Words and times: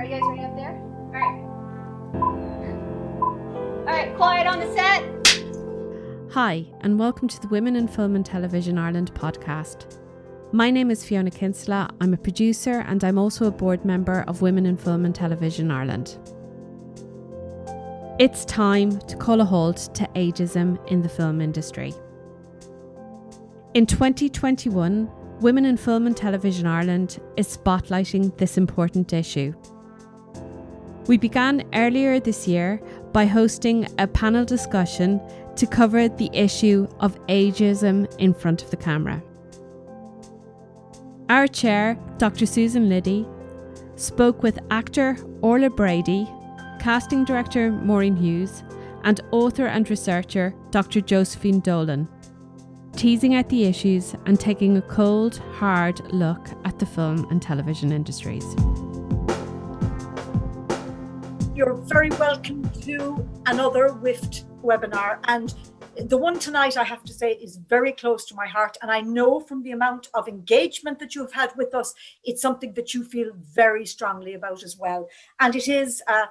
Are 0.00 0.04
you 0.04 0.18
guys 0.18 0.22
ready 0.30 0.40
up 0.44 0.56
there? 0.56 0.80
All 0.96 1.10
right. 1.12 1.42
All 3.80 3.84
right, 3.84 4.16
quiet 4.16 4.46
on 4.46 4.58
the 4.58 4.74
set. 4.74 5.04
Hi, 6.32 6.64
and 6.80 6.98
welcome 6.98 7.28
to 7.28 7.38
the 7.38 7.48
Women 7.48 7.76
in 7.76 7.86
Film 7.86 8.16
and 8.16 8.24
Television 8.24 8.78
Ireland 8.78 9.12
podcast. 9.12 9.98
My 10.52 10.70
name 10.70 10.90
is 10.90 11.04
Fiona 11.04 11.30
Kinsella. 11.30 11.90
I'm 12.00 12.14
a 12.14 12.16
producer 12.16 12.82
and 12.88 13.04
I'm 13.04 13.18
also 13.18 13.46
a 13.46 13.50
board 13.50 13.84
member 13.84 14.24
of 14.26 14.40
Women 14.40 14.64
in 14.64 14.78
Film 14.78 15.04
and 15.04 15.14
Television 15.14 15.70
Ireland. 15.70 16.16
It's 18.18 18.46
time 18.46 18.98
to 19.00 19.16
call 19.18 19.42
a 19.42 19.44
halt 19.44 19.90
to 19.96 20.08
ageism 20.16 20.78
in 20.90 21.02
the 21.02 21.10
film 21.10 21.42
industry. 21.42 21.92
In 23.74 23.84
2021, 23.84 25.10
Women 25.40 25.66
in 25.66 25.76
Film 25.76 26.06
and 26.06 26.16
Television 26.16 26.66
Ireland 26.66 27.20
is 27.36 27.54
spotlighting 27.54 28.34
this 28.38 28.56
important 28.56 29.12
issue. 29.12 29.52
We 31.10 31.18
began 31.18 31.64
earlier 31.74 32.20
this 32.20 32.46
year 32.46 32.80
by 33.12 33.26
hosting 33.26 33.88
a 33.98 34.06
panel 34.06 34.44
discussion 34.44 35.20
to 35.56 35.66
cover 35.66 36.08
the 36.08 36.30
issue 36.32 36.86
of 37.00 37.18
ageism 37.26 38.06
in 38.18 38.32
front 38.32 38.62
of 38.62 38.70
the 38.70 38.76
camera. 38.76 39.20
Our 41.28 41.48
chair, 41.48 41.98
Dr. 42.18 42.46
Susan 42.46 42.88
Liddy, 42.88 43.26
spoke 43.96 44.44
with 44.44 44.60
actor 44.70 45.16
Orla 45.40 45.70
Brady, 45.70 46.28
casting 46.78 47.24
director 47.24 47.72
Maureen 47.72 48.14
Hughes, 48.14 48.62
and 49.02 49.20
author 49.32 49.66
and 49.66 49.90
researcher 49.90 50.54
Dr. 50.70 51.00
Josephine 51.00 51.58
Dolan 51.58 52.06
teasing 52.94 53.34
out 53.34 53.48
the 53.48 53.64
issues 53.64 54.14
and 54.26 54.38
taking 54.38 54.76
a 54.76 54.82
cold, 54.82 55.38
hard 55.54 56.00
look 56.12 56.50
at 56.64 56.78
the 56.78 56.86
film 56.86 57.26
and 57.30 57.40
television 57.40 57.90
industries. 57.92 58.44
You're 61.60 61.74
very 61.74 62.08
welcome 62.12 62.66
to 62.84 63.28
another 63.44 63.92
WIFT 63.92 64.46
webinar. 64.62 65.18
And 65.24 65.54
the 66.08 66.16
one 66.16 66.38
tonight, 66.38 66.78
I 66.78 66.84
have 66.84 67.04
to 67.04 67.12
say, 67.12 67.32
is 67.32 67.56
very 67.56 67.92
close 67.92 68.24
to 68.28 68.34
my 68.34 68.46
heart. 68.46 68.78
And 68.80 68.90
I 68.90 69.02
know 69.02 69.40
from 69.40 69.62
the 69.62 69.72
amount 69.72 70.08
of 70.14 70.26
engagement 70.26 70.98
that 71.00 71.14
you've 71.14 71.34
had 71.34 71.52
with 71.58 71.74
us, 71.74 71.92
it's 72.24 72.40
something 72.40 72.72
that 72.76 72.94
you 72.94 73.04
feel 73.04 73.32
very 73.36 73.84
strongly 73.84 74.32
about 74.32 74.62
as 74.62 74.78
well. 74.78 75.06
And 75.38 75.54
it 75.54 75.68
is 75.68 76.02
uh, 76.08 76.28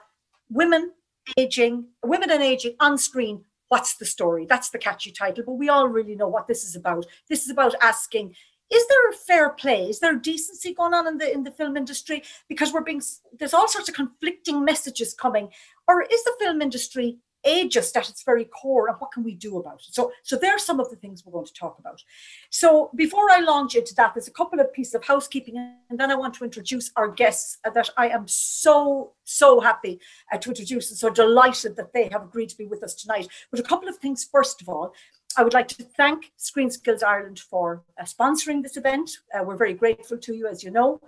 women 0.50 0.94
aging, 1.38 1.90
women 2.04 2.32
and 2.32 2.42
aging 2.42 2.74
on 2.80 2.98
screen 2.98 3.44
what's 3.70 3.96
the 3.96 4.06
story? 4.06 4.46
That's 4.48 4.72
the 4.72 4.78
catchy 4.78 5.12
title, 5.12 5.44
but 5.46 5.54
we 5.54 5.70
all 5.70 5.88
really 5.88 6.16
know 6.16 6.28
what 6.28 6.48
this 6.48 6.64
is 6.64 6.76
about. 6.76 7.06
This 7.30 7.44
is 7.44 7.52
about 7.52 7.76
asking, 7.82 8.36
is 8.72 8.88
there 8.88 9.10
a 9.10 9.14
fair 9.14 9.50
play? 9.50 9.90
Is 9.90 10.00
there 10.00 10.16
decency 10.16 10.74
going 10.74 10.94
on 10.94 11.08
in 11.08 11.18
the 11.18 11.32
in 11.32 11.44
the 11.44 11.52
film 11.52 11.78
industry? 11.78 12.24
Because 12.48 12.72
we're 12.72 12.82
being 12.82 13.02
there's 13.38 13.54
all 13.54 13.68
sorts 13.68 13.90
of 13.90 13.96
conflicting 13.96 14.64
messages 14.64 15.14
coming. 15.14 15.50
Or 15.88 16.04
is 16.04 16.24
the 16.24 16.34
film 16.40 16.62
industry 16.62 17.20
ageist 17.46 17.96
at 17.96 18.10
its 18.10 18.24
very 18.24 18.46
core 18.46 18.90
and 18.90 18.98
what 19.00 19.12
can 19.12 19.24
we 19.24 19.34
do 19.34 19.58
about 19.58 19.76
it 19.76 19.94
so 19.94 20.12
so 20.24 20.36
there 20.36 20.54
are 20.54 20.60
some 20.60 20.80
of 20.80 20.90
the 20.90 20.96
things 20.98 21.26
we're 21.26 21.32
going 21.32 21.46
to 21.46 21.54
talk 21.54 21.80
about 21.80 22.04
so 22.50 22.92
before 22.96 23.32
i 23.32 23.40
launch 23.40 23.76
into 23.76 23.96
that 23.96 24.14
there's 24.14 24.28
a 24.28 24.32
couple 24.32 24.60
of 24.60 24.74
pieces 24.74 24.94
of 24.94 25.06
housekeeping 25.06 25.56
and 25.90 26.00
then 26.00 26.12
i 26.12 26.16
want 26.16 26.34
to 26.34 26.44
introduce 26.44 26.92
our 26.98 27.08
guests 27.08 27.58
that 27.74 27.90
i 27.98 28.10
am 28.10 28.28
so 28.28 29.14
so 29.24 29.60
happy 29.62 30.00
uh, 30.34 30.38
to 30.38 30.50
introduce 30.50 30.90
and 30.90 31.00
so 31.00 31.10
delighted 31.10 31.78
that 31.78 31.94
they 31.94 32.10
have 32.12 32.24
agreed 32.24 32.50
to 32.50 32.58
be 32.58 32.66
with 32.66 32.84
us 32.84 32.94
tonight 32.94 33.28
but 33.52 33.60
a 33.60 33.64
couple 33.64 33.88
of 33.88 33.96
things 33.98 34.28
first 34.30 34.62
of 34.62 34.68
all 34.68 34.94
I 35.38 35.44
would 35.44 35.54
like 35.54 35.68
to 35.70 35.84
thank 35.84 36.32
Screen 36.38 36.72
Skills 36.72 37.04
Ireland 37.04 37.40
for 37.40 37.84
uh, 38.00 38.04
sponsoring 38.04 38.64
this 38.64 38.78
event. 38.78 39.12
Uh, 39.34 39.44
we're 39.44 39.56
very 39.56 39.74
grateful 39.74 40.18
to 40.18 40.34
you, 40.34 40.48
as 40.48 40.64
you 40.64 40.72
know. 40.72 41.00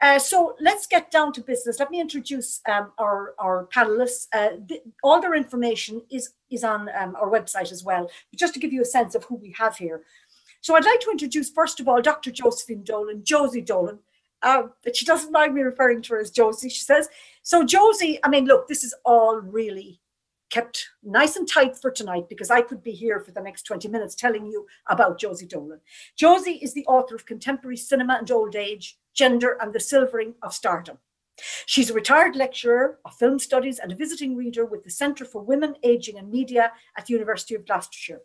Uh, 0.00 0.18
so 0.18 0.54
let's 0.60 0.86
get 0.86 1.10
down 1.10 1.32
to 1.32 1.40
business. 1.40 1.78
Let 1.78 1.90
me 1.90 2.00
introduce 2.00 2.60
um, 2.68 2.92
our, 2.98 3.34
our 3.38 3.66
panelists. 3.74 4.26
Uh, 4.32 4.56
the, 4.66 4.82
all 5.02 5.20
their 5.20 5.34
information 5.34 6.02
is, 6.10 6.34
is 6.50 6.62
on 6.62 6.90
um, 6.98 7.16
our 7.16 7.30
website 7.30 7.72
as 7.72 7.82
well, 7.82 8.10
but 8.30 8.38
just 8.38 8.52
to 8.54 8.60
give 8.60 8.72
you 8.72 8.82
a 8.82 8.86
sense 8.86 9.14
of 9.14 9.24
who 9.24 9.36
we 9.36 9.54
have 9.58 9.76
here. 9.76 10.02
So 10.60 10.76
I'd 10.76 10.84
like 10.84 11.00
to 11.00 11.10
introduce, 11.10 11.50
first 11.50 11.80
of 11.80 11.88
all, 11.88 12.02
Dr. 12.02 12.30
Josephine 12.30 12.84
Dolan, 12.84 13.22
Josie 13.24 13.60
Dolan, 13.60 13.98
uh, 14.42 14.64
but 14.82 14.94
she 14.94 15.06
doesn't 15.06 15.32
mind 15.32 15.54
me 15.54 15.62
referring 15.62 16.02
to 16.02 16.14
her 16.14 16.20
as 16.20 16.30
Josie, 16.30 16.68
she 16.68 16.80
says. 16.80 17.08
So 17.42 17.64
Josie, 17.64 18.18
I 18.22 18.28
mean, 18.28 18.44
look, 18.44 18.68
this 18.68 18.84
is 18.84 18.94
all 19.04 19.40
really 19.40 20.00
kept 20.54 20.90
nice 21.02 21.34
and 21.34 21.48
tight 21.48 21.76
for 21.76 21.90
tonight 21.90 22.28
because 22.28 22.48
I 22.48 22.62
could 22.62 22.80
be 22.80 22.92
here 22.92 23.18
for 23.18 23.32
the 23.32 23.40
next 23.40 23.64
20 23.64 23.88
minutes 23.88 24.14
telling 24.14 24.46
you 24.46 24.66
about 24.88 25.18
Josie 25.18 25.48
Dolan. 25.48 25.80
Josie 26.16 26.60
is 26.62 26.72
the 26.74 26.86
author 26.86 27.16
of 27.16 27.26
Contemporary 27.26 27.76
Cinema 27.76 28.18
and 28.20 28.30
Old 28.30 28.54
Age, 28.54 28.96
Gender 29.14 29.58
and 29.60 29.72
the 29.72 29.80
Silvering 29.80 30.34
of 30.44 30.54
Stardom. 30.54 30.98
She's 31.66 31.90
a 31.90 31.94
retired 31.94 32.36
lecturer 32.36 33.00
of 33.04 33.16
film 33.16 33.40
studies 33.40 33.80
and 33.80 33.90
a 33.90 33.96
visiting 33.96 34.36
reader 34.36 34.64
with 34.64 34.84
the 34.84 34.90
Centre 34.90 35.24
for 35.24 35.42
Women, 35.42 35.74
Aging 35.82 36.18
and 36.18 36.30
Media 36.30 36.70
at 36.96 37.06
the 37.06 37.14
University 37.14 37.56
of 37.56 37.66
Gloucestershire. 37.66 38.20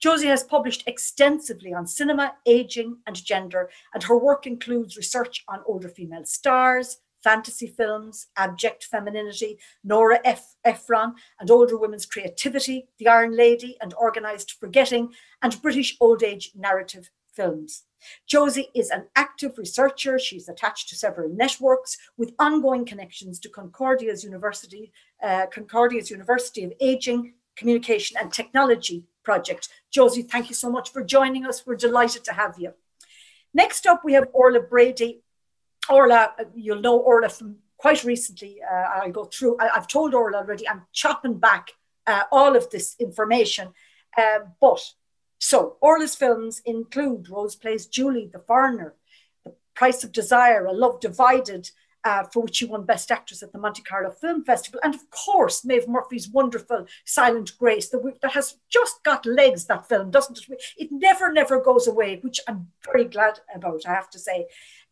Josie 0.00 0.28
has 0.28 0.44
published 0.44 0.84
extensively 0.86 1.74
on 1.74 1.86
cinema, 1.86 2.36
aging, 2.46 2.96
and 3.06 3.22
gender, 3.22 3.68
and 3.92 4.02
her 4.04 4.16
work 4.16 4.46
includes 4.46 4.96
research 4.96 5.44
on 5.46 5.60
older 5.66 5.90
female 5.90 6.24
stars, 6.24 7.00
fantasy 7.26 7.66
films, 7.66 8.28
abject 8.36 8.84
femininity, 8.84 9.58
Nora 9.82 10.20
F. 10.24 10.54
Ephron, 10.64 11.14
and 11.40 11.50
older 11.50 11.76
women's 11.76 12.06
creativity, 12.06 12.86
The 12.98 13.08
Iron 13.08 13.36
Lady, 13.36 13.76
and 13.80 13.92
Organised 13.94 14.52
Forgetting, 14.60 15.12
and 15.42 15.60
British 15.60 15.96
old 16.00 16.22
age 16.22 16.52
narrative 16.54 17.10
films. 17.34 17.82
Josie 18.28 18.68
is 18.76 18.90
an 18.90 19.06
active 19.16 19.58
researcher. 19.58 20.20
She's 20.20 20.48
attached 20.48 20.88
to 20.90 20.94
several 20.94 21.28
networks 21.28 21.98
with 22.16 22.32
ongoing 22.38 22.84
connections 22.84 23.40
to 23.40 23.48
Concordia's 23.48 24.22
University, 24.22 24.92
uh, 25.20 25.46
Concordia's 25.46 26.12
University 26.12 26.62
of 26.62 26.72
Aging, 26.80 27.34
Communication 27.56 28.16
and 28.20 28.32
Technology 28.32 29.02
project. 29.24 29.68
Josie, 29.90 30.22
thank 30.22 30.48
you 30.48 30.54
so 30.54 30.70
much 30.70 30.92
for 30.92 31.02
joining 31.02 31.44
us. 31.44 31.66
We're 31.66 31.74
delighted 31.74 32.22
to 32.26 32.34
have 32.34 32.54
you. 32.56 32.74
Next 33.52 33.84
up, 33.84 34.02
we 34.04 34.12
have 34.12 34.28
Orla 34.32 34.60
Brady. 34.60 35.22
Orla, 35.88 36.34
you'll 36.54 36.80
know 36.80 36.98
Orla 36.98 37.28
from 37.28 37.56
quite 37.76 38.04
recently. 38.04 38.58
Uh, 38.62 38.74
I'll 38.74 39.12
go 39.12 39.24
through, 39.24 39.58
I, 39.60 39.68
have 39.74 39.88
told 39.88 40.14
Orla 40.14 40.38
already, 40.38 40.68
I'm 40.68 40.82
chopping 40.92 41.38
back 41.38 41.72
uh, 42.06 42.22
all 42.30 42.56
of 42.56 42.70
this 42.70 42.96
information. 42.98 43.68
Uh, 44.16 44.40
but 44.60 44.80
so, 45.38 45.76
Orla's 45.80 46.14
films 46.14 46.62
include 46.64 47.28
Rose 47.28 47.56
Plays 47.56 47.86
Julie, 47.86 48.30
The 48.32 48.38
Foreigner, 48.38 48.94
The 49.44 49.54
Price 49.74 50.02
of 50.02 50.12
Desire, 50.12 50.64
A 50.64 50.72
Love 50.72 51.00
Divided, 51.00 51.70
uh, 52.04 52.22
for 52.22 52.44
which 52.44 52.56
she 52.56 52.64
won 52.64 52.84
Best 52.84 53.10
Actress 53.10 53.42
at 53.42 53.52
the 53.52 53.58
Monte 53.58 53.82
Carlo 53.82 54.10
Film 54.10 54.44
Festival, 54.44 54.80
and 54.84 54.94
of 54.94 55.10
course, 55.10 55.64
Maeve 55.64 55.88
Murphy's 55.88 56.28
wonderful 56.28 56.86
Silent 57.04 57.52
Grace, 57.58 57.88
that, 57.88 58.18
that 58.22 58.30
has 58.30 58.58
just 58.70 59.02
got 59.02 59.26
legs, 59.26 59.66
that 59.66 59.88
film, 59.88 60.10
doesn't 60.10 60.38
it? 60.48 60.62
It 60.78 60.88
never, 60.92 61.32
never 61.32 61.60
goes 61.60 61.88
away, 61.88 62.20
which 62.22 62.38
I'm 62.46 62.68
very 62.84 63.04
glad 63.04 63.40
about, 63.52 63.84
I 63.86 63.92
have 63.92 64.08
to 64.10 64.20
say. 64.20 64.46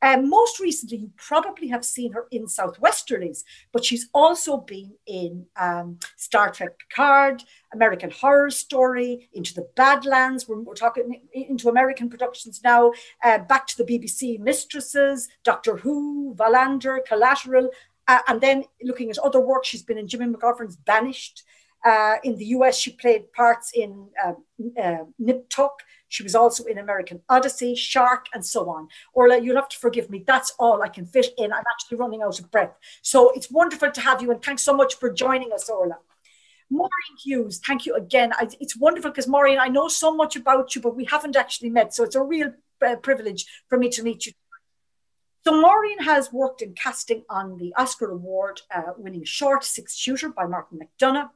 Um, 0.05 0.29
most 0.29 0.61
recently, 0.61 0.99
you 0.99 1.11
probably 1.17 1.69
have 1.69 1.83
seen 1.83 2.13
her 2.13 2.27
in 2.31 2.47
South 2.47 2.79
Westerlies, 2.79 3.43
but 3.73 3.87
she's 3.87 4.11
also 4.13 4.59
been 4.59 4.93
in 5.07 5.47
um, 5.57 5.99
Star 6.17 6.51
Trek 6.51 6.79
Picard, 6.79 7.43
American 7.73 8.11
Horror 8.11 8.51
Story, 8.51 9.31
Into 9.33 9.55
the 9.55 9.67
Badlands. 9.77 10.47
We're, 10.47 10.61
we're 10.61 10.75
talking 10.75 11.23
into 11.33 11.71
American 11.71 12.11
productions 12.11 12.61
now. 12.63 12.93
Uh, 13.25 13.39
back 13.39 13.67
to 13.69 13.79
the 13.79 13.85
BBC 13.85 14.39
Mistresses, 14.39 15.31
Doctor 15.43 15.79
Who, 15.79 16.35
Wallander, 16.39 16.99
Collateral. 17.07 17.71
Uh, 18.07 18.19
and 18.29 18.43
then 18.43 18.65
looking 18.83 19.09
at 19.09 19.17
other 19.17 19.41
work, 19.41 19.65
she's 19.65 19.83
been 19.83 19.97
in 19.97 20.07
Jimmy 20.07 20.27
McGovern's 20.27 20.77
Banished. 20.77 21.45
Uh, 21.83 22.17
in 22.25 22.37
the 22.37 22.47
US, 22.47 22.77
she 22.77 22.93
played 22.93 23.33
parts 23.33 23.73
in 23.75 24.09
uh, 24.23 24.33
uh, 24.83 25.05
Nip 25.19 25.49
Tuck. 25.49 25.83
She 26.15 26.23
was 26.23 26.37
also 26.37 26.63
in 26.67 26.79
American 26.79 27.23
Odyssey, 27.29 27.75
Shark, 27.75 28.27
and 28.33 28.47
so 28.47 28.71
on. 28.71 28.87
Orla, 29.15 29.37
you'll 29.37 29.57
have 29.57 29.69
to 29.71 29.77
forgive 29.77 30.11
me. 30.11 30.23
That's 30.25 30.53
all 30.61 30.81
I 30.81 30.89
can 30.89 31.07
fit 31.07 31.35
in. 31.37 31.53
I'm 31.53 31.65
actually 31.73 31.99
running 31.99 32.23
out 32.23 32.39
of 32.39 32.53
breath. 32.53 32.77
So 33.03 33.33
it's 33.33 33.51
wonderful 33.51 33.91
to 33.91 34.01
have 34.01 34.23
you, 34.23 34.31
and 34.31 34.41
thanks 34.41 34.63
so 34.63 34.73
much 34.73 34.95
for 34.95 35.11
joining 35.11 35.51
us, 35.53 35.69
Orla. 35.69 35.99
Maureen 36.71 37.17
Hughes, 37.21 37.61
thank 37.67 37.85
you 37.85 37.97
again. 37.97 38.33
I, 38.35 38.49
it's 38.61 38.77
wonderful 38.77 39.11
because 39.11 39.27
Maureen, 39.27 39.59
I 39.59 39.67
know 39.67 39.89
so 39.89 40.15
much 40.15 40.37
about 40.37 40.77
you, 40.77 40.81
but 40.81 40.95
we 40.95 41.05
haven't 41.05 41.35
actually 41.35 41.71
met. 41.71 41.93
So 41.93 42.05
it's 42.05 42.15
a 42.15 42.23
real 42.23 42.53
uh, 42.81 42.95
privilege 42.97 43.45
for 43.69 43.77
me 43.77 43.89
to 43.89 44.05
meet 44.05 44.27
you. 44.27 44.33
So 45.45 45.61
Maureen 45.61 45.99
has 45.99 46.33
worked 46.33 46.63
in 46.63 46.75
casting 46.75 47.25
on 47.29 47.59
the 47.59 47.75
Oscar 47.77 48.13
Award 48.13 48.63
uh, 48.73 48.93
winning 48.97 49.25
short 49.25 49.65
Six 49.65 49.97
Shooter 49.97 50.29
by 50.29 50.47
Martin 50.47 50.79
McDonagh. 50.79 51.31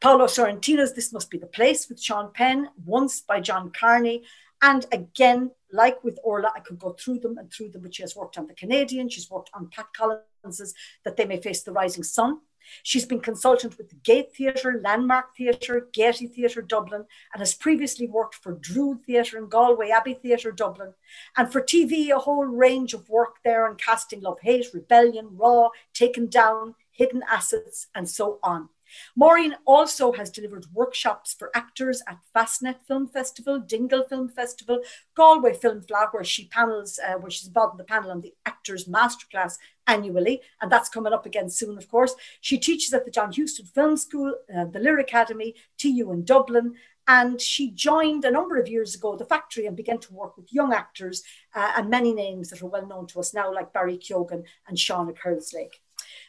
Paolo 0.00 0.26
Sorrentino's 0.26 0.94
This 0.94 1.12
Must 1.12 1.30
Be 1.30 1.38
the 1.38 1.46
Place 1.46 1.88
with 1.88 2.02
Sean 2.02 2.32
Penn, 2.32 2.68
Once 2.84 3.20
by 3.20 3.40
John 3.40 3.70
Carney. 3.70 4.24
And 4.62 4.86
again, 4.92 5.50
like 5.72 6.02
with 6.02 6.18
Orla, 6.24 6.52
I 6.54 6.60
could 6.60 6.78
go 6.78 6.92
through 6.92 7.20
them 7.20 7.38
and 7.38 7.52
through 7.52 7.70
them, 7.70 7.82
but 7.82 7.94
she 7.94 8.02
has 8.02 8.16
worked 8.16 8.38
on 8.38 8.46
The 8.46 8.54
Canadian, 8.54 9.08
she's 9.08 9.30
worked 9.30 9.50
on 9.52 9.68
Pat 9.68 9.86
Collins's 9.96 10.74
That 11.04 11.16
They 11.16 11.24
May 11.24 11.40
Face 11.40 11.62
the 11.62 11.72
Rising 11.72 12.04
Sun. 12.04 12.40
She's 12.82 13.06
been 13.06 13.20
consultant 13.20 13.76
with 13.78 13.90
the 13.90 13.96
Gate 13.96 14.34
Theatre, 14.34 14.80
Landmark 14.82 15.36
Theatre, 15.36 15.88
Gaiety 15.92 16.26
Theatre 16.26 16.62
Dublin, 16.62 17.04
and 17.32 17.40
has 17.40 17.54
previously 17.54 18.06
worked 18.06 18.34
for 18.36 18.52
Druid 18.52 19.04
Theatre 19.04 19.38
and 19.38 19.50
Galway 19.50 19.90
Abbey 19.90 20.14
Theatre 20.14 20.52
Dublin. 20.52 20.94
And 21.36 21.52
for 21.52 21.60
TV, 21.60 22.10
a 22.10 22.18
whole 22.18 22.44
range 22.44 22.94
of 22.94 23.08
work 23.08 23.36
there 23.44 23.68
on 23.68 23.76
casting 23.76 24.20
Love 24.20 24.40
Hate, 24.40 24.66
Rebellion, 24.72 25.28
Raw, 25.32 25.70
Taken 25.92 26.28
Down, 26.28 26.74
Hidden 26.90 27.22
Assets, 27.30 27.88
and 27.94 28.08
so 28.08 28.38
on. 28.42 28.68
Maureen 29.16 29.56
also 29.64 30.12
has 30.12 30.30
delivered 30.30 30.66
workshops 30.72 31.34
for 31.34 31.50
actors 31.54 32.02
at 32.06 32.18
Fastnet 32.34 32.76
Film 32.86 33.06
Festival, 33.06 33.58
Dingle 33.58 34.04
Film 34.04 34.28
Festival, 34.28 34.80
Galway 35.14 35.54
Film 35.54 35.80
Fleadh, 35.80 36.12
where 36.12 36.24
she 36.24 36.46
panels, 36.48 36.98
uh, 36.98 37.14
where 37.14 37.30
she's 37.30 37.48
involved 37.48 37.74
in 37.74 37.78
the 37.78 37.84
panel 37.84 38.10
on 38.10 38.20
the 38.20 38.34
Actors 38.46 38.86
Masterclass 38.86 39.58
annually, 39.86 40.40
and 40.60 40.70
that's 40.70 40.88
coming 40.88 41.12
up 41.12 41.26
again 41.26 41.50
soon, 41.50 41.76
of 41.76 41.88
course. 41.88 42.14
She 42.40 42.58
teaches 42.58 42.92
at 42.94 43.04
the 43.04 43.10
John 43.10 43.32
Huston 43.32 43.66
Film 43.66 43.96
School, 43.96 44.34
uh, 44.54 44.64
the 44.66 44.78
Lir 44.78 44.98
Academy, 44.98 45.54
TU 45.78 46.10
in 46.12 46.24
Dublin, 46.24 46.74
and 47.06 47.40
she 47.40 47.70
joined 47.70 48.24
a 48.24 48.30
number 48.30 48.58
of 48.58 48.68
years 48.68 48.94
ago 48.94 49.14
the 49.14 49.24
factory 49.26 49.66
and 49.66 49.76
began 49.76 49.98
to 49.98 50.14
work 50.14 50.36
with 50.36 50.52
young 50.52 50.72
actors 50.72 51.22
uh, 51.54 51.72
and 51.76 51.90
many 51.90 52.14
names 52.14 52.48
that 52.48 52.62
are 52.62 52.66
well 52.66 52.86
known 52.86 53.06
to 53.08 53.20
us 53.20 53.34
now, 53.34 53.52
like 53.52 53.72
Barry 53.72 53.98
Keoghan 53.98 54.44
and 54.66 54.76
Seána 54.76 55.14
Kerslake. 55.16 55.80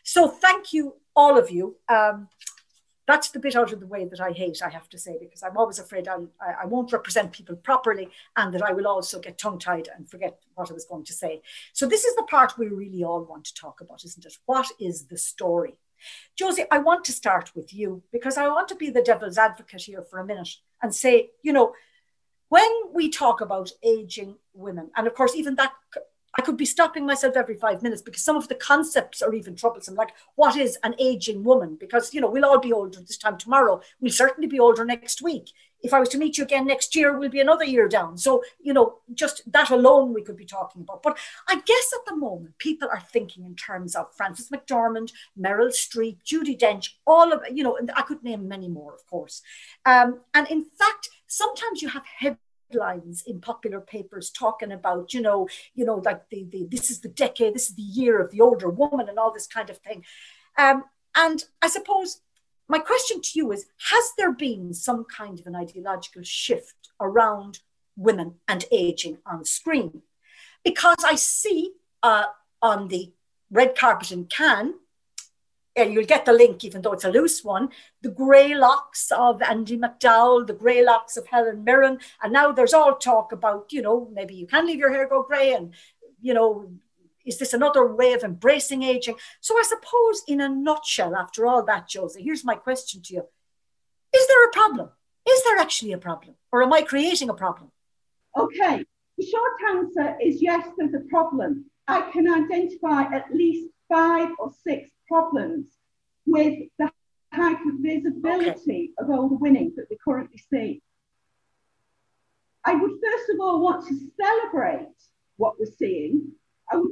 So 0.03 0.27
thank 0.27 0.73
you, 0.73 0.95
all 1.15 1.37
of 1.37 1.49
you. 1.49 1.77
Um, 1.87 2.27
that's 3.07 3.29
the 3.29 3.39
bit 3.39 3.55
out 3.55 3.71
of 3.71 3.79
the 3.79 3.87
way 3.87 4.05
that 4.05 4.19
I 4.19 4.31
hate, 4.31 4.61
I 4.63 4.69
have 4.69 4.89
to 4.89 4.97
say, 4.97 5.17
because 5.19 5.43
I'm 5.43 5.57
always 5.57 5.79
afraid 5.79 6.07
I'll, 6.07 6.27
I, 6.41 6.63
I 6.63 6.65
won't 6.65 6.91
represent 6.91 7.31
people 7.31 7.55
properly 7.55 8.09
and 8.35 8.53
that 8.53 8.63
I 8.63 8.73
will 8.73 8.87
also 8.87 9.19
get 9.19 9.37
tongue 9.37 9.59
tied 9.59 9.89
and 9.95 10.09
forget 10.09 10.39
what 10.55 10.69
I 10.69 10.73
was 10.73 10.85
going 10.85 11.05
to 11.05 11.13
say. 11.13 11.41
So, 11.73 11.85
this 11.85 12.05
is 12.05 12.15
the 12.15 12.23
part 12.23 12.57
we 12.57 12.67
really 12.67 13.03
all 13.03 13.23
want 13.23 13.45
to 13.45 13.53
talk 13.53 13.81
about, 13.81 14.03
isn't 14.05 14.25
it? 14.25 14.37
What 14.45 14.67
is 14.79 15.05
the 15.05 15.17
story? 15.17 15.77
Josie, 16.35 16.65
I 16.71 16.79
want 16.79 17.05
to 17.05 17.11
start 17.11 17.51
with 17.55 17.73
you 17.73 18.03
because 18.11 18.37
I 18.37 18.47
want 18.47 18.67
to 18.69 18.75
be 18.75 18.89
the 18.89 19.01
devil's 19.01 19.37
advocate 19.37 19.83
here 19.83 20.01
for 20.01 20.19
a 20.19 20.25
minute 20.25 20.49
and 20.81 20.93
say, 20.93 21.31
you 21.41 21.53
know, 21.53 21.73
when 22.49 22.69
we 22.93 23.09
talk 23.09 23.41
about 23.41 23.71
aging 23.83 24.35
women, 24.53 24.91
and 24.95 25.07
of 25.07 25.15
course, 25.15 25.35
even 25.35 25.55
that 25.55 25.73
I 26.37 26.41
could 26.41 26.57
be 26.57 26.65
stopping 26.65 27.05
myself 27.05 27.35
every 27.35 27.55
five 27.55 27.81
minutes 27.81 28.01
because 28.01 28.23
some 28.23 28.35
of 28.35 28.47
the 28.47 28.55
concepts 28.55 29.21
are 29.21 29.33
even 29.33 29.55
troublesome. 29.55 29.95
Like, 29.95 30.13
what 30.35 30.57
is 30.57 30.77
an 30.83 30.95
aging 30.99 31.43
woman? 31.43 31.77
Because, 31.79 32.13
you 32.13 32.21
know, 32.21 32.29
we'll 32.29 32.45
all 32.45 32.59
be 32.59 32.73
older 32.73 32.99
this 32.99 33.17
time 33.17 33.37
tomorrow. 33.37 33.81
We'll 34.01 34.11
certainly 34.11 34.47
be 34.47 34.59
older 34.59 34.83
next 34.83 35.21
week. 35.21 35.51
If 35.81 35.93
I 35.93 35.99
was 35.99 36.09
to 36.09 36.17
meet 36.17 36.37
you 36.37 36.43
again 36.43 36.65
next 36.65 36.95
year, 36.95 37.17
we'll 37.17 37.29
be 37.29 37.39
another 37.39 37.63
year 37.63 37.87
down. 37.87 38.17
So, 38.17 38.43
you 38.59 38.73
know, 38.73 38.99
just 39.13 39.49
that 39.51 39.69
alone 39.69 40.13
we 40.13 40.23
could 40.23 40.35
be 40.35 40.45
talking 40.45 40.81
about. 40.81 41.03
But 41.03 41.17
I 41.47 41.61
guess 41.61 41.93
at 41.93 42.05
the 42.07 42.15
moment, 42.15 42.57
people 42.57 42.89
are 42.91 43.03
thinking 43.13 43.45
in 43.45 43.55
terms 43.55 43.95
of 43.95 44.13
Frances 44.15 44.49
McDormand, 44.49 45.11
Meryl 45.39 45.69
Streep, 45.69 46.17
Judi 46.25 46.59
Dench, 46.59 46.89
all 47.05 47.31
of, 47.31 47.41
you 47.53 47.63
know, 47.63 47.77
I 47.95 48.01
could 48.01 48.23
name 48.23 48.47
many 48.47 48.67
more, 48.67 48.93
of 48.93 49.05
course. 49.05 49.41
Um, 49.85 50.21
and 50.33 50.47
in 50.49 50.65
fact, 50.65 51.09
sometimes 51.27 51.81
you 51.81 51.89
have 51.89 52.03
heavy 52.05 52.37
headlines 52.69 53.23
in 53.25 53.41
popular 53.41 53.79
papers 53.79 54.29
talking 54.29 54.71
about, 54.71 55.13
you 55.13 55.21
know, 55.21 55.47
you 55.73 55.85
know, 55.85 55.95
like 55.95 56.29
the, 56.29 56.45
the 56.51 56.67
this 56.69 56.89
is 56.89 57.01
the 57.01 57.09
decade, 57.09 57.53
this 57.53 57.69
is 57.69 57.75
the 57.75 57.81
year 57.81 58.21
of 58.21 58.31
the 58.31 58.41
older 58.41 58.69
woman 58.69 59.09
and 59.09 59.19
all 59.19 59.33
this 59.33 59.47
kind 59.47 59.69
of 59.69 59.77
thing. 59.77 60.03
Um, 60.57 60.83
and 61.15 61.43
I 61.61 61.67
suppose 61.67 62.21
my 62.67 62.79
question 62.79 63.21
to 63.21 63.29
you 63.35 63.51
is 63.51 63.67
Has 63.91 64.11
there 64.17 64.31
been 64.31 64.73
some 64.73 65.05
kind 65.05 65.39
of 65.39 65.47
an 65.47 65.55
ideological 65.55 66.23
shift 66.23 66.89
around 66.99 67.59
women 67.95 68.35
and 68.47 68.65
aging 68.71 69.19
on 69.25 69.45
screen? 69.45 70.01
Because 70.63 71.03
I 71.05 71.15
see 71.15 71.73
uh, 72.01 72.25
on 72.61 72.87
the 72.87 73.13
red 73.51 73.75
carpet 73.75 74.11
in 74.11 74.25
Cannes, 74.25 74.75
you'll 75.75 76.05
get 76.05 76.25
the 76.25 76.33
link, 76.33 76.63
even 76.63 76.81
though 76.81 76.93
it's 76.93 77.03
a 77.03 77.11
loose 77.11 77.43
one, 77.43 77.69
the 78.01 78.09
grey 78.09 78.55
locks 78.55 79.11
of 79.11 79.41
Andie 79.41 79.77
MacDowell, 79.77 80.47
the 80.47 80.53
grey 80.53 80.83
locks 80.83 81.17
of 81.17 81.27
Helen 81.27 81.63
Mirren. 81.63 81.99
And 82.23 82.31
now 82.31 82.51
there's 82.51 82.73
all 82.73 82.95
talk 82.95 83.31
about, 83.31 83.73
you 83.73 83.81
know, 83.81 84.09
maybe 84.13 84.35
you 84.35 84.47
can 84.47 84.65
leave 84.65 84.79
your 84.79 84.91
hair 84.91 85.07
go 85.07 85.23
grey 85.23 85.53
and, 85.53 85.73
you 86.21 86.33
know, 86.33 86.69
is 87.25 87.39
this 87.39 87.53
another 87.53 87.85
way 87.87 88.13
of 88.13 88.23
embracing 88.23 88.83
aging? 88.83 89.15
So 89.41 89.57
I 89.57 89.63
suppose, 89.63 90.23
in 90.27 90.39
a 90.39 90.47
nutshell, 90.47 91.15
after 91.15 91.45
all 91.47 91.63
that, 91.65 91.89
Josie, 91.89 92.23
here's 92.23 92.45
my 92.45 92.55
question 92.55 93.01
to 93.01 93.13
you. 93.13 93.23
Is 94.15 94.27
there 94.27 94.45
a 94.45 94.51
problem? 94.51 94.89
Is 95.27 95.43
there 95.43 95.57
actually 95.57 95.91
a 95.91 95.97
problem? 95.97 96.35
Or 96.51 96.63
am 96.63 96.71
I 96.71 96.83
creating 96.83 97.29
a 97.29 97.33
problem? 97.33 97.71
Okay, 98.37 98.85
the 99.17 99.25
short 99.25 99.53
answer 99.75 100.17
is 100.21 100.41
yes, 100.41 100.67
there's 100.77 100.93
a 100.93 101.09
problem. 101.09 101.65
I 101.87 102.09
can 102.11 102.31
identify 102.31 103.03
at 103.13 103.33
least 103.33 103.69
five 103.89 104.29
or 104.39 104.51
six 104.63 104.89
problems 105.07 105.65
with 106.25 106.69
the 106.79 106.89
of 107.37 107.79
visibility 107.79 108.93
okay. 108.99 109.03
of 109.03 109.09
older 109.09 109.35
women 109.35 109.73
that 109.75 109.87
we 109.89 109.97
currently 110.03 110.41
see. 110.49 110.81
I 112.63 112.75
would 112.75 112.91
first 112.91 113.29
of 113.29 113.39
all 113.39 113.59
want 113.61 113.87
to 113.87 113.95
celebrate 114.19 114.87
what 115.37 115.59
we're 115.59 115.71
seeing. 115.77 116.31
I 116.71 116.77
would 116.77 116.91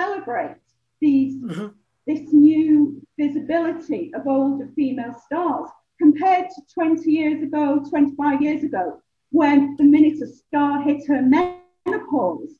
celebrate 0.00 0.56
these, 1.00 1.42
mm-hmm. 1.42 1.68
this 2.06 2.32
new 2.32 3.00
visibility 3.18 4.12
of 4.14 4.26
older 4.26 4.68
female 4.74 5.14
stars 5.26 5.68
compared 6.00 6.48
to 6.50 6.62
20 6.74 7.10
years 7.10 7.42
ago, 7.42 7.84
25 7.88 8.42
years 8.42 8.64
ago, 8.64 9.00
when 9.30 9.76
the 9.76 9.84
minute 9.84 10.20
a 10.20 10.26
star 10.26 10.82
hit 10.82 11.06
her 11.06 11.22
menopause, 11.22 12.54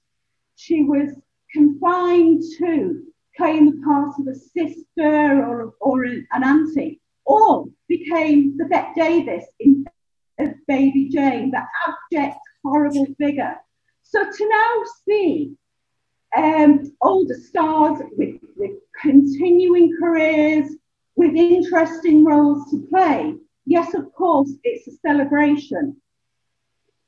she 0.55 0.85
was 0.85 1.11
confined 1.53 2.43
to 2.59 3.03
playing 3.37 3.71
the 3.71 3.83
part 3.85 4.13
of 4.19 4.27
a 4.27 4.35
sister 4.35 5.45
or, 5.47 5.75
or 5.81 6.05
an 6.05 6.27
auntie, 6.33 7.01
or 7.25 7.67
became 7.89 8.57
the 8.57 8.65
Bette 8.67 8.95
Davis 8.95 9.45
in 9.61 9.87
Baby 10.67 11.09
Jane, 11.09 11.51
that 11.53 11.69
abject, 11.87 12.39
horrible 12.65 13.07
figure. 13.19 13.57
So 14.03 14.25
to 14.31 14.49
now 14.49 14.83
see 15.07 15.55
um, 16.37 16.93
older 17.01 17.35
stars 17.35 18.03
with, 18.17 18.41
with 18.57 18.73
continuing 19.01 19.97
careers, 19.99 20.75
with 21.17 21.35
interesting 21.35 22.25
roles 22.25 22.71
to 22.71 22.87
play, 22.89 23.35
yes, 23.67 23.95
of 23.95 24.13
course, 24.15 24.53
it's 24.65 24.89
a 24.89 24.97
celebration. 25.07 25.97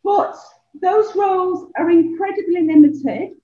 But 0.02 0.36
those 0.80 1.14
roles 1.16 1.70
are 1.76 1.90
incredibly 1.90 2.62
limited 2.62 3.36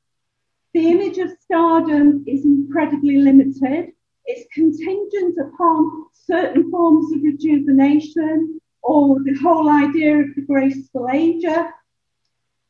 the 0.73 0.89
image 0.89 1.19
of 1.19 1.31
stardom 1.41 2.25
is 2.27 2.45
incredibly 2.45 3.17
limited. 3.17 3.93
It's 4.27 4.47
contingent 4.55 5.37
upon 5.39 6.07
certain 6.13 6.71
forms 6.71 7.13
of 7.13 7.23
rejuvenation 7.23 8.61
or 8.83 9.19
the 9.25 9.35
whole 9.43 9.69
idea 9.69 10.21
of 10.21 10.35
the 10.37 10.43
graceful 10.43 11.09
ager. 11.13 11.71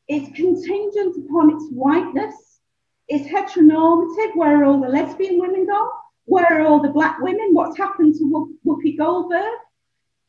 It's 0.09 0.35
contingent 0.35 1.17
upon 1.25 1.55
its 1.55 1.67
whiteness. 1.71 2.61
It's 3.09 3.29
heteronormative. 3.29 4.35
Where 4.35 4.63
are 4.63 4.65
all 4.65 4.81
the 4.81 4.89
lesbian 4.89 5.39
women 5.39 5.67
gone? 5.67 5.91
Where 6.25 6.61
are 6.61 6.67
all 6.67 6.81
the 6.81 6.89
black 6.89 7.21
women? 7.21 7.51
What's 7.53 7.77
happened 7.77 8.15
to 8.15 8.55
Whoopi 8.67 8.97
Goldberg? 8.97 9.59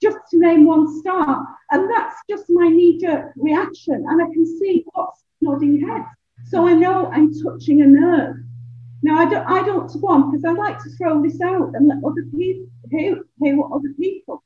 Just 0.01 0.17
to 0.31 0.39
name 0.39 0.65
one 0.65 0.99
star. 0.99 1.47
And 1.69 1.89
that's 1.89 2.15
just 2.29 2.45
my 2.49 2.67
knee 2.67 2.97
jerk 2.97 3.31
reaction. 3.37 4.05
And 4.09 4.21
I 4.21 4.25
can 4.25 4.45
see 4.45 4.83
what's 4.91 5.23
nodding 5.39 5.87
heads. 5.87 6.07
So 6.45 6.67
I 6.67 6.73
know 6.73 7.09
I'm 7.11 7.31
touching 7.33 7.81
a 7.81 7.85
nerve. 7.87 8.37
Now 9.03 9.17
I 9.17 9.29
don't 9.29 9.47
I 9.47 9.65
don't 9.65 10.01
want 10.01 10.31
because 10.31 10.45
I 10.45 10.51
like 10.51 10.77
to 10.83 10.89
throw 10.91 11.21
this 11.23 11.41
out 11.41 11.71
and 11.73 11.87
let 11.87 12.03
other 12.05 12.23
people 12.23 12.67
hear, 12.89 13.23
hear 13.41 13.57
what 13.57 13.71
other 13.71 13.93
people. 13.99 14.43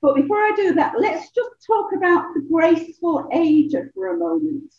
But 0.00 0.16
before 0.16 0.38
I 0.38 0.52
do 0.56 0.74
that, 0.74 0.94
let's 0.98 1.30
just 1.30 1.50
talk 1.66 1.92
about 1.94 2.32
the 2.34 2.40
graceful 2.50 3.28
ager 3.32 3.90
for 3.94 4.14
a 4.14 4.18
moment. 4.18 4.72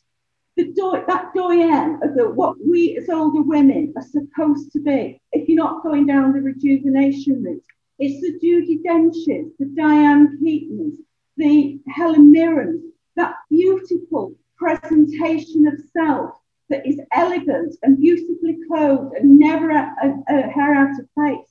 The 0.58 0.66
do- 0.66 1.04
that 1.08 1.34
doyen 1.36 2.00
of 2.02 2.16
the, 2.16 2.30
what 2.30 2.56
we 2.66 2.98
as 2.98 3.10
older 3.10 3.44
women 3.44 3.94
are 3.96 4.02
supposed 4.02 4.72
to 4.74 4.80
be, 4.80 5.22
if 5.32 5.48
you're 5.48 5.64
not 5.64 5.84
going 5.84 6.08
down 6.08 6.34
the 6.34 6.42
rejuvenation 6.42 7.44
route. 7.44 7.64
It's 8.00 8.20
the 8.20 8.40
Judi 8.44 8.82
Denches, 8.84 9.52
the 9.60 9.66
Diane 9.66 10.40
Keatons, 10.42 10.98
the 11.38 11.80
Helen 11.88 12.32
Mirrens, 12.32 12.82
that 13.16 13.36
beautiful 13.50 14.34
presentation 14.58 15.68
of 15.68 15.80
self 15.94 16.41
that 16.72 16.88
is 16.88 17.00
elegant 17.12 17.76
and 17.84 18.00
beautifully 18.00 18.58
clothed 18.68 19.14
and 19.16 19.38
never 19.38 19.70
a, 19.70 19.94
a, 20.04 20.24
a 20.30 20.42
hair 20.50 20.74
out 20.74 21.00
of 21.00 21.14
place. 21.14 21.48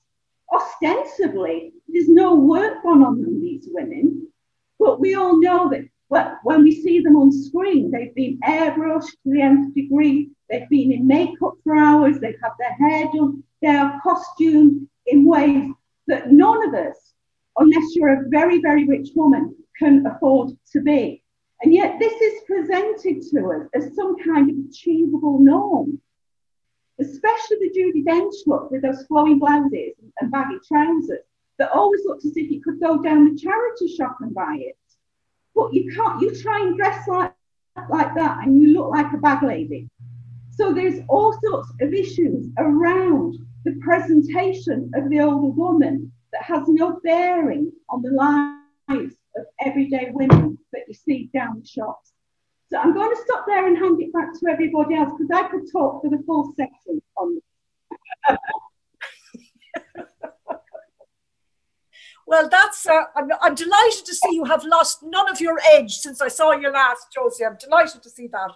Ostensibly, 0.52 1.72
there's 1.88 2.08
no 2.08 2.34
work 2.34 2.82
gone 2.82 3.04
on 3.04 3.40
these 3.40 3.68
women, 3.70 4.26
but 4.78 4.98
we 4.98 5.14
all 5.14 5.40
know 5.40 5.70
that 5.70 5.84
well, 6.10 6.38
when 6.42 6.64
we 6.64 6.72
see 6.72 6.98
them 7.00 7.14
on 7.14 7.30
screen, 7.30 7.90
they've 7.92 8.14
been 8.16 8.40
airbrushed 8.40 9.12
to 9.22 9.30
the 9.30 9.40
nth 9.40 9.74
degree, 9.74 10.30
they've 10.48 10.68
been 10.68 10.90
in 10.90 11.06
makeup 11.06 11.54
for 11.62 11.76
hours, 11.76 12.18
they've 12.18 12.34
their 12.58 12.72
hair 12.72 13.08
done, 13.14 13.44
they 13.62 13.68
are 13.68 14.00
costumed 14.02 14.88
in 15.06 15.24
ways 15.24 15.70
that 16.08 16.32
none 16.32 16.66
of 16.66 16.74
us, 16.74 17.12
unless 17.56 17.94
you're 17.94 18.24
a 18.24 18.28
very, 18.28 18.60
very 18.60 18.84
rich 18.88 19.10
woman, 19.14 19.54
can 19.78 20.04
afford 20.04 20.50
to 20.72 20.80
be. 20.80 21.22
And 21.62 21.74
yet, 21.74 21.98
this 21.98 22.12
is 22.12 22.42
presented 22.46 23.22
to 23.30 23.50
us 23.52 23.68
as 23.74 23.94
some 23.94 24.16
kind 24.18 24.50
of 24.50 24.56
achievable 24.70 25.38
norm. 25.40 26.00
especially 27.00 27.56
the 27.60 27.70
Judi 27.76 28.04
Dench 28.04 28.34
look 28.46 28.70
with 28.70 28.82
those 28.82 29.06
flowing 29.06 29.38
blouses 29.38 29.94
and 30.20 30.30
baggy 30.30 30.58
trousers 30.66 31.20
that 31.58 31.70
always 31.72 32.00
looked 32.04 32.24
as 32.24 32.36
if 32.36 32.50
you 32.50 32.60
could 32.62 32.80
go 32.80 33.02
down 33.02 33.24
the 33.24 33.40
charity 33.40 33.88
shop 33.88 34.16
and 34.20 34.34
buy 34.34 34.56
it. 34.58 34.76
But 35.54 35.72
you 35.72 35.92
can't, 35.94 36.20
you 36.20 36.34
try 36.34 36.60
and 36.60 36.76
dress 36.76 37.06
like, 37.08 37.32
like 37.88 38.14
that 38.14 38.38
and 38.44 38.60
you 38.60 38.68
look 38.74 38.90
like 38.90 39.12
a 39.12 39.18
bag 39.18 39.42
lady. 39.42 39.88
So 40.50 40.72
there's 40.72 41.00
all 41.08 41.38
sorts 41.42 41.70
of 41.80 41.92
issues 41.92 42.48
around 42.58 43.38
the 43.64 43.78
presentation 43.80 44.90
of 44.94 45.08
the 45.10 45.20
older 45.20 45.52
woman 45.54 46.12
that 46.32 46.42
has 46.42 46.68
no 46.68 47.00
bearing 47.02 47.72
on 47.88 48.02
the 48.02 48.10
lives 48.10 49.14
of 49.40 49.46
everyday 49.64 50.10
women 50.12 50.58
that 50.72 50.82
you 50.88 50.94
see 50.94 51.30
down 51.32 51.60
the 51.60 51.66
shops. 51.66 52.12
So 52.70 52.78
I'm 52.78 52.94
going 52.94 53.10
to 53.10 53.22
stop 53.22 53.46
there 53.46 53.66
and 53.66 53.76
hand 53.76 54.00
it 54.00 54.12
back 54.12 54.32
to 54.32 54.50
everybody 54.50 54.94
else 54.94 55.12
because 55.18 55.30
I 55.34 55.48
could 55.48 55.70
talk 55.72 56.02
for 56.02 56.10
the 56.10 56.22
full 56.24 56.54
section 56.56 57.02
on 57.16 57.34
this. 57.34 58.38
Well, 62.30 62.48
that's, 62.48 62.86
uh, 62.86 63.06
I'm, 63.16 63.28
I'm, 63.42 63.56
delighted 63.56 64.06
to 64.06 64.14
see 64.14 64.36
you 64.36 64.44
have 64.44 64.62
lost 64.62 65.02
none 65.02 65.28
of 65.28 65.40
your 65.40 65.58
edge 65.72 65.96
since 65.96 66.20
I 66.20 66.28
saw 66.28 66.52
you 66.52 66.70
last, 66.70 67.08
Josie. 67.12 67.44
I'm 67.44 67.56
delighted 67.56 68.04
to 68.04 68.08
see 68.08 68.28
that. 68.28 68.52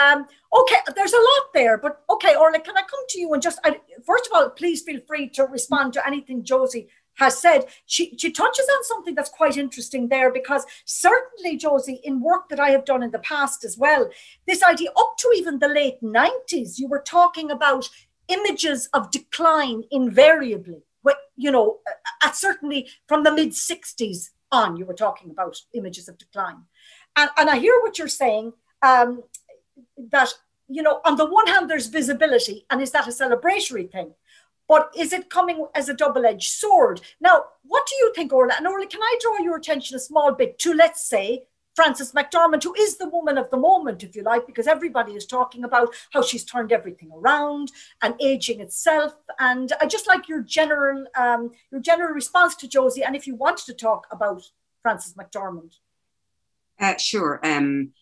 Um, 0.00 0.26
okay, 0.56 0.76
there's 0.94 1.12
a 1.12 1.16
lot 1.16 1.52
there, 1.52 1.78
but 1.78 2.04
okay, 2.08 2.36
Orla, 2.36 2.60
can 2.60 2.76
I 2.76 2.82
come 2.82 3.00
to 3.08 3.20
you 3.20 3.32
and 3.32 3.42
just, 3.42 3.58
I, 3.64 3.80
first 4.06 4.26
of 4.26 4.32
all, 4.34 4.50
please 4.50 4.82
feel 4.82 5.00
free 5.08 5.28
to 5.30 5.46
respond 5.46 5.94
to 5.94 6.06
anything 6.06 6.44
Josie 6.44 6.86
has 7.18 7.40
said. 7.40 7.66
She, 7.86 8.16
she 8.16 8.32
touches 8.32 8.66
on 8.76 8.84
something 8.84 9.14
that's 9.14 9.30
quite 9.30 9.56
interesting 9.56 10.08
there 10.08 10.32
because 10.32 10.64
certainly, 10.84 11.56
Josie, 11.56 12.00
in 12.02 12.20
work 12.20 12.48
that 12.48 12.60
I 12.60 12.70
have 12.70 12.84
done 12.84 13.02
in 13.02 13.10
the 13.10 13.18
past 13.20 13.64
as 13.64 13.76
well, 13.76 14.08
this 14.46 14.62
idea 14.62 14.90
up 14.96 15.16
to 15.18 15.32
even 15.36 15.58
the 15.58 15.68
late 15.68 16.00
90s, 16.02 16.78
you 16.78 16.88
were 16.88 17.02
talking 17.02 17.50
about 17.50 17.88
images 18.28 18.88
of 18.92 19.10
decline 19.10 19.84
invariably. 19.90 20.82
You 21.40 21.52
know, 21.52 21.78
at 22.24 22.34
certainly 22.34 22.88
from 23.06 23.22
the 23.22 23.30
mid 23.30 23.50
60s 23.50 24.30
on, 24.50 24.76
you 24.76 24.84
were 24.84 24.92
talking 24.92 25.30
about 25.30 25.56
images 25.72 26.08
of 26.08 26.18
decline. 26.18 26.64
And, 27.14 27.30
and 27.36 27.48
I 27.48 27.58
hear 27.60 27.80
what 27.80 27.96
you're 27.96 28.08
saying. 28.08 28.54
Um, 28.82 29.22
that 30.10 30.32
you 30.68 30.82
know 30.82 31.00
on 31.04 31.16
the 31.16 31.24
one 31.24 31.46
hand 31.46 31.68
there's 31.68 31.86
visibility 31.86 32.66
and 32.70 32.80
is 32.80 32.90
that 32.90 33.06
a 33.06 33.10
celebratory 33.10 33.90
thing 33.90 34.12
but 34.68 34.92
is 34.96 35.12
it 35.12 35.30
coming 35.30 35.66
as 35.74 35.88
a 35.88 35.94
double-edged 35.94 36.50
sword? 36.50 37.00
Now 37.20 37.44
what 37.62 37.86
do 37.86 37.96
you 37.96 38.12
think 38.14 38.32
orla? 38.32 38.54
And 38.56 38.66
orla 38.66 38.86
can 38.86 39.02
i 39.02 39.18
draw 39.20 39.38
your 39.38 39.56
attention 39.56 39.96
a 39.96 40.00
small 40.00 40.32
bit 40.32 40.58
to 40.60 40.72
let's 40.72 41.08
say 41.08 41.44
frances 41.74 42.10
mcdormand 42.12 42.64
who 42.64 42.74
is 42.74 42.96
the 42.96 43.08
woman 43.08 43.38
of 43.38 43.48
the 43.50 43.56
moment 43.56 44.02
if 44.02 44.16
you 44.16 44.22
like 44.22 44.44
because 44.48 44.66
everybody 44.66 45.12
is 45.12 45.24
talking 45.24 45.62
about 45.62 45.94
how 46.10 46.20
she's 46.20 46.44
turned 46.44 46.72
everything 46.72 47.08
around 47.14 47.70
and 48.02 48.14
aging 48.20 48.60
itself. 48.60 49.14
And 49.38 49.72
i 49.80 49.86
just 49.86 50.08
like 50.08 50.28
your 50.28 50.42
general 50.42 51.06
um, 51.16 51.52
your 51.70 51.80
general 51.80 52.12
response 52.12 52.56
to 52.56 52.68
josie 52.68 53.04
and 53.04 53.14
if 53.14 53.26
you 53.26 53.34
wanted 53.34 53.66
to 53.66 53.74
talk 53.74 54.06
about 54.10 54.42
frances 54.82 55.14
mcdormand. 55.14 55.74
Uh, 56.80 56.96
sure 56.96 57.40
um, 57.44 57.92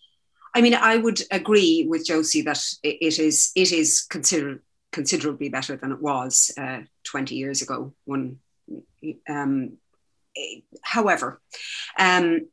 I 0.57 0.63
mean, 0.63 0.73
I 0.73 0.97
would 0.97 1.21
agree 1.31 1.87
with 1.87 2.07
Josie 2.07 2.41
that 2.43 2.65
it 2.83 3.19
is 3.19 3.53
it 3.55 3.73
is 3.73 4.07
consider, 4.09 4.63
considerably 4.97 5.51
better 5.51 5.77
than 5.77 5.93
it 5.93 6.01
was 6.01 6.51
uh, 6.57 6.81
20 7.05 7.35
years 7.35 7.61
ago. 7.61 7.93
When, 8.07 8.39
um, 9.29 9.77
however, 10.83 11.43
um, 11.99 12.49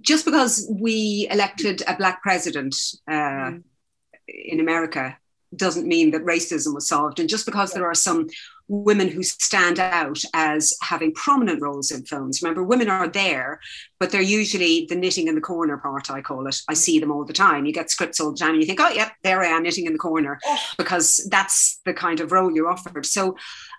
just 0.00 0.24
because 0.24 0.68
we 0.68 1.28
elected 1.30 1.82
a 1.86 1.94
black 1.94 2.22
president 2.22 2.74
uh, 3.06 3.50
mm. 3.52 3.62
in 4.26 4.58
America 4.58 5.16
doesn't 5.56 5.86
mean 5.86 6.10
that 6.10 6.24
racism 6.24 6.74
was 6.74 6.88
solved. 6.88 7.20
And 7.20 7.28
just 7.28 7.46
because 7.46 7.72
there 7.72 7.86
are 7.86 7.94
some 7.94 8.28
women 8.68 9.08
who 9.08 9.22
stand 9.22 9.78
out 9.78 10.22
as 10.34 10.74
having 10.82 11.12
prominent 11.14 11.60
roles 11.60 11.90
in 11.90 12.04
films. 12.04 12.42
Remember, 12.42 12.62
women 12.62 12.90
are 12.90 13.08
there, 13.08 13.60
but 13.98 14.10
they're 14.10 14.20
usually 14.20 14.86
the 14.88 14.94
knitting 14.94 15.26
in 15.26 15.34
the 15.34 15.40
corner 15.40 15.78
part, 15.78 16.10
I 16.10 16.20
call 16.20 16.46
it. 16.46 16.60
I 16.68 16.74
see 16.74 16.98
them 16.98 17.10
all 17.10 17.24
the 17.24 17.32
time. 17.32 17.64
You 17.64 17.72
get 17.72 17.90
scripts 17.90 18.20
all 18.20 18.30
the 18.30 18.38
time 18.38 18.50
and 18.50 18.60
you 18.60 18.66
think, 18.66 18.80
oh, 18.80 18.90
yeah, 18.90 19.10
there 19.22 19.42
I 19.42 19.46
am 19.46 19.62
knitting 19.62 19.86
in 19.86 19.94
the 19.94 19.98
corner, 19.98 20.38
oh. 20.44 20.58
because 20.76 21.26
that's 21.30 21.80
the 21.86 21.94
kind 21.94 22.20
of 22.20 22.30
role 22.30 22.54
you're 22.54 22.70
offered. 22.70 23.06
So 23.06 23.36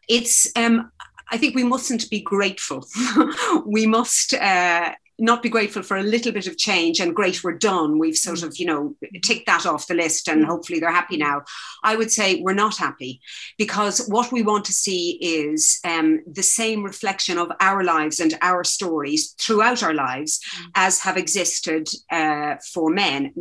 it's, 0.07 0.51
um, 0.55 0.91
I 1.31 1.37
think 1.37 1.55
we 1.55 1.63
mustn't 1.63 2.09
be 2.09 2.21
grateful. 2.21 2.87
we 3.65 3.85
must 3.85 4.33
uh, 4.33 4.93
not 5.19 5.43
be 5.43 5.49
grateful 5.49 5.83
for 5.83 5.97
a 5.97 6.03
little 6.03 6.31
bit 6.31 6.47
of 6.47 6.57
change 6.57 6.99
and 6.99 7.15
great 7.15 7.43
we're 7.43 7.57
done. 7.57 7.99
We've 7.99 8.17
sort 8.17 8.43
of 8.43 8.57
you 8.57 8.65
know 8.65 8.95
ticked 9.23 9.45
that 9.47 9.65
off 9.65 9.87
the 9.87 9.93
list 9.93 10.27
and 10.27 10.45
hopefully 10.45 10.79
they're 10.79 10.91
happy 10.91 11.17
now. 11.17 11.43
I 11.83 11.95
would 11.95 12.11
say 12.11 12.41
we're 12.41 12.53
not 12.53 12.77
happy 12.77 13.21
because 13.57 14.07
what 14.07 14.31
we 14.31 14.41
want 14.43 14.65
to 14.65 14.73
see 14.73 15.11
is 15.21 15.79
um, 15.83 16.21
the 16.25 16.43
same 16.43 16.83
reflection 16.83 17.37
of 17.37 17.51
our 17.59 17.83
lives 17.83 18.19
and 18.19 18.37
our 18.41 18.63
stories 18.63 19.35
throughout 19.39 19.83
our 19.83 19.93
lives 19.93 20.39
mm. 20.39 20.65
as 20.75 20.99
have 20.99 21.17
existed 21.17 21.89
uh, 22.11 22.55
for 22.73 22.89
men 22.89 23.33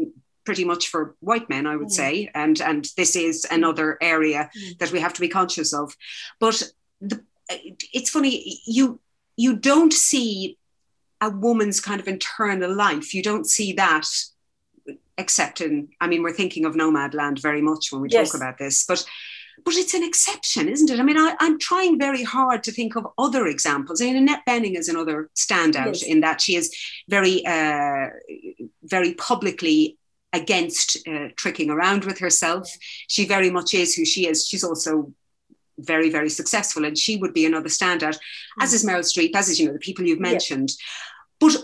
pretty 0.44 0.64
much 0.64 0.88
for 0.88 1.14
white 1.20 1.46
men 1.50 1.66
i 1.66 1.76
would 1.76 1.88
mm. 1.88 2.00
say. 2.02 2.30
And 2.34 2.60
and 2.60 2.88
this 2.96 3.16
is 3.16 3.46
another 3.50 3.98
area 4.00 4.50
mm. 4.56 4.78
that 4.78 4.92
we 4.92 5.00
have 5.00 5.14
to 5.14 5.20
be 5.20 5.28
conscious 5.28 5.72
of. 5.74 5.94
But 6.40 6.62
the, 7.00 7.22
it's 7.92 8.10
funny 8.10 8.60
you 8.66 9.00
you 9.36 9.56
don't 9.56 9.92
see 9.92 10.58
a 11.20 11.30
woman's 11.30 11.80
kind 11.80 12.00
of 12.00 12.08
internal 12.08 12.74
life. 12.74 13.14
You 13.14 13.22
don't 13.22 13.46
see 13.46 13.72
that 13.74 14.06
except 15.16 15.60
in, 15.60 15.88
I 16.00 16.06
mean, 16.06 16.22
we're 16.22 16.32
thinking 16.32 16.64
of 16.64 16.74
Nomadland 16.74 17.42
very 17.42 17.60
much 17.60 17.90
when 17.90 18.00
we 18.00 18.08
yes. 18.08 18.30
talk 18.30 18.40
about 18.40 18.58
this, 18.58 18.84
but 18.86 19.04
but 19.64 19.74
it's 19.74 19.92
an 19.92 20.04
exception, 20.04 20.68
isn't 20.68 20.88
it? 20.88 21.00
I 21.00 21.02
mean, 21.02 21.18
I, 21.18 21.34
am 21.40 21.58
trying 21.58 21.98
very 21.98 22.22
hard 22.22 22.62
to 22.62 22.72
think 22.72 22.96
of 22.96 23.08
other 23.18 23.46
examples. 23.46 24.00
I 24.00 24.06
mean, 24.06 24.16
Annette 24.16 24.46
Bening 24.46 24.76
is 24.76 24.88
another 24.88 25.30
standout 25.34 25.86
yes. 25.86 26.02
in 26.04 26.20
that 26.20 26.40
she 26.40 26.54
is 26.54 26.74
very, 27.08 27.44
uh, 27.44 28.06
very 28.84 29.14
publicly 29.14 29.98
against 30.32 30.98
uh, 31.08 31.28
tricking 31.36 31.70
around 31.70 32.04
with 32.04 32.18
herself. 32.18 32.70
She 33.08 33.26
very 33.26 33.50
much 33.50 33.74
is 33.74 33.94
who 33.94 34.04
she 34.04 34.28
is. 34.28 34.46
She's 34.46 34.64
also 34.64 35.12
very, 35.78 36.10
very 36.10 36.30
successful, 36.30 36.84
and 36.84 36.96
she 36.96 37.16
would 37.16 37.34
be 37.34 37.46
another 37.46 37.68
standout, 37.68 38.14
mm. 38.14 38.18
as 38.60 38.72
is 38.72 38.84
Meryl 38.84 39.00
Streep, 39.00 39.34
as 39.34 39.48
is, 39.48 39.58
you 39.58 39.66
know, 39.66 39.72
the 39.72 39.78
people 39.78 40.04
you've 40.04 40.20
mentioned. 40.20 40.70
But 41.40 41.56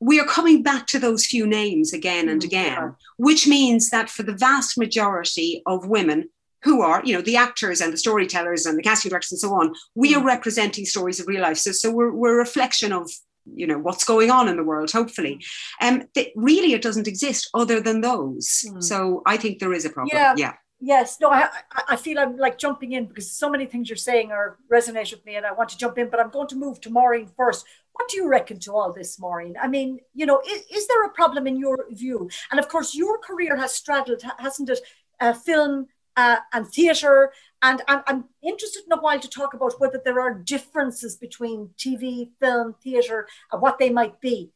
we 0.00 0.18
are 0.18 0.26
coming 0.26 0.62
back 0.62 0.86
to 0.88 0.98
those 0.98 1.26
few 1.26 1.46
names 1.46 1.92
again 1.92 2.28
and 2.28 2.40
mm, 2.40 2.46
again, 2.46 2.72
yeah. 2.72 2.90
which 3.18 3.46
means 3.46 3.90
that 3.90 4.08
for 4.08 4.22
the 4.22 4.32
vast 4.34 4.78
majority 4.78 5.62
of 5.66 5.86
women 5.86 6.30
who 6.62 6.82
are, 6.82 7.02
you 7.04 7.14
know, 7.14 7.22
the 7.22 7.36
actors 7.36 7.80
and 7.80 7.92
the 7.92 7.98
storytellers 7.98 8.66
and 8.66 8.78
the 8.78 8.82
casting 8.82 9.10
directors 9.10 9.32
and 9.32 9.40
so 9.40 9.54
on, 9.54 9.74
we 9.94 10.14
are 10.14 10.22
mm. 10.22 10.26
representing 10.26 10.84
stories 10.84 11.20
of 11.20 11.26
real 11.26 11.42
life. 11.42 11.58
So, 11.58 11.72
so 11.72 11.90
we're, 11.90 12.12
we're 12.12 12.34
a 12.34 12.38
reflection 12.38 12.92
of 12.92 13.10
you 13.54 13.66
know 13.66 13.78
what's 13.78 14.04
going 14.04 14.30
on 14.30 14.48
in 14.48 14.56
the 14.56 14.62
world 14.62 14.90
hopefully 14.90 15.40
um 15.80 16.02
really 16.36 16.74
it 16.74 16.82
doesn't 16.82 17.08
exist 17.08 17.48
other 17.54 17.80
than 17.80 18.02
those 18.02 18.64
mm. 18.68 18.82
so 18.82 19.22
i 19.26 19.36
think 19.36 19.58
there 19.58 19.72
is 19.72 19.86
a 19.86 19.90
problem 19.90 20.16
yeah 20.16 20.34
yeah 20.36 20.52
Yes, 20.82 21.18
no, 21.20 21.30
I, 21.30 21.50
I 21.88 21.96
feel 21.96 22.18
I'm 22.18 22.38
like 22.38 22.56
jumping 22.56 22.92
in 22.92 23.04
because 23.04 23.30
so 23.30 23.50
many 23.50 23.66
things 23.66 23.90
you're 23.90 23.96
saying 23.96 24.32
are 24.32 24.56
resonate 24.72 25.10
with 25.10 25.24
me 25.26 25.36
and 25.36 25.44
I 25.44 25.52
want 25.52 25.68
to 25.70 25.78
jump 25.78 25.98
in, 25.98 26.08
but 26.08 26.18
I'm 26.18 26.30
going 26.30 26.48
to 26.48 26.56
move 26.56 26.80
to 26.80 26.90
Maureen 26.90 27.28
first. 27.36 27.66
What 27.92 28.08
do 28.08 28.16
you 28.16 28.28
reckon 28.28 28.58
to 28.60 28.72
all 28.72 28.90
this, 28.90 29.20
Maureen? 29.20 29.56
I 29.60 29.68
mean, 29.68 30.00
you 30.14 30.24
know, 30.24 30.40
is, 30.48 30.62
is 30.70 30.88
there 30.88 31.04
a 31.04 31.10
problem 31.10 31.46
in 31.46 31.58
your 31.58 31.86
view? 31.90 32.30
And 32.50 32.58
of 32.58 32.68
course, 32.68 32.94
your 32.94 33.18
career 33.18 33.56
has 33.56 33.74
straddled, 33.74 34.22
hasn't 34.38 34.70
it, 34.70 34.80
uh, 35.20 35.34
film 35.34 35.88
uh, 36.16 36.38
and 36.54 36.66
theatre. 36.66 37.30
And 37.60 37.82
I'm, 37.86 38.02
I'm 38.06 38.24
interested 38.42 38.84
in 38.86 38.92
a 38.92 39.00
while 39.02 39.20
to 39.20 39.28
talk 39.28 39.52
about 39.52 39.78
whether 39.80 40.00
there 40.02 40.18
are 40.18 40.32
differences 40.32 41.14
between 41.16 41.70
TV, 41.76 42.30
film, 42.40 42.74
theatre, 42.82 43.28
and 43.52 43.60
what 43.60 43.78
they 43.78 43.90
might 43.90 44.18
be. 44.22 44.50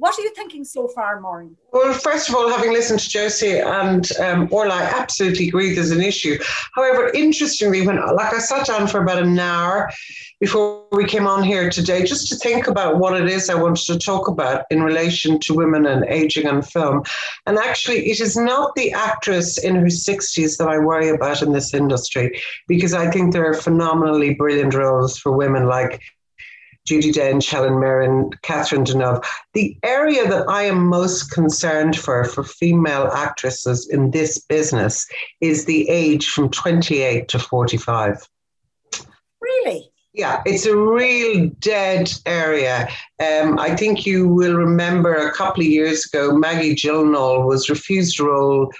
What 0.00 0.18
are 0.18 0.22
you 0.22 0.32
thinking 0.34 0.64
so 0.64 0.88
far, 0.88 1.20
Maureen? 1.20 1.58
Well, 1.72 1.92
first 1.92 2.30
of 2.30 2.34
all, 2.34 2.48
having 2.48 2.72
listened 2.72 3.00
to 3.00 3.08
Josie 3.10 3.58
and 3.58 4.10
um, 4.18 4.48
Orla, 4.50 4.72
I 4.72 4.82
absolutely 4.84 5.48
agree 5.48 5.74
there's 5.74 5.90
an 5.90 6.00
issue. 6.00 6.38
However, 6.74 7.10
interestingly, 7.10 7.86
when 7.86 7.96
like 7.96 8.32
I 8.32 8.38
sat 8.38 8.66
down 8.66 8.86
for 8.86 9.02
about 9.02 9.22
an 9.22 9.38
hour 9.38 9.90
before 10.40 10.86
we 10.92 11.04
came 11.04 11.26
on 11.26 11.42
here 11.42 11.68
today, 11.68 12.02
just 12.02 12.28
to 12.28 12.36
think 12.36 12.66
about 12.66 12.96
what 12.96 13.20
it 13.20 13.28
is 13.28 13.50
I 13.50 13.60
wanted 13.60 13.84
to 13.92 13.98
talk 13.98 14.26
about 14.26 14.64
in 14.70 14.82
relation 14.82 15.38
to 15.40 15.52
women 15.52 15.84
and 15.84 16.06
aging 16.06 16.46
on 16.46 16.62
film. 16.62 17.02
And 17.46 17.58
actually, 17.58 18.10
it 18.10 18.20
is 18.20 18.38
not 18.38 18.74
the 18.76 18.92
actress 18.92 19.58
in 19.58 19.76
her 19.76 19.88
60s 19.88 20.56
that 20.56 20.68
I 20.68 20.78
worry 20.78 21.10
about 21.10 21.42
in 21.42 21.52
this 21.52 21.74
industry, 21.74 22.40
because 22.66 22.94
I 22.94 23.10
think 23.10 23.34
there 23.34 23.44
are 23.44 23.52
phenomenally 23.52 24.32
brilliant 24.32 24.72
roles 24.72 25.18
for 25.18 25.36
women 25.36 25.66
like 25.66 26.00
Judi 26.90 27.12
Dench, 27.12 27.48
Helen 27.48 27.78
Mirren, 27.78 28.30
Catherine 28.42 28.84
Deneuve. 28.84 29.24
The 29.54 29.76
area 29.84 30.28
that 30.28 30.48
I 30.48 30.64
am 30.64 30.88
most 30.88 31.30
concerned 31.30 31.96
for 31.96 32.24
for 32.24 32.42
female 32.42 33.06
actresses 33.14 33.88
in 33.88 34.10
this 34.10 34.40
business 34.40 35.06
is 35.40 35.66
the 35.66 35.88
age 35.88 36.30
from 36.30 36.50
28 36.50 37.28
to 37.28 37.38
45. 37.38 38.28
Really? 39.40 39.88
Yeah, 40.12 40.42
it's 40.44 40.66
a 40.66 40.76
real 40.76 41.48
dead 41.60 42.12
area. 42.26 42.88
Um, 43.20 43.60
I 43.60 43.76
think 43.76 44.04
you 44.04 44.26
will 44.26 44.54
remember 44.54 45.14
a 45.14 45.32
couple 45.32 45.62
of 45.62 45.68
years 45.68 46.06
ago, 46.06 46.36
Maggie 46.36 46.74
Gyllenhaal 46.74 47.46
was 47.46 47.70
refused 47.70 48.18
a 48.18 48.24
role 48.24 48.72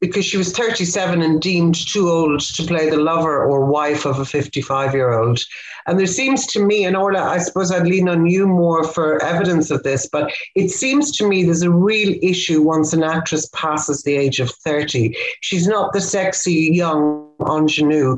because 0.00 0.24
she 0.24 0.36
was 0.36 0.52
37 0.52 1.20
and 1.20 1.40
deemed 1.40 1.74
too 1.74 2.08
old 2.08 2.40
to 2.40 2.64
play 2.64 2.88
the 2.88 2.96
lover 2.96 3.44
or 3.44 3.66
wife 3.66 4.06
of 4.06 4.18
a 4.18 4.24
55 4.24 4.94
year 4.94 5.12
old. 5.12 5.40
And 5.86 5.98
there 5.98 6.06
seems 6.06 6.46
to 6.48 6.64
me, 6.64 6.84
and 6.84 6.96
Orla, 6.96 7.22
I 7.22 7.38
suppose 7.38 7.70
I'd 7.70 7.86
lean 7.86 8.08
on 8.08 8.26
you 8.26 8.46
more 8.46 8.84
for 8.84 9.22
evidence 9.22 9.70
of 9.70 9.82
this, 9.82 10.08
but 10.10 10.32
it 10.54 10.70
seems 10.70 11.10
to 11.16 11.28
me 11.28 11.42
there's 11.42 11.62
a 11.62 11.70
real 11.70 12.18
issue 12.22 12.62
once 12.62 12.92
an 12.92 13.02
actress 13.02 13.48
passes 13.54 14.02
the 14.02 14.16
age 14.16 14.40
of 14.40 14.50
30. 14.50 15.16
She's 15.40 15.66
not 15.66 15.92
the 15.92 16.00
sexy 16.00 16.70
young 16.72 17.28
ingenue 17.40 18.16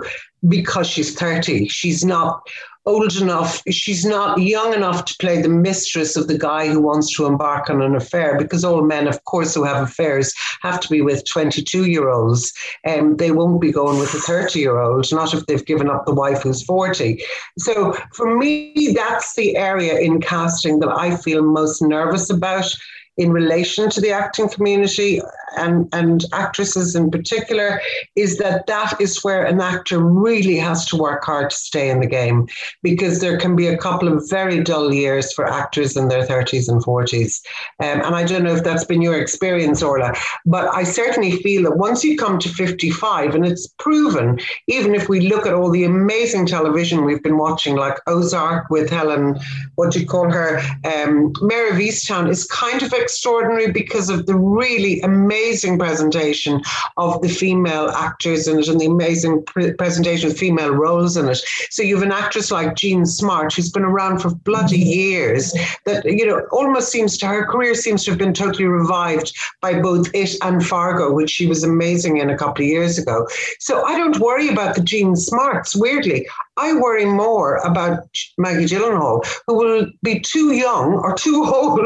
because 0.48 0.88
she's 0.88 1.14
30. 1.14 1.68
She's 1.68 2.04
not 2.04 2.46
old 2.84 3.16
enough, 3.16 3.62
she's 3.70 4.04
not 4.04 4.40
young 4.40 4.74
enough 4.74 5.04
to 5.04 5.16
play 5.18 5.40
the 5.40 5.48
mistress 5.48 6.16
of 6.16 6.26
the 6.26 6.38
guy 6.38 6.68
who 6.68 6.80
wants 6.80 7.14
to 7.16 7.26
embark 7.26 7.70
on 7.70 7.80
an 7.80 7.94
affair 7.94 8.36
because 8.36 8.64
all 8.64 8.82
men, 8.82 9.06
of 9.06 9.22
course, 9.24 9.54
who 9.54 9.64
have 9.64 9.82
affairs 9.82 10.34
have 10.62 10.80
to 10.80 10.88
be 10.88 11.00
with 11.00 11.24
22 11.24 11.86
year 11.86 12.08
olds. 12.08 12.52
And 12.84 13.00
um, 13.00 13.16
they 13.16 13.30
won't 13.30 13.60
be 13.60 13.72
going 13.72 13.98
with 13.98 14.14
a 14.14 14.18
30 14.18 14.58
year 14.58 14.78
old, 14.78 15.10
not 15.12 15.32
if 15.34 15.46
they've 15.46 15.64
given 15.64 15.88
up 15.88 16.06
the 16.06 16.14
wife 16.14 16.42
who's 16.42 16.64
40. 16.64 17.22
So 17.58 17.92
for 18.14 18.36
me, 18.36 18.92
that's 18.94 19.34
the 19.34 19.56
area 19.56 19.98
in 19.98 20.20
casting 20.20 20.80
that 20.80 20.90
I 20.90 21.16
feel 21.16 21.42
most 21.42 21.82
nervous 21.82 22.30
about 22.30 22.72
in 23.18 23.30
relation 23.30 23.90
to 23.90 24.00
the 24.00 24.10
acting 24.10 24.48
community 24.48 25.20
and, 25.56 25.88
and 25.92 26.24
actresses 26.32 26.94
in 26.94 27.10
particular 27.10 27.80
is 28.16 28.38
that 28.38 28.66
that 28.66 28.98
is 29.00 29.22
where 29.22 29.44
an 29.44 29.60
actor 29.60 29.98
really 29.98 30.56
has 30.56 30.86
to 30.86 30.96
work 30.96 31.24
hard 31.24 31.50
to 31.50 31.56
stay 31.56 31.90
in 31.90 32.00
the 32.00 32.06
game 32.06 32.46
because 32.82 33.20
there 33.20 33.36
can 33.36 33.54
be 33.54 33.66
a 33.66 33.76
couple 33.76 34.08
of 34.08 34.28
very 34.30 34.62
dull 34.62 34.92
years 34.92 35.32
for 35.32 35.46
actors 35.46 35.96
in 35.96 36.08
their 36.08 36.26
30s 36.26 36.68
and 36.68 36.82
40s. 36.82 37.40
Um, 37.80 38.00
and 38.00 38.14
I 38.14 38.24
don't 38.24 38.44
know 38.44 38.54
if 38.54 38.64
that's 38.64 38.84
been 38.84 39.02
your 39.02 39.20
experience, 39.20 39.82
Orla, 39.82 40.14
but 40.46 40.74
I 40.74 40.84
certainly 40.84 41.32
feel 41.42 41.64
that 41.64 41.76
once 41.76 42.02
you 42.02 42.16
come 42.16 42.38
to 42.38 42.48
55, 42.48 43.34
and 43.34 43.46
it's 43.46 43.68
proven, 43.78 44.40
even 44.68 44.94
if 44.94 45.08
we 45.08 45.28
look 45.28 45.46
at 45.46 45.54
all 45.54 45.70
the 45.70 45.84
amazing 45.84 46.46
television 46.46 47.04
we've 47.04 47.22
been 47.22 47.38
watching, 47.38 47.76
like 47.76 47.98
Ozark 48.06 48.70
with 48.70 48.88
Helen, 48.88 49.38
what 49.74 49.92
do 49.92 50.00
you 50.00 50.06
call 50.06 50.30
her? 50.30 50.60
Um, 50.84 51.32
Mare 51.40 51.70
of 51.70 51.76
Easttown 51.76 52.28
is 52.28 52.46
kind 52.46 52.82
of 52.82 52.92
extraordinary 53.02 53.70
because 53.70 54.08
of 54.08 54.26
the 54.26 54.36
really 54.36 55.00
amazing 55.00 55.78
presentation 55.78 56.62
of 56.96 57.20
the 57.20 57.28
female 57.28 57.88
actors 57.90 58.48
in 58.48 58.58
it 58.58 58.68
and 58.68 58.80
the 58.80 58.86
amazing 58.86 59.42
pre- 59.44 59.72
presentation 59.74 60.30
of 60.30 60.38
female 60.38 60.70
roles 60.70 61.16
in 61.16 61.28
it. 61.28 61.40
So 61.70 61.82
you 61.82 61.96
have 61.96 62.04
an 62.04 62.12
actress 62.12 62.50
like 62.50 62.76
Jean 62.76 63.04
Smart, 63.04 63.54
who's 63.54 63.70
been 63.70 63.84
around 63.84 64.20
for 64.20 64.30
bloody 64.30 64.80
mm-hmm. 64.80 65.00
years, 65.00 65.52
that, 65.84 66.04
you 66.04 66.26
know, 66.26 66.46
almost 66.52 66.90
seems 66.90 67.18
to 67.18 67.26
her 67.26 67.44
career 67.46 67.74
seems 67.74 68.04
to 68.04 68.12
have 68.12 68.18
been 68.18 68.34
totally 68.34 68.64
revived 68.64 69.36
by 69.60 69.80
both 69.80 70.08
it 70.14 70.36
and 70.42 70.64
Fargo, 70.64 71.12
which 71.12 71.30
she 71.30 71.46
was 71.46 71.64
amazing 71.64 72.18
in 72.18 72.30
a 72.30 72.38
couple 72.38 72.64
of 72.64 72.68
years 72.68 72.98
ago. 72.98 73.26
So 73.58 73.82
I 73.84 73.96
don't 73.98 74.18
worry 74.18 74.48
about 74.48 74.74
the 74.74 74.82
Jean 74.82 75.16
Smarts, 75.16 75.74
weirdly. 75.74 76.26
I 76.56 76.74
worry 76.74 77.06
more 77.06 77.56
about 77.56 78.04
Maggie 78.36 78.66
Gyllenhaal, 78.66 79.24
who 79.46 79.54
will 79.54 79.86
be 80.02 80.20
too 80.20 80.52
young 80.52 80.94
or 80.94 81.14
too 81.14 81.44
old 81.54 81.80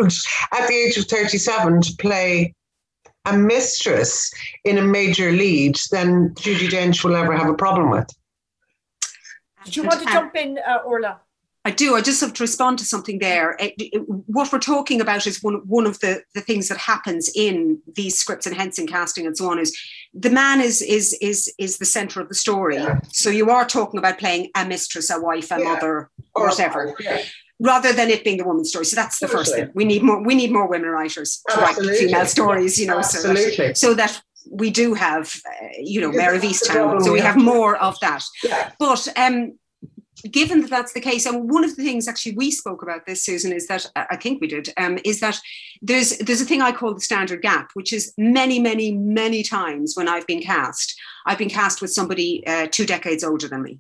at 0.53 0.67
the 0.67 0.75
age 0.75 0.97
of 0.97 1.07
37 1.07 1.83
to 1.83 1.97
play 1.99 2.55
a 3.27 3.37
mistress 3.37 4.33
in 4.65 4.79
a 4.79 4.83
major 4.83 5.33
lead 5.33 5.77
than 5.91 6.31
Judi 6.35 6.69
Dench 6.69 7.05
will 7.05 7.17
ever 7.17 7.37
have 7.37 7.49
a 7.49 7.55
problem 7.55 7.91
with. 7.91 8.09
Do 9.65 9.81
you 9.81 9.87
want 9.87 10.01
to 10.01 10.07
jump 10.07 10.37
in, 10.37 10.59
uh, 10.59 10.79
Orla? 10.87 11.21
I 11.67 11.71
do. 11.71 11.97
I 11.97 12.01
just 12.01 12.21
have 12.21 12.33
to 12.35 12.45
respond 12.45 12.79
to 12.79 12.85
something 12.85 13.19
there. 13.19 13.57
It, 13.59 13.75
it, 13.79 14.03
what 14.07 14.53
we're 14.53 14.61
talking 14.61 15.01
about 15.01 15.27
is 15.27 15.43
one, 15.43 15.57
one 15.67 15.85
of 15.85 15.99
the, 15.99 16.23
the 16.33 16.41
things 16.41 16.69
that 16.69 16.79
happens 16.79 17.29
in 17.35 17.83
these 17.93 18.17
scripts 18.17 18.47
and 18.47 18.55
hence 18.55 18.79
in 18.79 18.87
casting 18.87 19.27
and 19.27 19.37
so 19.37 19.51
on 19.51 19.59
is 19.59 19.77
the 20.15 20.31
man 20.31 20.61
is 20.61 20.81
is 20.81 21.19
is 21.21 21.53
is 21.59 21.79
the 21.79 21.85
center 21.85 22.21
of 22.21 22.29
the 22.29 22.37
story. 22.37 22.77
Yeah. 22.77 23.01
So 23.09 23.31
you 23.31 23.51
are 23.51 23.67
talking 23.67 23.99
about 23.99 24.17
playing 24.19 24.51
a 24.55 24.65
mistress, 24.65 25.11
a 25.11 25.21
wife, 25.21 25.51
a 25.51 25.59
yeah. 25.59 25.65
mother, 25.65 26.09
or 26.37 26.47
whatever. 26.47 26.95
Yeah. 27.01 27.23
Rather 27.59 27.93
than 27.93 28.11
it 28.11 28.23
being 28.23 28.37
the 28.37 28.45
woman's 28.45 28.69
story, 28.69 28.85
so 28.85 28.95
that's 28.95 29.19
the 29.19 29.27
first 29.27 29.53
thing. 29.53 29.69
We 29.75 29.85
need 29.85 30.05
more. 30.05 30.23
We 30.23 30.37
need 30.37 30.53
more 30.53 30.69
women 30.69 30.91
writers 30.91 31.43
to 31.49 31.61
Absolutely. 31.61 31.89
write 31.89 31.99
female 31.99 32.27
stories. 32.27 32.79
You 32.79 32.87
know, 32.87 32.99
Absolutely. 32.99 33.51
so 33.51 33.65
that, 33.65 33.77
so 33.79 33.95
that 33.95 34.23
we 34.51 34.71
do 34.71 34.95
have, 34.95 35.35
uh, 35.45 35.67
you 35.79 36.01
know, 36.01 36.13
Mare 36.13 36.35
of 36.35 36.43
Easttown. 36.43 37.03
So 37.03 37.13
we 37.13 37.21
have 37.21 37.37
more 37.37 37.75
of 37.77 37.99
that. 38.01 38.23
But 38.79 39.09
um, 39.17 39.59
given 40.23 40.61
that 40.63 40.71
that's 40.71 40.93
the 40.93 41.01
case, 41.01 41.27
and 41.27 41.51
one 41.51 41.65
of 41.65 41.77
the 41.77 41.83
things 41.83 42.09
actually 42.09 42.35
we 42.37 42.51
spoke 42.51 42.83
about 42.83 43.07
this, 43.07 43.25
Susan, 43.25 43.53
is 43.53 43.67
that 43.67 43.87
I 43.95 44.17
think 44.17 44.41
we 44.41 44.47
did, 44.47 44.73
um, 44.77 44.99
is 45.05 45.21
that 45.21 45.39
there's 45.83 46.19
there's 46.19 46.41
a 46.41 46.45
thing 46.45 46.63
I 46.63 46.73
call 46.73 46.95
the 46.95 47.01
standard 47.01 47.43
gap, 47.43 47.71
which 47.75 47.93
is 47.93 48.13
many, 48.17 48.59
many, 48.59 48.93
many 48.93 49.43
times 49.43 49.95
when 49.97 50.09
I've 50.09 50.27
been 50.27 50.43
cast, 50.43 50.99
I've 51.27 51.39
been 51.39 51.51
cast 51.51 51.81
with 51.81 51.93
somebody 51.93 52.47
uh, 52.47 52.69
two 52.71 52.87
decades 52.87 53.23
older 53.23 53.49
than 53.49 53.63
me, 53.63 53.79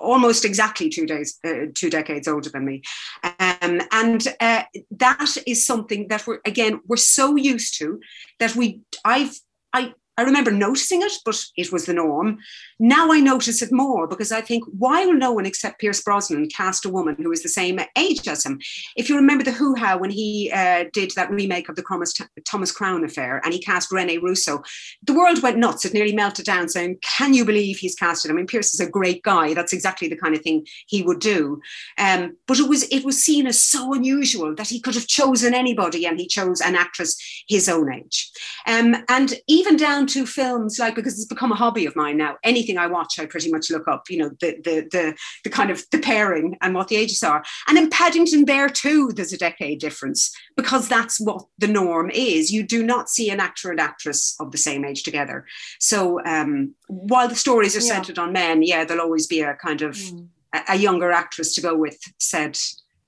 almost 0.00 0.44
exactly 0.44 0.88
two 0.88 1.06
days, 1.06 1.38
uh, 1.44 1.66
two 1.74 1.90
decades 1.90 2.26
older 2.26 2.50
than 2.50 2.64
me, 2.64 2.82
um, 3.22 3.80
and 3.92 4.26
uh, 4.40 4.64
that 4.90 5.36
is 5.46 5.64
something 5.64 6.08
that 6.08 6.26
we're 6.26 6.40
again 6.44 6.80
we're 6.86 6.96
so 6.96 7.36
used 7.36 7.78
to 7.78 8.00
that 8.38 8.56
we 8.56 8.80
I've 9.04 9.38
I 9.72 9.94
I 10.20 10.22
remember 10.22 10.50
noticing 10.50 11.00
it, 11.00 11.12
but 11.24 11.42
it 11.56 11.72
was 11.72 11.86
the 11.86 11.94
norm. 11.94 12.40
Now 12.78 13.10
I 13.10 13.20
notice 13.20 13.62
it 13.62 13.72
more 13.72 14.06
because 14.06 14.32
I 14.32 14.42
think, 14.42 14.64
why 14.66 15.06
will 15.06 15.14
no 15.14 15.32
one 15.32 15.46
except 15.46 15.80
Pierce 15.80 16.02
Brosnan 16.02 16.50
cast 16.50 16.84
a 16.84 16.90
woman 16.90 17.16
who 17.18 17.32
is 17.32 17.42
the 17.42 17.48
same 17.48 17.80
age 17.96 18.28
as 18.28 18.44
him? 18.44 18.60
If 18.96 19.08
you 19.08 19.16
remember 19.16 19.44
the 19.44 19.52
Hoo 19.52 19.74
Ha 19.76 19.96
when 19.96 20.10
he 20.10 20.50
uh, 20.54 20.84
did 20.92 21.12
that 21.16 21.30
remake 21.30 21.70
of 21.70 21.76
the 21.76 21.82
Thomas, 21.82 22.12
Thomas 22.46 22.70
Crown 22.70 23.02
affair 23.02 23.40
and 23.44 23.54
he 23.54 23.60
cast 23.60 23.90
Rene 23.90 24.18
Russo, 24.18 24.62
the 25.02 25.14
world 25.14 25.42
went 25.42 25.56
nuts. 25.56 25.86
It 25.86 25.94
nearly 25.94 26.14
melted 26.14 26.44
down 26.44 26.68
saying, 26.68 26.98
Can 27.00 27.32
you 27.32 27.46
believe 27.46 27.78
he's 27.78 27.94
casted? 27.94 28.30
I 28.30 28.34
mean, 28.34 28.46
Pierce 28.46 28.74
is 28.74 28.80
a 28.80 28.90
great 28.90 29.22
guy. 29.22 29.54
That's 29.54 29.72
exactly 29.72 30.08
the 30.08 30.18
kind 30.18 30.34
of 30.34 30.42
thing 30.42 30.66
he 30.86 31.00
would 31.00 31.20
do. 31.20 31.62
Um, 31.96 32.36
but 32.46 32.58
it 32.58 32.68
was 32.68 32.82
it 32.90 33.06
was 33.06 33.24
seen 33.24 33.46
as 33.46 33.58
so 33.60 33.94
unusual 33.94 34.54
that 34.56 34.68
he 34.68 34.80
could 34.80 34.94
have 34.96 35.06
chosen 35.06 35.54
anybody 35.54 36.04
and 36.04 36.20
he 36.20 36.26
chose 36.26 36.60
an 36.60 36.76
actress 36.76 37.16
his 37.48 37.70
own 37.70 37.90
age. 37.90 38.30
Um, 38.66 38.96
and 39.08 39.32
even 39.48 39.76
down 39.76 40.06
to 40.10 40.26
films 40.26 40.78
like 40.78 40.94
because 40.94 41.14
it's 41.14 41.24
become 41.24 41.52
a 41.52 41.56
hobby 41.56 41.86
of 41.86 41.96
mine 41.96 42.16
now. 42.16 42.36
Anything 42.44 42.78
I 42.78 42.86
watch, 42.86 43.18
I 43.18 43.26
pretty 43.26 43.50
much 43.50 43.70
look 43.70 43.88
up, 43.88 44.10
you 44.10 44.18
know, 44.18 44.30
the 44.40 44.60
the 44.62 44.88
the, 44.90 45.16
the 45.44 45.50
kind 45.50 45.70
of 45.70 45.84
the 45.90 45.98
pairing 45.98 46.56
and 46.60 46.74
what 46.74 46.88
the 46.88 46.96
ages 46.96 47.22
are. 47.22 47.42
And 47.68 47.78
in 47.78 47.90
Paddington 47.90 48.44
Bear 48.44 48.68
too, 48.68 49.10
there's 49.12 49.32
a 49.32 49.38
decade 49.38 49.80
difference 49.80 50.34
because 50.56 50.88
that's 50.88 51.20
what 51.20 51.44
the 51.58 51.68
norm 51.68 52.10
is. 52.10 52.52
You 52.52 52.62
do 52.62 52.82
not 52.82 53.08
see 53.08 53.30
an 53.30 53.40
actor 53.40 53.70
and 53.70 53.80
actress 53.80 54.36
of 54.40 54.52
the 54.52 54.58
same 54.58 54.84
age 54.84 55.02
together. 55.02 55.46
So 55.78 56.20
um, 56.24 56.74
while 56.88 57.28
the 57.28 57.36
stories 57.36 57.76
are 57.76 57.80
yeah. 57.80 57.94
centered 57.94 58.18
on 58.18 58.32
men, 58.32 58.62
yeah, 58.62 58.84
there'll 58.84 59.02
always 59.02 59.26
be 59.26 59.40
a 59.40 59.54
kind 59.54 59.82
of 59.82 59.94
mm. 59.94 60.28
a, 60.54 60.62
a, 60.70 60.76
younger 60.76 61.10
actress 61.10 61.54
to 61.54 61.60
go 61.60 61.76
with 61.76 61.98
said 62.18 62.58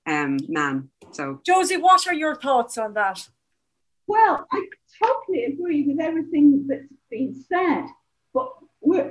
um, 0.07 0.39
man. 0.47 0.89
So 1.11 1.41
Josie, 1.45 1.77
what 1.77 2.07
are 2.07 2.13
your 2.13 2.35
thoughts 2.35 2.77
on 2.77 2.93
that? 2.93 3.27
Well, 4.07 4.45
I 4.51 4.65
totally 5.01 5.45
agree 5.45 5.83
with 5.83 5.99
everything 5.99 6.65
that's 6.67 6.83
been 7.09 7.33
said, 7.33 7.85
but 8.33 8.51
we 8.81 9.01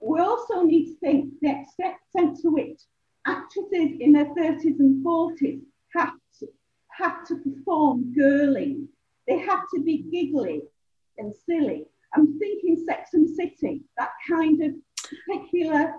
we 0.00 0.18
also 0.20 0.62
need 0.62 0.86
to 0.86 0.94
think 1.00 1.34
the 1.42 1.60
extent 1.78 2.38
to 2.40 2.50
which 2.50 2.80
actresses 3.26 3.98
in 4.00 4.12
their 4.12 4.26
30s 4.34 4.80
and 4.80 5.04
40s 5.04 5.60
have 5.94 6.14
to, 6.38 6.48
have 6.88 7.26
to 7.26 7.36
perform 7.36 8.14
girling. 8.18 8.86
They 9.28 9.38
have 9.38 9.64
to 9.74 9.82
be 9.82 9.98
giggly 10.10 10.62
and 11.18 11.34
silly. 11.46 11.86
I'm 12.14 12.38
thinking 12.38 12.82
Sex 12.86 13.10
and 13.12 13.28
City, 13.28 13.82
that 13.98 14.10
kind 14.28 14.62
of 14.62 14.72
particular 15.26 15.94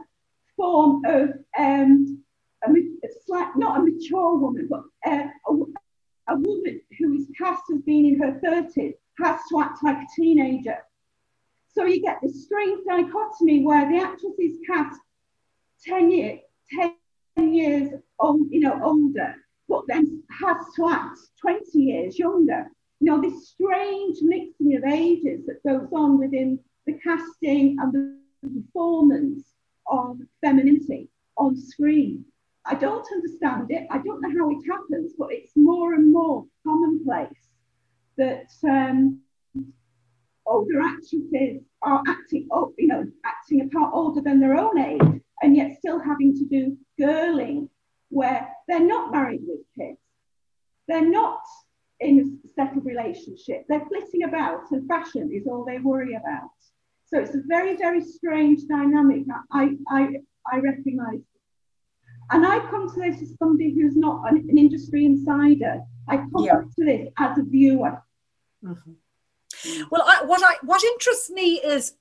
form 0.58 1.06
of 1.06 1.30
um, 1.58 2.24
a, 2.66 2.70
a 2.70 3.10
slight, 3.26 3.52
not 3.56 3.80
a 3.80 3.84
mature 3.84 4.36
woman, 4.36 4.68
but 4.70 4.84
uh, 5.06 5.28
a, 5.48 5.54
a 6.32 6.36
woman 6.36 6.80
who 6.98 7.14
is 7.14 7.28
cast 7.38 7.64
as 7.74 7.82
being 7.82 8.14
in 8.14 8.20
her 8.20 8.40
30s 8.44 8.94
has 9.20 9.40
to 9.50 9.60
act 9.60 9.84
like 9.84 9.98
a 9.98 10.08
teenager. 10.16 10.78
So 11.74 11.86
you 11.86 12.02
get 12.02 12.20
this 12.22 12.46
strange 12.46 12.86
dichotomy 12.88 13.64
where 13.64 13.90
the 13.90 13.98
actress 13.98 14.34
is 14.40 14.58
cast 14.66 15.00
10, 15.86 16.12
year, 16.12 16.40
10 17.38 17.54
years 17.54 17.94
old, 18.20 18.48
you 18.50 18.62
know, 18.62 18.80
older, 18.82 19.36
but 19.68 19.84
then 19.88 20.24
has 20.40 20.58
to 20.78 20.90
act 20.90 21.20
20 21.42 21.80
years 21.80 22.18
younger. 22.18 22.68
You 23.00 23.12
know, 23.12 23.22
this 23.22 23.50
strange 23.50 24.20
mixing 24.22 24.76
of 24.76 24.84
ages 24.86 25.46
that 25.48 25.64
goes 25.68 25.90
on 25.92 26.18
within 26.18 26.60
the 26.86 26.94
casting 27.04 27.78
and 27.80 27.94
the 27.94 28.18
performance 28.42 29.44
of 29.88 30.18
femininity 30.42 31.10
on 31.38 31.58
screen. 31.58 32.26
I 32.66 32.76
don't 32.76 33.06
understand 33.12 33.72
it. 33.72 33.88
I 33.90 33.98
don't 33.98 34.22
know 34.22 34.30
how 34.38 34.50
it 34.52 34.64
happens, 34.70 35.14
but 35.18 35.30
it's 35.32 35.54
more 35.56 35.94
and 35.94 36.12
more 36.12 36.46
commonplace 36.66 37.48
that 38.18 38.48
um, 38.70 39.20
older 40.46 40.82
actresses 40.82 41.64
are 41.82 42.04
acting, 42.08 42.48
oh, 42.52 42.74
you 42.78 42.88
know, 42.88 43.06
acting 43.26 43.62
a 43.62 43.68
part 43.68 43.92
older 43.94 44.22
than 44.22 44.40
their 44.40 44.56
own 44.56 44.78
age, 44.78 45.22
and 45.42 45.56
yet 45.56 45.78
still 45.78 46.00
having 46.00 46.36
to 46.36 46.46
do 46.46 46.78
girling, 47.00 47.68
where 48.10 48.48
they're 48.68 48.86
not 48.86 49.12
married 49.12 49.42
with 49.48 49.62
kids, 49.78 49.98
they're 50.88 51.10
not 51.10 51.42
in 52.00 52.40
a 52.46 52.48
settled 52.50 52.86
relationship, 52.86 53.66
they're 53.70 53.86
flitting 53.88 54.24
about, 54.24 54.70
and 54.72 54.88
fashion 54.88 55.32
is 55.34 55.48
all 55.48 55.66
they 55.66 55.80
worry 55.80 56.14
about. 56.16 56.50
So 57.08 57.20
it's 57.20 57.36
a 57.36 57.42
very, 57.48 57.76
very 57.76 58.04
strange 58.04 58.68
dynamic. 58.68 59.24
I, 59.52 59.72
I, 59.90 60.08
I 60.52 60.58
recognise. 60.60 61.22
And 62.32 62.46
I 62.46 62.60
come 62.70 62.90
to 62.94 63.00
this 63.00 63.22
as 63.22 63.36
somebody 63.38 63.74
who's 63.74 63.96
not 63.96 64.32
an, 64.32 64.38
an 64.50 64.58
industry 64.58 65.06
insider. 65.06 65.82
I 66.08 66.18
come 66.18 66.44
yeah. 66.44 66.62
to 66.62 66.86
this 66.86 67.10
as 67.18 67.38
a 67.38 67.44
viewer. 67.44 68.02
Mm-hmm. 68.64 69.84
Well, 69.92 70.04
I, 70.06 70.24
what 70.24 70.42
I 70.44 70.56
what 70.64 70.84
interests 70.84 71.30
me 71.30 71.56
is 71.56 71.94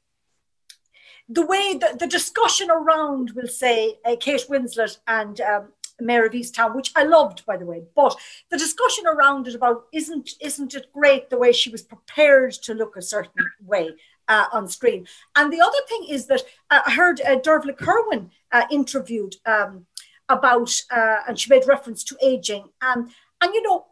the 1.28 1.44
way 1.44 1.76
that 1.80 1.98
the 1.98 2.06
discussion 2.06 2.70
around, 2.70 3.32
we'll 3.34 3.48
say, 3.48 3.98
uh, 4.04 4.16
Kate 4.18 4.44
Winslet 4.48 4.98
and 5.06 5.40
um, 5.40 5.68
Mare 6.00 6.26
of 6.26 6.32
Easttown, 6.32 6.74
which 6.74 6.92
I 6.96 7.04
loved, 7.04 7.44
by 7.46 7.56
the 7.56 7.66
way. 7.66 7.82
But 7.94 8.16
the 8.50 8.58
discussion 8.58 9.06
around 9.06 9.46
it 9.46 9.54
about 9.54 9.84
isn't 9.92 10.30
isn't 10.40 10.74
it 10.74 10.92
great 10.92 11.28
the 11.28 11.38
way 11.38 11.52
she 11.52 11.70
was 11.70 11.82
prepared 11.82 12.52
to 12.52 12.74
look 12.74 12.96
a 12.96 13.02
certain 13.02 13.32
way 13.64 13.90
uh, 14.28 14.46
on 14.52 14.68
screen? 14.68 15.06
And 15.36 15.52
the 15.52 15.60
other 15.60 15.78
thing 15.88 16.06
is 16.08 16.26
that 16.26 16.42
uh, 16.70 16.80
I 16.86 16.92
heard 16.92 17.20
uh, 17.20 17.36
Dervla 17.36 17.76
Kirwan 17.76 18.30
uh, 18.52 18.64
interviewed 18.70 19.36
um, 19.46 19.86
about, 20.30 20.70
uh, 20.90 21.16
and 21.28 21.38
she 21.38 21.50
made 21.50 21.66
reference 21.66 22.02
to 22.04 22.16
aging, 22.22 22.68
and 22.82 23.10
and 23.40 23.54
you 23.54 23.62
know. 23.62 23.86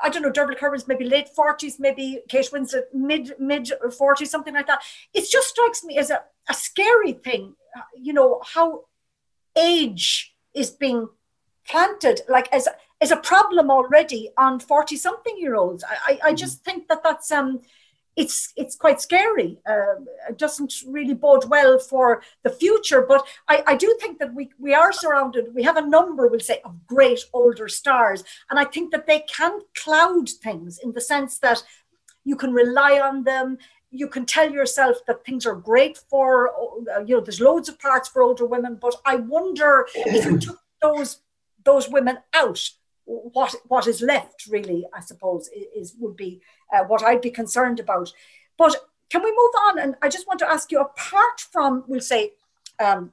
I 0.00 0.10
don't 0.10 0.22
know, 0.22 0.30
Dervla 0.30 0.56
Kirwan's 0.56 0.86
maybe 0.86 1.04
late 1.04 1.28
40s, 1.36 1.80
maybe 1.80 2.20
Kate 2.28 2.48
Winslet 2.52 2.82
mid 2.94 3.32
mid 3.40 3.72
40s, 3.84 4.28
something 4.28 4.54
like 4.54 4.68
that. 4.68 4.80
It 5.12 5.28
just 5.28 5.48
strikes 5.48 5.82
me 5.82 5.98
as 5.98 6.10
a, 6.10 6.22
a 6.48 6.54
scary 6.54 7.14
thing, 7.14 7.56
uh, 7.76 7.80
you 8.00 8.12
know, 8.12 8.40
how 8.54 8.84
age 9.56 10.36
is 10.54 10.70
being 10.70 11.08
planted 11.68 12.20
like 12.28 12.52
as 12.52 12.66
as 13.00 13.10
a 13.10 13.16
problem 13.16 13.70
already 13.70 14.30
on 14.36 14.58
40 14.58 14.96
something 14.96 15.36
year 15.38 15.54
olds 15.54 15.84
I, 15.84 15.94
I, 15.94 16.10
I 16.10 16.16
mm-hmm. 16.28 16.36
just 16.36 16.64
think 16.64 16.88
that 16.88 17.02
that's 17.02 17.30
um 17.30 17.60
it's 18.18 18.52
it's 18.56 18.76
quite 18.76 19.00
scary. 19.00 19.58
Uh, 19.64 19.94
it 20.28 20.36
doesn't 20.36 20.74
really 20.86 21.14
bode 21.14 21.48
well 21.48 21.78
for 21.78 22.22
the 22.42 22.50
future 22.50 23.02
but 23.02 23.26
I, 23.48 23.62
I 23.66 23.76
do 23.76 23.96
think 24.00 24.18
that 24.18 24.34
we 24.34 24.50
we 24.58 24.74
are 24.74 24.92
surrounded 24.92 25.54
we 25.54 25.62
have 25.62 25.76
a 25.76 25.88
number 25.96 26.26
we'll 26.26 26.40
say 26.40 26.60
of 26.64 26.86
great 26.86 27.20
older 27.32 27.68
stars 27.68 28.24
and 28.50 28.58
i 28.58 28.64
think 28.64 28.90
that 28.92 29.06
they 29.06 29.20
can 29.20 29.60
cloud 29.82 30.28
things 30.28 30.78
in 30.84 30.92
the 30.92 31.00
sense 31.00 31.38
that 31.38 31.62
you 32.24 32.36
can 32.36 32.52
rely 32.52 33.00
on 33.00 33.24
them 33.24 33.58
you 33.90 34.08
can 34.08 34.26
tell 34.26 34.50
yourself 34.50 34.96
that 35.06 35.24
things 35.24 35.46
are 35.46 35.54
great 35.54 35.96
for 36.10 36.50
uh, 36.94 37.00
you 37.06 37.14
know 37.14 37.22
there's 37.22 37.40
loads 37.40 37.68
of 37.68 37.78
parts 37.78 38.08
for 38.08 38.22
older 38.22 38.46
women 38.46 38.76
but 38.80 38.94
i 39.04 39.16
wonder 39.16 39.86
if 39.94 40.24
you 40.24 40.38
took 40.38 40.60
those 40.82 41.20
those 41.68 41.88
women 41.88 42.18
out, 42.32 42.70
what 43.08 43.54
what 43.66 43.86
is 43.86 44.02
left 44.02 44.46
really, 44.48 44.86
I 44.94 45.00
suppose, 45.00 45.48
is, 45.74 45.94
would 45.98 46.16
be 46.16 46.40
uh, 46.72 46.84
what 46.84 47.02
I'd 47.02 47.22
be 47.22 47.30
concerned 47.30 47.80
about. 47.80 48.12
But 48.58 48.76
can 49.10 49.22
we 49.22 49.30
move 49.30 49.54
on? 49.62 49.78
And 49.78 49.94
I 50.02 50.08
just 50.08 50.26
want 50.26 50.40
to 50.40 50.50
ask 50.50 50.70
you, 50.70 50.80
apart 50.80 51.40
from, 51.40 51.84
we'll 51.86 52.00
say, 52.00 52.32
um, 52.78 53.12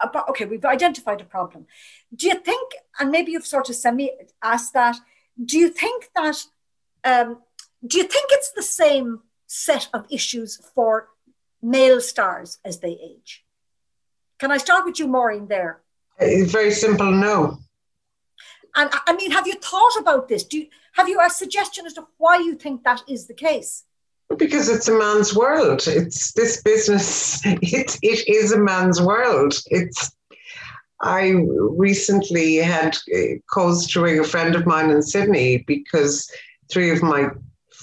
about, 0.00 0.28
okay, 0.28 0.44
we've 0.44 0.64
identified 0.64 1.20
a 1.20 1.24
problem. 1.24 1.66
Do 2.14 2.28
you 2.28 2.36
think, 2.36 2.72
and 2.98 3.10
maybe 3.10 3.32
you've 3.32 3.46
sort 3.46 3.68
of 3.68 3.74
semi 3.74 4.10
asked 4.42 4.74
that, 4.74 4.96
do 5.44 5.58
you 5.58 5.68
think 5.68 6.10
that, 6.14 6.44
um, 7.04 7.38
do 7.84 7.98
you 7.98 8.04
think 8.04 8.26
it's 8.30 8.52
the 8.52 8.62
same 8.62 9.20
set 9.46 9.88
of 9.92 10.06
issues 10.08 10.56
for 10.74 11.08
male 11.60 12.00
stars 12.00 12.58
as 12.64 12.78
they 12.78 12.92
age? 12.92 13.44
Can 14.38 14.52
I 14.52 14.58
start 14.58 14.84
with 14.84 14.98
you, 15.00 15.08
Maureen, 15.08 15.48
there? 15.48 15.80
It's 16.18 16.52
very 16.52 16.70
simple 16.70 17.10
no. 17.10 17.58
And 18.76 18.90
I 19.06 19.14
mean, 19.14 19.30
have 19.30 19.46
you 19.46 19.54
thought 19.54 19.96
about 19.98 20.28
this? 20.28 20.44
Do 20.44 20.58
you, 20.58 20.66
have 20.92 21.08
you 21.08 21.20
a 21.20 21.30
suggestion 21.30 21.86
as 21.86 21.94
to 21.94 22.06
why 22.18 22.36
you 22.38 22.54
think 22.54 22.84
that 22.84 23.02
is 23.08 23.26
the 23.26 23.34
case? 23.34 23.84
Because 24.36 24.68
it's 24.68 24.88
a 24.88 24.96
man's 24.96 25.34
world. 25.34 25.82
It's 25.86 26.32
this 26.32 26.62
business. 26.62 27.40
It 27.44 27.98
it 28.02 28.28
is 28.28 28.52
a 28.52 28.58
man's 28.58 29.00
world. 29.00 29.54
It's. 29.66 30.12
I 31.02 31.30
recently 31.56 32.56
had 32.56 32.96
eh, 33.12 33.36
cause 33.50 33.86
to 33.88 34.02
ring 34.02 34.20
a 34.20 34.24
friend 34.24 34.54
of 34.54 34.66
mine 34.66 34.90
in 34.90 35.00
Sydney 35.02 35.64
because 35.66 36.30
three 36.70 36.90
of 36.90 37.02
my 37.02 37.30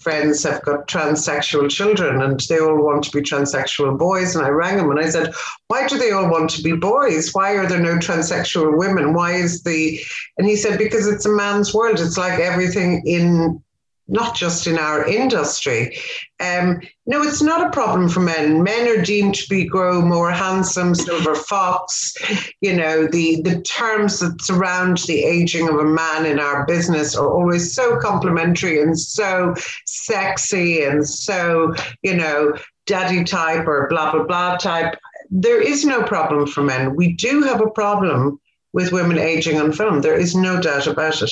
friends 0.07 0.41
have 0.41 0.61
got 0.61 0.87
transsexual 0.87 1.69
children 1.69 2.21
and 2.21 2.39
they 2.47 2.59
all 2.59 2.81
want 2.81 3.03
to 3.03 3.11
be 3.11 3.21
transsexual 3.21 3.99
boys. 3.99 4.37
And 4.37 4.45
I 4.45 4.47
rang 4.47 4.79
him 4.79 4.89
and 4.89 5.01
I 5.01 5.09
said, 5.09 5.33
Why 5.67 5.85
do 5.85 5.97
they 5.97 6.11
all 6.11 6.31
want 6.31 6.49
to 6.51 6.61
be 6.61 6.71
boys? 6.71 7.33
Why 7.33 7.57
are 7.57 7.67
there 7.67 7.81
no 7.81 7.97
transsexual 7.97 8.77
women? 8.77 9.13
Why 9.13 9.33
is 9.33 9.63
the. 9.63 9.99
And 10.37 10.47
he 10.47 10.55
said, 10.55 10.79
Because 10.79 11.07
it's 11.07 11.25
a 11.25 11.29
man's 11.29 11.73
world. 11.73 11.99
It's 11.99 12.17
like 12.17 12.39
everything 12.39 13.05
in 13.05 13.61
not 14.07 14.35
just 14.35 14.67
in 14.67 14.77
our 14.77 15.05
industry. 15.05 15.97
Um, 16.39 16.81
no, 17.05 17.23
it's 17.23 17.41
not 17.41 17.65
a 17.65 17.71
problem 17.71 18.09
for 18.09 18.19
men. 18.19 18.63
Men 18.63 18.87
are 18.87 19.01
deemed 19.01 19.35
to 19.35 19.49
be 19.49 19.65
grow 19.65 20.01
more 20.01 20.31
handsome, 20.31 20.95
silver 20.95 21.35
fox. 21.35 22.13
You 22.61 22.75
know, 22.75 23.07
the 23.07 23.41
the 23.41 23.61
terms 23.61 24.19
that 24.19 24.41
surround 24.41 24.97
the 24.99 25.23
aging 25.23 25.67
of 25.67 25.75
a 25.75 25.83
man 25.83 26.25
in 26.25 26.39
our 26.39 26.65
business 26.65 27.15
are 27.15 27.29
always 27.29 27.73
so 27.73 27.97
complimentary 27.99 28.81
and 28.81 28.97
so 28.97 29.53
sexy 29.85 30.83
and 30.83 31.07
so, 31.07 31.73
you 32.01 32.15
know, 32.15 32.53
daddy 32.85 33.23
type 33.23 33.67
or 33.67 33.87
blah 33.89 34.11
blah 34.11 34.23
blah 34.23 34.57
type. 34.57 34.97
There 35.29 35.61
is 35.61 35.83
no 35.83 36.03
problem 36.03 36.47
for 36.47 36.63
men. 36.63 36.95
We 36.95 37.13
do 37.13 37.43
have 37.43 37.61
a 37.61 37.69
problem 37.71 38.39
with 38.71 38.93
women 38.93 39.17
aging 39.17 39.59
on 39.59 39.73
film. 39.73 40.01
There 40.01 40.17
is 40.17 40.35
no 40.35 40.61
doubt 40.61 40.87
about 40.87 41.21
it. 41.21 41.31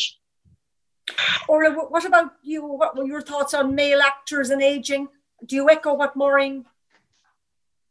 Or 1.48 1.72
what 1.90 2.06
about 2.06 2.34
you? 2.44 2.66
What 2.66 2.98
were 2.98 3.06
your 3.06 3.22
thoughts 3.22 3.54
on 3.54 3.76
male 3.76 4.02
actors 4.02 4.50
and 4.50 4.62
aging? 4.62 5.08
Do 5.46 5.56
you 5.56 5.70
echo 5.70 5.94
what 5.94 6.16
Maureen? 6.16 6.66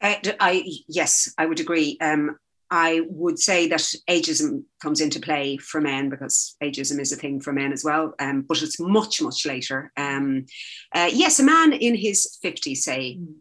Uh, 0.01 0.17
I 0.41 0.65
yes, 0.89 1.33
I 1.39 1.47
would 1.47 1.61
agree. 1.61 1.97
Um, 2.01 2.39
I 2.71 3.03
would 3.09 3.39
say 3.39 3.69
that 3.69 3.95
ageism 4.11 4.65
comes 4.83 5.01
into 5.01 5.21
play 5.21 5.57
for 5.59 5.81
men 5.81 6.09
because 6.09 6.57
ageism 6.63 6.99
is 6.99 7.13
a 7.13 7.17
thing 7.17 7.41
for 7.41 7.53
men 7.53 7.73
as 7.73 7.85
well, 7.85 8.15
um, 8.19 8.43
but 8.43 8.63
it's 8.63 8.81
much, 8.81 9.23
much 9.23 9.47
later. 9.47 9.93
Um, 9.97 10.47
uh, 10.93 11.11
yes, 11.13 11.39
a 11.39 11.45
man 11.45 11.73
in 11.73 11.95
his 11.95 12.39
50s, 12.43 12.79
say, 12.79 13.19
mm. 13.21 13.35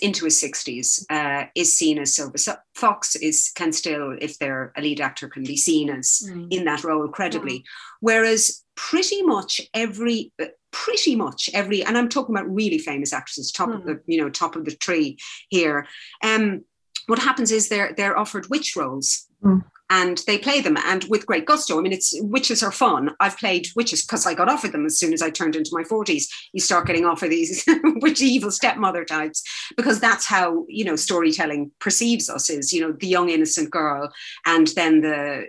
into 0.00 0.24
his 0.24 0.42
60s, 0.42 1.04
uh, 1.10 1.46
is 1.54 1.76
seen 1.76 1.98
as 1.98 2.16
silver. 2.16 2.38
So 2.38 2.56
Fox 2.74 3.14
is 3.14 3.52
can 3.54 3.72
still, 3.72 4.16
if 4.20 4.38
they're 4.38 4.72
a 4.76 4.80
lead 4.80 5.00
actor, 5.00 5.28
can 5.28 5.44
be 5.44 5.56
seen 5.56 5.88
as 5.88 6.28
mm. 6.28 6.48
in 6.50 6.64
that 6.64 6.82
role 6.82 7.06
credibly. 7.06 7.60
Mm. 7.60 7.64
Whereas 8.00 8.61
pretty 8.74 9.22
much 9.22 9.60
every 9.74 10.32
pretty 10.72 11.14
much 11.14 11.50
every 11.52 11.84
and 11.84 11.98
i'm 11.98 12.08
talking 12.08 12.34
about 12.34 12.52
really 12.52 12.78
famous 12.78 13.12
actresses 13.12 13.52
top 13.52 13.68
mm. 13.68 13.74
of 13.74 13.82
hmm. 13.82 13.88
the 13.88 14.00
you 14.06 14.20
know 14.20 14.30
top 14.30 14.56
of 14.56 14.64
the 14.64 14.74
tree 14.74 15.16
here 15.50 15.86
um 16.22 16.64
what 17.06 17.18
happens 17.18 17.50
is 17.50 17.68
they're 17.68 17.92
they're 17.96 18.18
offered 18.18 18.48
witch 18.48 18.74
roles 18.76 19.26
mm. 19.44 19.62
And 19.92 20.22
they 20.26 20.38
play 20.38 20.62
them 20.62 20.76
and 20.78 21.04
with 21.10 21.26
great 21.26 21.44
gusto 21.44 21.78
i 21.78 21.82
mean 21.82 21.92
it's 21.92 22.14
witches 22.22 22.62
are 22.62 22.72
fun 22.72 23.10
i've 23.20 23.36
played 23.36 23.66
witches 23.76 24.02
because 24.02 24.26
i 24.26 24.32
got 24.32 24.48
offered 24.48 24.72
them 24.72 24.86
as 24.86 24.98
soon 24.98 25.12
as 25.12 25.20
i 25.20 25.28
turned 25.28 25.54
into 25.54 25.70
my 25.72 25.82
40s 25.82 26.24
you 26.52 26.60
start 26.60 26.86
getting 26.86 27.04
offered 27.04 27.30
these 27.30 27.64
witch 28.00 28.22
evil 28.22 28.50
stepmother 28.50 29.04
types 29.04 29.42
because 29.76 30.00
that's 30.00 30.26
how 30.26 30.64
you 30.68 30.84
know 30.84 30.96
storytelling 30.96 31.70
perceives 31.78 32.30
us 32.30 32.48
is 32.48 32.72
you 32.72 32.80
know 32.80 32.92
the 32.92 33.06
young 33.06 33.28
innocent 33.28 33.70
girl 33.70 34.10
and 34.46 34.68
then 34.68 35.02
the 35.02 35.46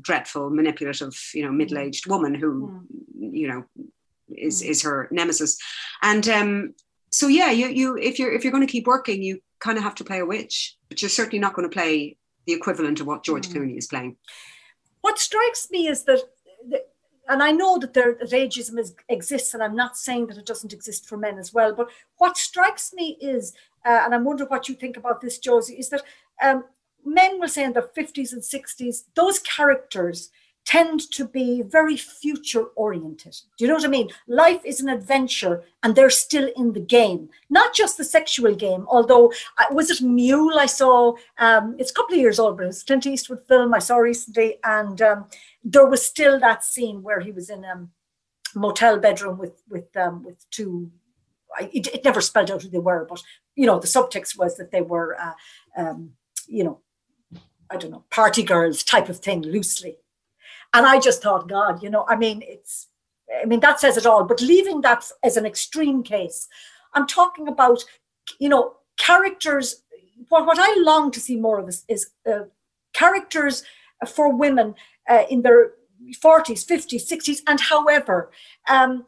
dreadful 0.00 0.50
manipulative 0.50 1.14
you 1.32 1.44
know 1.44 1.52
middle-aged 1.52 2.06
woman 2.08 2.34
who 2.34 2.50
mm. 2.68 3.30
you 3.40 3.46
know 3.48 3.64
is 4.28 4.62
mm. 4.62 4.66
is 4.66 4.82
her 4.82 5.08
nemesis 5.12 5.56
and 6.02 6.28
um 6.28 6.74
so 7.10 7.28
yeah 7.28 7.50
you 7.50 7.68
you 7.68 7.96
if 7.96 8.18
you're 8.18 8.32
if 8.32 8.42
you're 8.42 8.52
going 8.52 8.66
to 8.66 8.72
keep 8.72 8.88
working 8.88 9.22
you 9.22 9.40
kind 9.60 9.78
of 9.78 9.84
have 9.84 9.94
to 9.94 10.04
play 10.04 10.18
a 10.18 10.26
witch 10.26 10.76
but 10.88 11.00
you're 11.00 11.08
certainly 11.08 11.38
not 11.38 11.54
going 11.54 11.68
to 11.68 11.72
play 11.72 12.16
the 12.46 12.52
equivalent 12.52 13.00
of 13.00 13.06
what 13.06 13.24
george 13.24 13.48
mm. 13.48 13.54
clooney 13.54 13.78
is 13.78 13.86
playing 13.86 14.16
what 15.04 15.18
strikes 15.18 15.70
me 15.70 15.86
is 15.86 16.04
that, 16.04 16.22
and 17.28 17.42
I 17.42 17.52
know 17.52 17.78
that 17.78 17.92
there 17.92 18.14
that 18.14 18.30
ageism 18.30 18.78
is, 18.78 18.94
exists, 19.10 19.52
and 19.52 19.62
I'm 19.62 19.76
not 19.76 19.98
saying 19.98 20.28
that 20.28 20.38
it 20.38 20.46
doesn't 20.46 20.72
exist 20.72 21.06
for 21.06 21.18
men 21.18 21.36
as 21.38 21.52
well. 21.52 21.74
But 21.74 21.90
what 22.16 22.38
strikes 22.38 22.94
me 22.94 23.18
is, 23.20 23.52
uh, 23.84 24.00
and 24.02 24.14
I 24.14 24.16
wonder 24.16 24.46
what 24.46 24.66
you 24.66 24.74
think 24.74 24.96
about 24.96 25.20
this, 25.20 25.38
Josie, 25.38 25.74
is 25.74 25.90
that 25.90 26.04
um, 26.42 26.64
men 27.04 27.38
will 27.38 27.48
say 27.48 27.64
in 27.64 27.74
their 27.74 27.90
50s 27.94 28.32
and 28.32 28.40
60s, 28.40 29.04
those 29.14 29.40
characters 29.40 30.30
tend 30.64 31.10
to 31.10 31.26
be 31.26 31.62
very 31.62 31.96
future 31.96 32.64
oriented. 32.76 33.36
Do 33.56 33.64
you 33.64 33.68
know 33.68 33.74
what 33.74 33.84
I 33.84 33.88
mean? 33.88 34.08
Life 34.26 34.62
is 34.64 34.80
an 34.80 34.88
adventure 34.88 35.62
and 35.82 35.94
they're 35.94 36.10
still 36.10 36.50
in 36.56 36.72
the 36.72 36.80
game, 36.80 37.28
not 37.50 37.74
just 37.74 37.98
the 37.98 38.04
sexual 38.04 38.54
game. 38.54 38.86
Although, 38.88 39.32
uh, 39.58 39.66
was 39.72 39.90
it 39.90 40.00
Mule 40.00 40.58
I 40.58 40.66
saw? 40.66 41.16
Um, 41.38 41.76
it's 41.78 41.90
a 41.90 41.94
couple 41.94 42.14
of 42.14 42.20
years 42.20 42.38
old, 42.38 42.56
but 42.56 42.66
it's 42.66 42.82
Clint 42.82 43.06
Eastwood 43.06 43.46
film 43.46 43.74
I 43.74 43.78
saw 43.78 43.96
recently. 43.96 44.56
And 44.64 45.00
um, 45.02 45.26
there 45.62 45.86
was 45.86 46.04
still 46.04 46.40
that 46.40 46.64
scene 46.64 47.02
where 47.02 47.20
he 47.20 47.30
was 47.30 47.50
in 47.50 47.64
a 47.64 47.86
motel 48.54 48.98
bedroom 48.98 49.38
with, 49.38 49.62
with, 49.68 49.94
um, 49.96 50.24
with 50.24 50.48
two. 50.50 50.90
It, 51.60 51.86
it, 51.88 52.04
never 52.04 52.20
spelled 52.20 52.50
out 52.50 52.62
who 52.62 52.68
they 52.68 52.80
were, 52.80 53.06
but 53.08 53.22
you 53.54 53.64
know 53.64 53.78
the 53.78 53.86
subtext 53.86 54.36
was 54.36 54.56
that 54.56 54.72
they 54.72 54.80
were, 54.82 55.16
uh, 55.20 55.34
um, 55.76 56.10
you 56.48 56.64
know, 56.64 56.80
I 57.70 57.76
don't 57.76 57.92
know, 57.92 58.02
party 58.10 58.42
girls 58.42 58.82
type 58.82 59.08
of 59.08 59.20
thing, 59.20 59.42
loosely 59.42 59.98
and 60.74 60.86
I 60.86 61.00
just 61.00 61.22
thought, 61.22 61.48
God, 61.48 61.82
you 61.82 61.88
know, 61.88 62.04
I 62.08 62.16
mean, 62.16 62.42
it's, 62.46 62.88
I 63.42 63.46
mean, 63.46 63.60
that 63.60 63.80
says 63.80 63.96
it 63.96 64.04
all. 64.06 64.24
But 64.24 64.42
leaving 64.42 64.82
that 64.82 65.10
as 65.22 65.38
an 65.38 65.46
extreme 65.46 66.02
case, 66.02 66.46
I'm 66.92 67.06
talking 67.06 67.48
about 67.48 67.84
you 68.38 68.48
know, 68.48 68.74
characters. 68.96 69.82
What 70.28 70.46
what 70.46 70.58
I 70.58 70.74
long 70.80 71.10
to 71.12 71.20
see 71.20 71.36
more 71.36 71.58
of 71.58 71.68
is, 71.68 71.84
is 71.88 72.10
uh, 72.30 72.44
characters 72.92 73.62
for 74.06 74.34
women 74.34 74.74
uh, 75.08 75.24
in 75.30 75.42
their 75.42 75.72
40s, 76.22 76.64
50s, 76.66 77.10
60s, 77.10 77.40
and 77.46 77.60
however, 77.60 78.30
um, 78.68 79.04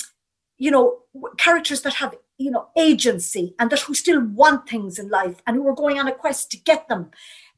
you 0.59 0.71
know, 0.71 0.99
characters 1.37 1.83
that 1.83 1.95
have 1.95 2.15
you 2.39 2.51
know 2.51 2.69
agency 2.77 3.55
and 3.59 3.71
that 3.71 3.81
who 3.81 3.95
still 3.95 4.21
want 4.21 4.69
things 4.69 4.99
in 4.99 5.09
life 5.09 5.37
and 5.47 5.57
who 5.57 5.67
are 5.67 5.75
going 5.75 5.99
on 5.99 6.09
a 6.09 6.13
quest 6.13 6.51
to 6.51 6.59
get 6.59 6.89
them 6.89 7.11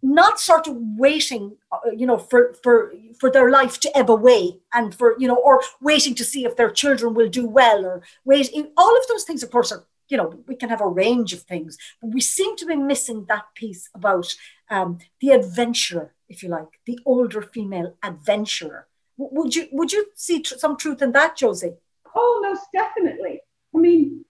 not 0.03 0.39
sort 0.39 0.67
of 0.67 0.77
waiting 0.97 1.57
uh, 1.73 1.91
you 1.95 2.07
know 2.07 2.19
for 2.19 2.55
for 2.63 2.93
for 3.19 3.31
their 3.31 3.51
life 3.51 3.81
to 3.81 3.97
ebb 3.97 4.11
away 4.11 4.59
and 4.73 4.95
for 4.95 5.17
you 5.19 5.27
know 5.27 5.37
or 5.37 5.61
waiting 5.81 6.15
to 6.15 6.25
see 6.25 6.45
if 6.45 6.57
their 6.57 6.71
children 6.71 7.15
will 7.15 7.29
do 7.29 7.47
well 7.47 7.85
or 7.85 8.03
wait 8.25 8.51
all 8.77 8.97
of 8.97 9.07
those 9.09 9.25
things 9.25 9.43
of 9.43 9.51
course 9.51 9.73
are 9.73 9.85
you 10.09 10.17
know 10.17 10.35
we 10.47 10.55
can 10.55 10.69
have 10.69 10.81
a 10.81 10.87
range 10.87 11.33
of 11.33 11.43
things 11.43 11.77
but 12.01 12.13
we 12.13 12.21
seem 12.21 12.57
to 12.57 12.67
be 12.67 12.77
missing 12.77 13.25
that 13.29 13.47
piece 13.55 13.91
about 13.95 14.33
um, 14.71 14.99
the 15.21 15.31
adventurer 15.31 16.15
if 16.29 16.43
you 16.43 16.49
like 16.49 16.81
the 16.87 16.99
older 17.05 17.43
female 17.43 17.95
adventurer. 18.03 18.87
Would 19.17 19.55
you 19.55 19.69
would 19.73 19.93
you 19.93 20.07
see 20.15 20.43
tr- 20.43 20.55
some 20.57 20.77
truth 20.77 21.03
in 21.03 21.13
that 21.13 21.37
josie? 21.37 21.75
Oh 22.15 22.41
most 22.43 22.67
definitely. 22.73 23.41
I 23.75 23.79
mean 23.79 24.25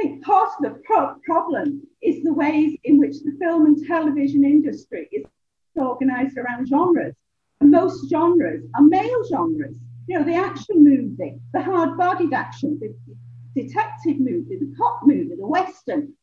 think 0.00 0.24
part 0.24 0.50
of 0.58 0.62
the 0.62 0.80
pro- 0.84 1.14
problem 1.24 1.82
is 2.02 2.22
the 2.22 2.32
ways 2.32 2.76
in 2.84 2.98
which 2.98 3.22
the 3.22 3.36
film 3.40 3.66
and 3.66 3.86
television 3.86 4.44
industry 4.44 5.08
is 5.12 5.24
organized 5.76 6.36
around 6.38 6.68
genres. 6.68 7.14
And 7.60 7.70
most 7.70 8.08
genres 8.08 8.64
are 8.74 8.82
male 8.82 9.24
genres. 9.28 9.76
You 10.06 10.18
know, 10.18 10.24
the 10.24 10.34
action 10.34 10.82
movie, 10.82 11.38
the 11.52 11.62
hard 11.62 11.96
bodied 11.98 12.32
action, 12.32 12.80
the 12.80 12.94
detective 13.60 14.18
movie, 14.18 14.56
the 14.56 14.74
cop 14.76 15.00
movie, 15.04 15.36
the 15.36 15.46
western. 15.46 16.14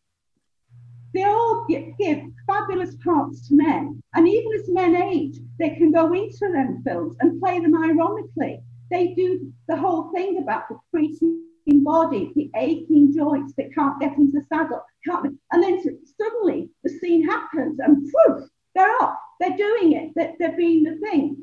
They 1.13 1.23
all 1.23 1.65
give 1.67 2.21
fabulous 2.47 2.95
parts 3.03 3.47
to 3.47 3.55
men. 3.55 4.01
And 4.13 4.27
even 4.27 4.51
as 4.59 4.69
men 4.69 4.95
age, 4.95 5.39
they 5.57 5.69
can 5.69 5.91
go 5.91 6.11
into 6.13 6.51
them 6.51 6.81
films 6.83 7.15
and 7.21 7.39
play 7.39 7.59
them 7.59 7.75
ironically. 7.75 8.59
They 8.91 9.13
do 9.13 9.51
the 9.67 9.77
whole 9.77 10.11
thing 10.13 10.37
about 10.37 10.69
the 10.69 10.77
creaking 10.91 11.46
body, 11.73 12.31
the 12.35 12.49
aching 12.55 13.13
joints 13.15 13.53
that 13.57 13.73
can't 13.73 13.99
get 13.99 14.17
into 14.17 14.39
the 14.39 14.45
saddle, 14.49 14.83
can't, 15.05 15.37
and 15.51 15.63
then 15.63 15.81
suddenly 16.19 16.69
the 16.83 16.89
scene 16.89 17.27
happens 17.27 17.79
and 17.79 18.07
poof, 18.11 18.49
they're 18.75 19.01
off. 19.01 19.17
They're 19.39 19.57
doing 19.57 19.93
it. 19.93 20.11
They're, 20.15 20.33
they're 20.39 20.57
being 20.57 20.83
the 20.83 20.97
thing. 20.97 21.37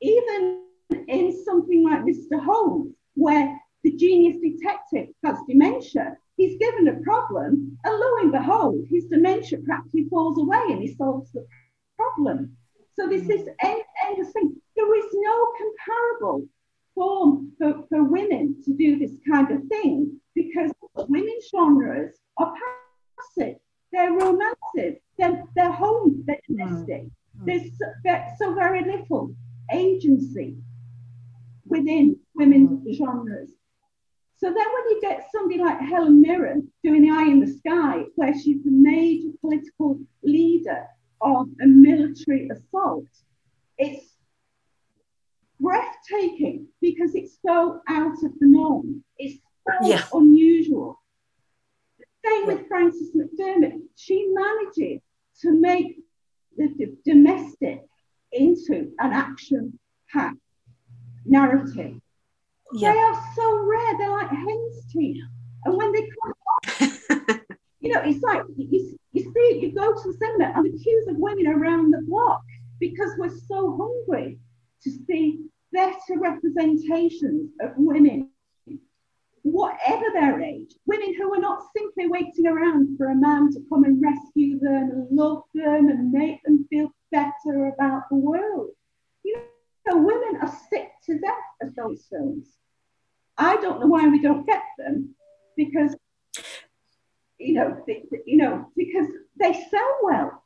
Even 0.00 0.64
in 1.08 1.44
something 1.44 1.84
like 1.84 2.00
Mr. 2.00 2.42
Holmes, 2.42 2.94
where 3.14 3.58
the 3.82 3.92
genius 3.92 4.36
detective 4.42 5.14
has 5.24 5.38
dementia, 5.48 6.16
he's 6.36 6.58
given 6.58 6.88
a 6.88 7.02
problem, 7.02 7.78
and 7.84 7.98
lo 7.98 8.16
and 8.20 8.32
behold, 8.32 8.84
his 8.90 9.04
dementia 9.06 9.58
practically 9.58 10.06
falls 10.10 10.38
away 10.38 10.62
and 10.70 10.82
he 10.82 10.94
solves 10.94 11.30
the 11.32 11.46
problem. 11.96 12.56
So 12.94 13.08
this 13.08 13.28
is 13.28 13.48
endless 13.62 14.32
thing. 14.32 14.56
There 14.76 14.98
is 14.98 15.06
no 15.12 15.52
comparable 15.58 16.46
form 16.94 17.52
for, 17.58 17.84
for 17.88 18.04
women 18.04 18.56
to 18.64 18.72
do 18.74 18.98
this 18.98 19.12
kind 19.30 19.50
of 19.50 19.62
thing 19.68 20.20
because 20.34 20.70
women's 21.08 21.48
genres 21.50 22.16
are 22.38 22.52
passive, 23.16 23.56
they're 23.92 24.12
romantic, 24.12 25.02
they're, 25.18 25.42
they're 25.54 25.72
home, 25.72 26.24
they're 26.26 26.40
hmm. 26.48 26.56
domestic. 26.56 27.02
Mm. 27.02 27.46
There's, 27.46 27.78
so, 27.78 27.86
there's 28.04 28.38
so 28.38 28.54
very 28.54 28.84
little 28.84 29.34
agency 29.72 30.56
within 31.66 32.16
women's 32.34 32.86
mm. 32.86 32.96
genres. 32.96 33.50
So 34.36 34.48
then 34.48 34.56
when 34.56 34.90
you 34.90 35.00
get 35.00 35.28
somebody 35.32 35.60
like 35.60 35.80
Helen 35.80 36.20
Mirren 36.20 36.70
doing 36.82 37.02
The 37.02 37.10
Eye 37.10 37.28
in 37.28 37.40
the 37.40 37.46
Sky, 37.46 38.04
where 38.16 38.34
she's 38.34 38.62
the 38.62 38.70
major 38.70 39.28
political 39.40 39.98
leader 40.22 40.86
of 41.20 41.48
a 41.62 41.66
military 41.66 42.48
assault, 42.48 43.06
it's 43.78 44.13
breathtaking 45.64 46.68
because 46.80 47.14
it's 47.14 47.38
so 47.44 47.80
out 47.88 48.12
of 48.12 48.38
the 48.38 48.46
norm. 48.46 49.02
It's 49.18 49.38
so 49.66 49.88
yeah. 49.88 50.04
unusual. 50.12 51.00
Same 52.24 52.46
with 52.46 52.68
Frances 52.68 53.10
McDermott. 53.14 53.80
She 53.96 54.30
manages 54.32 55.00
to 55.40 55.52
make 55.52 55.98
the 56.56 56.68
d- 56.68 56.94
domestic 57.04 57.82
into 58.32 58.92
an 58.98 59.12
action 59.12 59.78
packed 60.12 60.36
narrative. 61.24 61.94
Yeah. 62.72 62.92
They 62.92 62.98
are 62.98 63.22
so 63.34 63.58
rare. 63.58 63.98
They're 63.98 64.10
like 64.10 64.28
hen's 64.28 64.92
teeth. 64.92 65.22
And 65.64 65.76
when 65.76 65.92
they 65.92 66.00
come 66.00 66.34
off, 66.48 66.80
you 67.80 67.92
know, 67.92 68.02
it's 68.04 68.22
like 68.22 68.42
you, 68.56 68.98
you 69.12 69.22
see, 69.22 69.58
you 69.60 69.72
go 69.72 69.92
to 69.92 70.12
the 70.12 70.18
cinema 70.18 70.52
and 70.56 70.64
the 70.64 70.78
queues 70.78 71.06
of 71.08 71.16
women 71.16 71.46
around 71.46 71.90
the 71.90 72.02
block 72.06 72.42
because 72.80 73.10
we're 73.18 73.36
so 73.48 73.76
hungry 73.76 74.38
to 74.82 74.90
see 74.90 75.40
better 75.74 76.18
representations 76.18 77.50
of 77.60 77.72
women, 77.76 78.30
whatever 79.42 80.04
their 80.14 80.40
age, 80.40 80.74
women 80.86 81.14
who 81.14 81.34
are 81.34 81.40
not 81.40 81.64
simply 81.76 82.06
waiting 82.06 82.46
around 82.46 82.96
for 82.96 83.08
a 83.08 83.14
man 83.14 83.52
to 83.52 83.60
come 83.68 83.84
and 83.84 84.00
rescue 84.00 84.58
them 84.60 84.90
and 84.90 85.08
love 85.10 85.42
them 85.52 85.88
and 85.88 86.12
make 86.12 86.42
them 86.44 86.64
feel 86.70 86.90
better 87.10 87.72
about 87.74 88.04
the 88.08 88.16
world. 88.16 88.70
You 89.24 89.42
know, 89.86 89.98
women 89.98 90.40
are 90.40 90.58
sick 90.70 90.90
to 91.06 91.18
death 91.18 91.34
of 91.60 91.74
those 91.74 92.06
films. 92.08 92.48
I 93.36 93.56
don't 93.56 93.80
know 93.80 93.88
why 93.88 94.08
we 94.08 94.22
don't 94.22 94.46
get 94.46 94.62
them 94.78 95.14
because, 95.56 95.96
you 97.38 97.54
know, 97.54 97.82
they, 97.86 98.04
you 98.26 98.36
know, 98.36 98.70
because 98.76 99.08
they 99.38 99.52
sell 99.52 99.98
well 100.02 100.43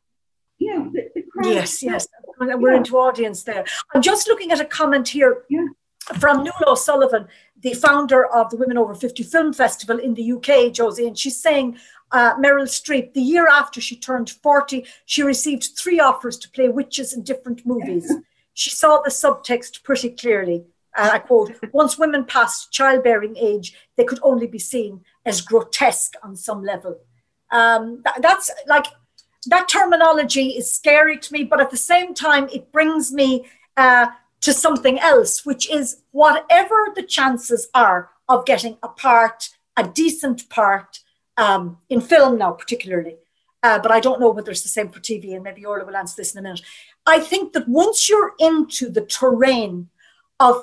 know, 0.61 0.91
the, 0.93 1.11
the 1.15 1.23
crowd. 1.23 1.47
Yes, 1.47 1.83
yes. 1.83 2.09
We're 2.41 2.75
into 2.75 2.97
audience 2.99 3.43
there. 3.43 3.65
I'm 3.95 4.03
just 4.03 4.29
looking 4.29 4.53
at 4.53 4.61
a 4.61 4.65
comment 4.65 5.09
here 5.09 5.45
yeah. 5.49 5.67
from 6.19 6.39
Nuala 6.39 6.73
O'Sullivan, 6.73 7.29
the 7.61 7.75
founder 7.75 8.27
of 8.27 8.51
the 8.51 8.57
Women 8.57 8.79
Over 8.79 8.95
50 8.95 9.23
Film 9.25 9.53
Festival 9.53 9.99
in 9.99 10.15
the 10.15 10.33
UK, 10.33 10.73
Josie, 10.73 11.07
and 11.07 11.19
she's 11.19 11.41
saying 11.41 11.79
uh, 12.11 12.37
Meryl 12.37 12.67
Streep, 12.67 13.13
the 13.13 13.21
year 13.21 13.49
after 13.49 13.81
she 13.81 13.97
turned 13.97 14.31
40, 14.31 14.87
she 15.05 15.23
received 15.23 15.71
three 15.77 16.01
offers 16.01 16.39
to 16.39 16.51
play 16.51 16.69
witches 16.69 17.13
in 17.13 17.23
different 17.23 17.67
movies. 17.67 18.13
she 18.55 18.71
saw 18.71 19.01
the 19.03 19.11
subtext 19.11 19.83
pretty 19.83 20.11
clearly. 20.11 20.65
Uh, 20.97 21.11
I 21.13 21.19
quote, 21.19 21.53
once 21.73 21.99
women 21.99 22.25
passed 22.25 22.73
childbearing 22.73 23.37
age, 23.37 23.77
they 23.97 24.05
could 24.05 24.19
only 24.23 24.47
be 24.47 24.59
seen 24.59 25.05
as 25.25 25.41
grotesque 25.41 26.15
on 26.23 26.35
some 26.35 26.65
level. 26.65 26.99
Um, 27.51 28.01
that, 28.05 28.21
that's 28.21 28.51
like 28.67 28.87
that 29.47 29.69
terminology 29.69 30.51
is 30.51 30.73
scary 30.73 31.19
to 31.19 31.33
me, 31.33 31.45
but 31.45 31.61
at 31.61 31.71
the 31.71 31.77
same 31.77 32.15
time, 32.15 32.49
it 32.53 32.73
brings 32.73 33.13
me 33.13 33.47
uh, 33.77 34.09
to 34.41 34.53
something 34.53 34.99
else, 34.99 35.45
which 35.47 35.71
is 35.71 36.03
whatever 36.11 36.93
the 36.95 37.03
chances 37.03 37.69
are 37.75 38.11
of 38.29 38.45
getting 38.45 38.77
a 38.83 38.89
part, 38.89 39.51
a 39.77 39.87
decent 39.87 40.49
part 40.51 41.01
um, 41.37 41.79
in 41.89 42.01
film 42.01 42.39
now, 42.39 42.53
particularly. 42.53 43.17
Uh, 43.63 43.79
but 43.79 43.91
I 43.91 44.01
don't 44.01 44.21
know 44.21 44.31
whether 44.31 44.51
it's 44.51 44.63
the 44.63 44.69
same 44.69 44.89
for 44.89 45.01
TV, 45.01 45.35
and 45.35 45.43
maybe 45.43 45.65
Orla 45.65 45.85
will 45.85 45.97
answer 45.97 46.15
this 46.17 46.33
in 46.33 46.39
a 46.39 46.43
minute. 46.43 46.63
I 47.07 47.21
think 47.21 47.53
that 47.55 47.69
once 47.69 48.09
you're 48.09 48.33
into 48.39 48.89
the 48.89 49.01
terrain 49.01 49.89
of 50.39 50.63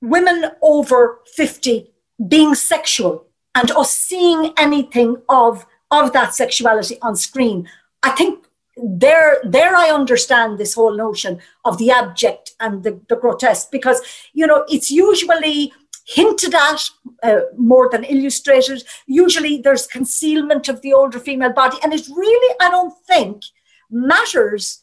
women 0.00 0.52
over 0.62 1.20
50 1.34 1.92
being 2.28 2.54
sexual 2.54 3.26
and 3.54 3.70
us 3.72 3.94
seeing 3.94 4.52
anything 4.56 5.16
of, 5.28 5.66
of 5.90 6.12
that 6.14 6.34
sexuality 6.34 6.98
on 7.02 7.16
screen, 7.16 7.68
I 8.02 8.10
think 8.10 8.46
there 8.76 9.38
there 9.44 9.76
I 9.76 9.90
understand 9.90 10.58
this 10.58 10.74
whole 10.74 10.96
notion 10.96 11.40
of 11.64 11.78
the 11.78 11.90
abject 11.90 12.52
and 12.58 12.82
the, 12.82 13.00
the 13.08 13.16
grotesque 13.16 13.70
because 13.70 14.00
you 14.32 14.46
know 14.46 14.64
it's 14.68 14.90
usually 14.90 15.72
hinted 16.04 16.54
at 16.54 16.82
uh, 17.22 17.40
more 17.56 17.88
than 17.90 18.04
illustrated. 18.04 18.82
Usually 19.06 19.60
there's 19.60 19.86
concealment 19.86 20.68
of 20.68 20.80
the 20.82 20.92
older 20.92 21.18
female 21.18 21.52
body, 21.52 21.78
and 21.82 21.92
it 21.92 22.08
really 22.08 22.56
I 22.60 22.70
don't 22.70 22.94
think 23.06 23.42
matters 23.90 24.82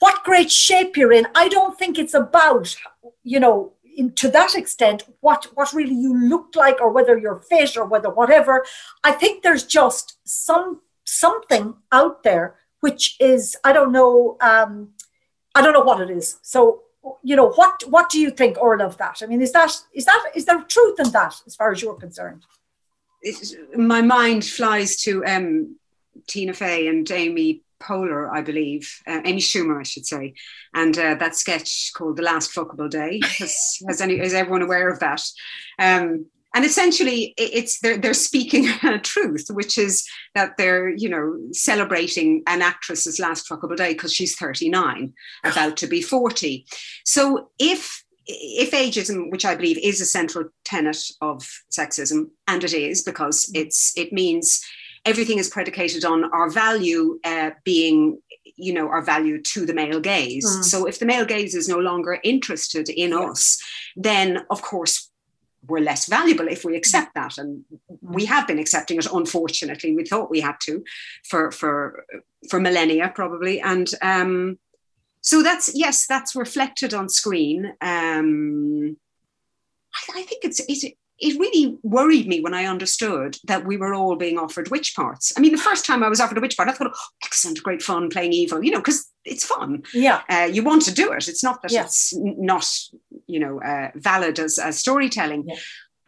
what 0.00 0.24
great 0.24 0.50
shape 0.50 0.96
you're 0.96 1.12
in. 1.12 1.28
I 1.34 1.48
don't 1.48 1.78
think 1.78 1.98
it's 1.98 2.14
about 2.14 2.76
you 3.22 3.38
know 3.38 3.72
in, 3.96 4.12
to 4.14 4.28
that 4.28 4.54
extent 4.56 5.04
what 5.20 5.46
what 5.54 5.72
really 5.72 5.94
you 5.94 6.28
look 6.28 6.56
like 6.56 6.80
or 6.80 6.90
whether 6.90 7.16
you're 7.16 7.44
fit 7.48 7.76
or 7.76 7.86
whether 7.86 8.10
whatever. 8.10 8.64
I 9.04 9.12
think 9.12 9.42
there's 9.42 9.64
just 9.64 10.18
some 10.24 10.80
something 11.04 11.74
out 11.90 12.22
there 12.22 12.56
which 12.82 13.16
is 13.20 13.56
I 13.64 13.72
don't 13.72 13.92
know 13.92 14.36
um, 14.40 14.90
I 15.54 15.62
don't 15.62 15.72
know 15.72 15.82
what 15.82 16.00
it 16.00 16.10
is. 16.10 16.38
So 16.42 16.82
you 17.22 17.36
know 17.36 17.50
what 17.50 17.82
what 17.88 18.10
do 18.10 18.20
you 18.20 18.30
think 18.30 18.58
Orla 18.58 18.86
of 18.86 18.98
that? 18.98 19.22
I 19.22 19.26
mean, 19.26 19.40
is 19.40 19.52
that 19.52 19.72
is 19.94 20.04
that 20.04 20.32
is 20.34 20.44
there 20.44 20.60
truth 20.62 21.00
in 21.00 21.10
that 21.12 21.34
as 21.46 21.56
far 21.56 21.72
as 21.72 21.80
you're 21.80 21.94
concerned? 21.94 22.44
my 23.76 24.02
mind 24.02 24.44
flies 24.44 24.96
to 24.96 25.24
um, 25.24 25.76
Tina 26.26 26.52
Fey 26.52 26.88
and 26.88 27.08
Amy 27.08 27.62
Poehler, 27.80 28.28
I 28.28 28.40
believe, 28.40 29.00
uh, 29.06 29.20
Amy 29.24 29.40
Schumer, 29.40 29.78
I 29.78 29.84
should 29.84 30.06
say, 30.06 30.34
and 30.74 30.96
uh, 30.98 31.14
that 31.14 31.36
sketch 31.36 31.92
called 31.94 32.16
"The 32.16 32.22
Last 32.22 32.52
Fuckable 32.52 32.90
Day." 32.90 33.20
Has, 33.38 33.78
has 33.86 34.00
any 34.00 34.18
is 34.18 34.34
everyone 34.34 34.62
aware 34.62 34.88
of 34.88 34.98
that? 34.98 35.22
Um, 35.78 36.26
and 36.54 36.64
essentially 36.64 37.34
it's 37.36 37.80
they're, 37.80 37.98
they're 37.98 38.14
speaking 38.14 38.68
a 38.82 38.98
truth 38.98 39.46
which 39.50 39.78
is 39.78 40.06
that 40.34 40.56
they're 40.56 40.90
you 40.90 41.08
know 41.08 41.38
celebrating 41.52 42.42
an 42.46 42.62
actress's 42.62 43.18
last 43.18 43.48
fuckable 43.48 43.76
day 43.76 43.92
because 43.92 44.12
she's 44.12 44.36
39 44.36 45.12
about 45.44 45.76
to 45.76 45.86
be 45.86 46.02
40 46.02 46.66
so 47.04 47.50
if 47.58 48.04
if 48.26 48.70
ageism 48.70 49.30
which 49.30 49.44
i 49.44 49.54
believe 49.54 49.78
is 49.78 50.00
a 50.00 50.06
central 50.06 50.48
tenet 50.64 51.02
of 51.20 51.48
sexism 51.70 52.30
and 52.46 52.64
it 52.64 52.72
is 52.72 53.02
because 53.02 53.50
it's 53.54 53.96
it 53.96 54.12
means 54.12 54.64
everything 55.04 55.38
is 55.38 55.48
predicated 55.48 56.04
on 56.04 56.24
our 56.32 56.48
value 56.48 57.18
uh, 57.24 57.50
being 57.64 58.20
you 58.56 58.72
know 58.72 58.88
our 58.88 59.02
value 59.02 59.42
to 59.42 59.66
the 59.66 59.74
male 59.74 59.98
gaze 59.98 60.46
mm. 60.46 60.62
so 60.62 60.86
if 60.86 61.00
the 61.00 61.06
male 61.06 61.24
gaze 61.24 61.54
is 61.54 61.68
no 61.68 61.78
longer 61.78 62.20
interested 62.22 62.88
in 62.88 63.10
yeah. 63.10 63.18
us 63.18 63.60
then 63.96 64.44
of 64.50 64.62
course 64.62 65.10
we're 65.66 65.80
less 65.80 66.06
valuable 66.06 66.48
if 66.48 66.64
we 66.64 66.76
accept 66.76 67.14
that 67.14 67.38
and 67.38 67.64
we 68.00 68.24
have 68.24 68.46
been 68.46 68.58
accepting 68.58 68.98
it 68.98 69.06
unfortunately 69.12 69.94
we 69.94 70.04
thought 70.04 70.30
we 70.30 70.40
had 70.40 70.56
to 70.60 70.82
for 71.28 71.50
for 71.50 72.04
for 72.50 72.60
millennia 72.60 73.12
probably 73.14 73.60
and 73.60 73.90
um 74.02 74.58
so 75.20 75.42
that's 75.42 75.72
yes 75.74 76.06
that's 76.06 76.34
reflected 76.34 76.92
on 76.92 77.08
screen 77.08 77.72
um 77.80 78.96
I, 79.94 80.20
I 80.20 80.22
think 80.22 80.44
it's 80.44 80.60
it, 80.60 80.94
it 81.22 81.38
really 81.38 81.78
worried 81.84 82.26
me 82.26 82.40
when 82.40 82.52
I 82.52 82.64
understood 82.64 83.38
that 83.44 83.64
we 83.64 83.76
were 83.76 83.94
all 83.94 84.16
being 84.16 84.38
offered 84.38 84.70
witch 84.70 84.94
parts. 84.96 85.32
I 85.36 85.40
mean, 85.40 85.52
the 85.52 85.58
first 85.58 85.86
time 85.86 86.02
I 86.02 86.08
was 86.08 86.20
offered 86.20 86.36
a 86.36 86.40
witch 86.40 86.56
part, 86.56 86.68
I 86.68 86.72
thought, 86.72 86.90
oh, 86.92 87.08
excellent, 87.24 87.62
great 87.62 87.80
fun 87.80 88.10
playing 88.10 88.32
evil, 88.32 88.62
you 88.62 88.72
know, 88.72 88.80
because 88.80 89.08
it's 89.24 89.44
fun. 89.44 89.84
Yeah. 89.94 90.22
Uh, 90.28 90.48
you 90.52 90.64
want 90.64 90.82
to 90.82 90.92
do 90.92 91.12
it. 91.12 91.28
It's 91.28 91.44
not 91.44 91.62
that 91.62 91.70
yeah. 91.70 91.84
it's 91.84 92.12
not, 92.16 92.68
you 93.26 93.40
know, 93.40 93.60
uh, 93.60 93.90
valid 93.94 94.38
as, 94.38 94.58
as 94.58 94.78
storytelling. 94.78 95.44
Yeah. 95.46 95.56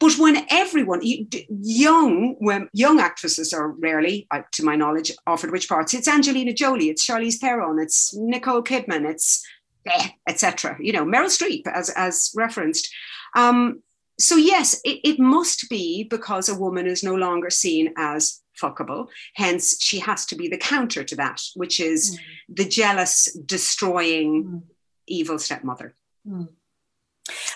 But 0.00 0.18
when 0.18 0.44
everyone, 0.50 1.00
young 1.48 2.36
when 2.38 2.68
young 2.72 3.00
actresses 3.00 3.52
are 3.52 3.70
rarely, 3.70 4.26
uh, 4.30 4.42
to 4.52 4.64
my 4.64 4.76
knowledge, 4.76 5.12
offered 5.26 5.52
witch 5.52 5.68
parts. 5.68 5.94
It's 5.94 6.08
Angelina 6.08 6.52
Jolie, 6.52 6.90
it's 6.90 7.06
Charlize 7.06 7.38
Theron, 7.38 7.78
it's 7.80 8.14
Nicole 8.14 8.62
Kidman, 8.62 9.08
it's 9.08 9.42
eh, 9.86 10.08
etc. 10.28 10.76
You 10.80 10.92
know, 10.92 11.04
Meryl 11.04 11.30
Streep, 11.30 11.66
as 11.66 11.90
as 11.90 12.32
referenced. 12.34 12.92
Um, 13.34 13.82
so 14.18 14.36
yes, 14.36 14.80
it, 14.84 15.00
it 15.04 15.18
must 15.18 15.68
be 15.70 16.04
because 16.04 16.48
a 16.48 16.58
woman 16.58 16.86
is 16.86 17.02
no 17.02 17.14
longer 17.14 17.50
seen 17.50 17.92
as 17.96 18.42
fuckable. 18.60 19.08
Hence, 19.34 19.80
she 19.80 19.98
has 20.00 20.26
to 20.26 20.36
be 20.36 20.48
the 20.48 20.58
counter 20.58 21.04
to 21.04 21.16
that, 21.16 21.40
which 21.54 21.80
is 21.80 22.16
mm. 22.16 22.56
the 22.56 22.64
jealous, 22.64 23.32
destroying, 23.46 24.44
mm. 24.44 24.62
evil 25.06 25.38
stepmother. 25.38 25.94
Mm. 26.28 26.48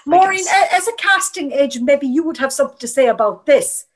Maureen, 0.07 0.45
as 0.73 0.89
a 0.89 0.93
casting 0.93 1.53
agent, 1.53 1.85
maybe 1.85 2.07
you 2.07 2.23
would 2.23 2.39
have 2.39 2.53
something 2.53 2.79
to 2.79 2.89
say 2.89 3.09
about 3.09 3.47
this. 3.47 3.87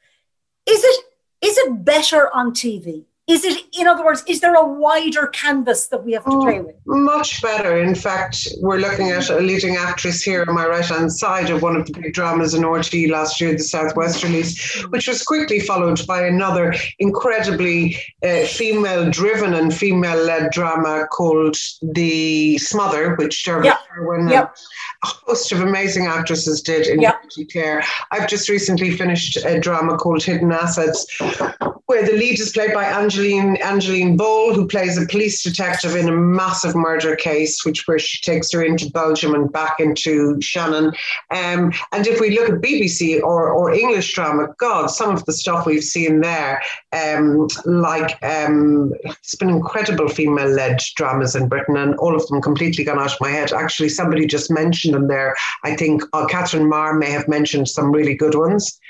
Is 0.66 0.85
it 0.85 1.04
is 1.40 1.58
it 1.58 1.85
better 1.85 2.30
on 2.32 2.52
TV? 2.52 3.04
Is 3.28 3.44
it, 3.44 3.64
in 3.78 3.87
other 3.87 4.04
words, 4.04 4.24
is 4.26 4.40
there 4.40 4.54
a 4.54 4.66
wider 4.66 5.28
canvas 5.28 5.87
that 5.87 6.04
we 6.04 6.12
have 6.12 6.24
to 6.24 6.30
oh, 6.30 6.42
play 6.42 6.61
with? 6.61 6.74
Much 6.87 7.40
better. 7.40 7.80
In 7.80 7.94
fact, 7.94 8.48
we're 8.61 8.78
looking 8.78 9.11
at 9.11 9.30
a 9.30 9.38
leading 9.38 9.76
actress 9.76 10.22
here 10.22 10.44
on 10.46 10.52
my 10.52 10.66
right 10.66 10.85
hand 10.85 11.12
side 11.12 11.48
of 11.48 11.62
one 11.62 11.76
of 11.76 11.87
the 11.87 11.92
big 12.00 12.14
dramas 12.14 12.54
in 12.54 12.62
RTÉ 12.62 13.08
last 13.08 13.40
year, 13.40 13.52
the 13.52 13.62
South 13.62 13.94
Westerlies, 13.94 14.90
which 14.90 15.06
was 15.06 15.22
quickly 15.22 15.61
followed 15.61 16.04
by 16.04 16.26
another 16.26 16.74
incredibly 16.98 17.96
uh, 18.24 18.44
female 18.46 19.08
driven 19.08 19.54
and 19.54 19.72
female 19.72 20.20
led 20.24 20.50
drama 20.50 21.06
called 21.12 21.56
The 21.80 22.58
Smother, 22.58 23.14
which 23.14 23.44
Dermot 23.44 23.66
yep. 23.66 23.78
Irwin 23.96 24.28
yep. 24.30 24.56
a 25.04 25.06
host 25.06 25.52
of 25.52 25.61
amazing 25.61 26.06
actresses 26.06 26.61
did 26.61 26.88
in 26.88 27.00
yep. 27.00 27.22
Claire. 27.52 27.85
I've 28.11 28.28
just 28.28 28.48
recently 28.48 28.96
finished 28.96 29.37
a 29.44 29.61
drama 29.61 29.96
called 29.96 30.24
Hidden 30.24 30.50
Assets, 30.50 31.06
where 31.87 32.04
the 32.04 32.12
lead 32.12 32.40
is 32.40 32.50
played 32.50 32.74
by 32.74 32.85
Angela 32.85 33.12
Angeline 33.12 33.57
Angeline 33.57 34.16
Ball, 34.16 34.55
who 34.55 34.66
plays 34.66 34.96
a 34.96 35.07
police 35.07 35.42
detective 35.42 35.94
in 35.94 36.09
a 36.09 36.12
massive 36.12 36.75
murder 36.75 37.14
case, 37.14 37.62
which 37.62 37.87
where 37.87 37.98
she 37.98 38.18
takes 38.22 38.51
her 38.53 38.62
into 38.62 38.90
Belgium 38.90 39.35
and 39.35 39.53
back 39.53 39.81
into 39.81 40.40
Shannon. 40.40 40.87
Um, 41.31 41.72
and 41.92 42.07
if 42.07 42.20
we 42.20 42.38
look 42.38 42.48
at 42.48 42.62
BBC 42.62 43.22
or, 43.22 43.51
or 43.51 43.70
English 43.70 44.14
drama, 44.14 44.48
God, 44.59 44.87
some 44.87 45.14
of 45.14 45.25
the 45.27 45.33
stuff 45.35 45.66
we've 45.66 45.85
seen 45.85 46.22
there, 46.22 46.62
um, 46.92 47.48
like 47.66 48.16
um, 48.22 48.94
it's 49.05 49.35
been 49.35 49.51
incredible 49.51 50.09
female-led 50.09 50.81
dramas 50.96 51.37
in 51.37 51.48
Britain, 51.48 51.77
and 51.77 51.94
all 51.96 52.16
of 52.16 52.27
them 52.29 52.40
completely 52.40 52.83
gone 52.83 52.98
out 52.98 53.12
of 53.12 53.20
my 53.20 53.29
head. 53.29 53.53
Actually, 53.53 53.90
somebody 53.90 54.27
just 54.27 54.51
mentioned 54.51 54.94
them 54.94 55.09
there. 55.09 55.35
I 55.64 55.77
think 55.77 56.03
uh, 56.14 56.25
Catherine 56.27 56.68
Marr 56.68 56.94
may 56.94 57.11
have 57.11 57.29
mentioned 57.29 57.68
some 57.68 57.92
really 57.92 58.14
good 58.14 58.35
ones. 58.35 58.81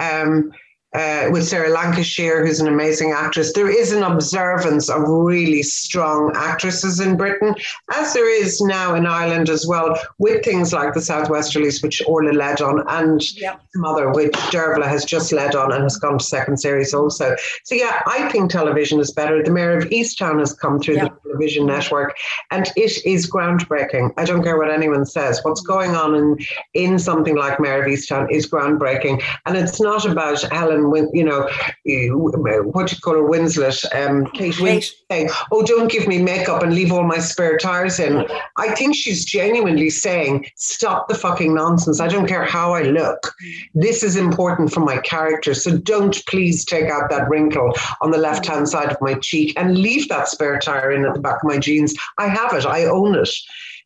Um, 0.00 0.52
uh, 0.94 1.28
with 1.30 1.46
Sarah 1.46 1.68
Lancashire, 1.68 2.44
who's 2.44 2.60
an 2.60 2.68
amazing 2.68 3.12
actress. 3.12 3.52
There 3.52 3.70
is 3.70 3.92
an 3.92 4.02
observance 4.02 4.88
of 4.88 5.02
really 5.06 5.62
strong 5.62 6.32
actresses 6.34 7.00
in 7.00 7.16
Britain, 7.16 7.54
as 7.94 8.14
there 8.14 8.28
is 8.28 8.60
now 8.62 8.94
in 8.94 9.06
Ireland 9.06 9.50
as 9.50 9.66
well, 9.66 9.98
with 10.18 10.44
things 10.44 10.72
like 10.72 10.94
the 10.94 11.00
South 11.00 11.28
Westerlies, 11.28 11.82
which 11.82 12.02
Orla 12.06 12.32
led 12.32 12.60
on, 12.62 12.82
and 12.88 13.20
yep. 13.36 13.60
Mother, 13.74 14.10
which 14.10 14.32
Dervla 14.50 14.86
has 14.86 15.04
just 15.04 15.32
led 15.32 15.54
on 15.54 15.72
and 15.72 15.82
has 15.82 15.98
gone 15.98 16.18
to 16.18 16.24
second 16.24 16.56
series 16.56 16.94
also. 16.94 17.36
So, 17.64 17.74
yeah, 17.74 18.00
I 18.06 18.28
think 18.30 18.50
television 18.50 18.98
is 18.98 19.12
better. 19.12 19.42
The 19.42 19.50
Mare 19.50 19.76
of 19.76 19.84
Easttown 19.90 20.38
has 20.40 20.54
come 20.54 20.80
through 20.80 20.96
yep. 20.96 21.14
the 21.22 21.30
television 21.30 21.66
network, 21.66 22.16
and 22.50 22.66
it 22.76 23.04
is 23.04 23.30
groundbreaking. 23.30 24.14
I 24.16 24.24
don't 24.24 24.42
care 24.42 24.56
what 24.56 24.70
anyone 24.70 25.04
says. 25.04 25.40
What's 25.42 25.60
going 25.60 25.94
on 25.94 26.14
in, 26.14 26.38
in 26.74 26.98
something 26.98 27.36
like 27.36 27.60
Mare 27.60 27.82
of 27.82 27.88
Easttown 27.88 28.30
is 28.30 28.48
groundbreaking. 28.48 29.22
And 29.46 29.56
it's 29.56 29.80
not 29.80 30.06
about 30.06 30.40
Helen 30.42 30.77
Um, 30.78 30.92
and 30.94 31.08
you 31.12 31.24
know 31.24 31.48
eh, 31.86 32.08
uh, 32.08 32.62
what 32.62 32.88
do 32.88 32.94
you 32.94 33.00
call 33.00 33.14
her 33.14 33.28
Winslet, 33.28 33.84
um, 33.94 34.26
Kate 34.32 34.54
Winslet, 34.54 34.92
saying, 35.10 35.30
"Oh, 35.52 35.62
don't 35.62 35.90
give 35.90 36.06
me 36.06 36.20
makeup 36.20 36.62
and 36.62 36.74
leave 36.74 36.92
all 36.92 37.04
my 37.04 37.18
spare 37.18 37.58
tires 37.58 37.98
in." 37.98 38.26
I 38.56 38.74
think 38.74 38.94
she's 38.94 39.24
genuinely 39.24 39.90
saying, 39.90 40.46
"Stop 40.56 41.08
the 41.08 41.14
fucking 41.14 41.54
nonsense. 41.54 42.00
I 42.00 42.08
don't 42.08 42.26
care 42.26 42.44
how 42.44 42.74
I 42.74 42.82
look. 42.82 43.32
This 43.74 44.02
is 44.02 44.16
important 44.16 44.72
for 44.72 44.80
my 44.80 44.98
character. 44.98 45.54
So 45.54 45.76
don't 45.76 46.24
please 46.26 46.64
take 46.64 46.90
out 46.90 47.10
that 47.10 47.28
wrinkle 47.28 47.72
on 48.00 48.10
the 48.10 48.18
left 48.18 48.46
hand 48.46 48.66
mm. 48.66 48.68
side 48.68 48.90
of 48.90 49.00
my 49.00 49.14
cheek 49.14 49.54
and 49.56 49.78
leave 49.78 50.08
that 50.08 50.28
spare 50.28 50.58
tire 50.58 50.92
in 50.92 51.04
at 51.04 51.14
the 51.14 51.20
back 51.20 51.42
of 51.42 51.48
my 51.48 51.58
jeans. 51.58 51.94
I 52.18 52.28
have 52.28 52.52
it. 52.52 52.66
I 52.66 52.84
own 52.84 53.14
it." 53.14 53.30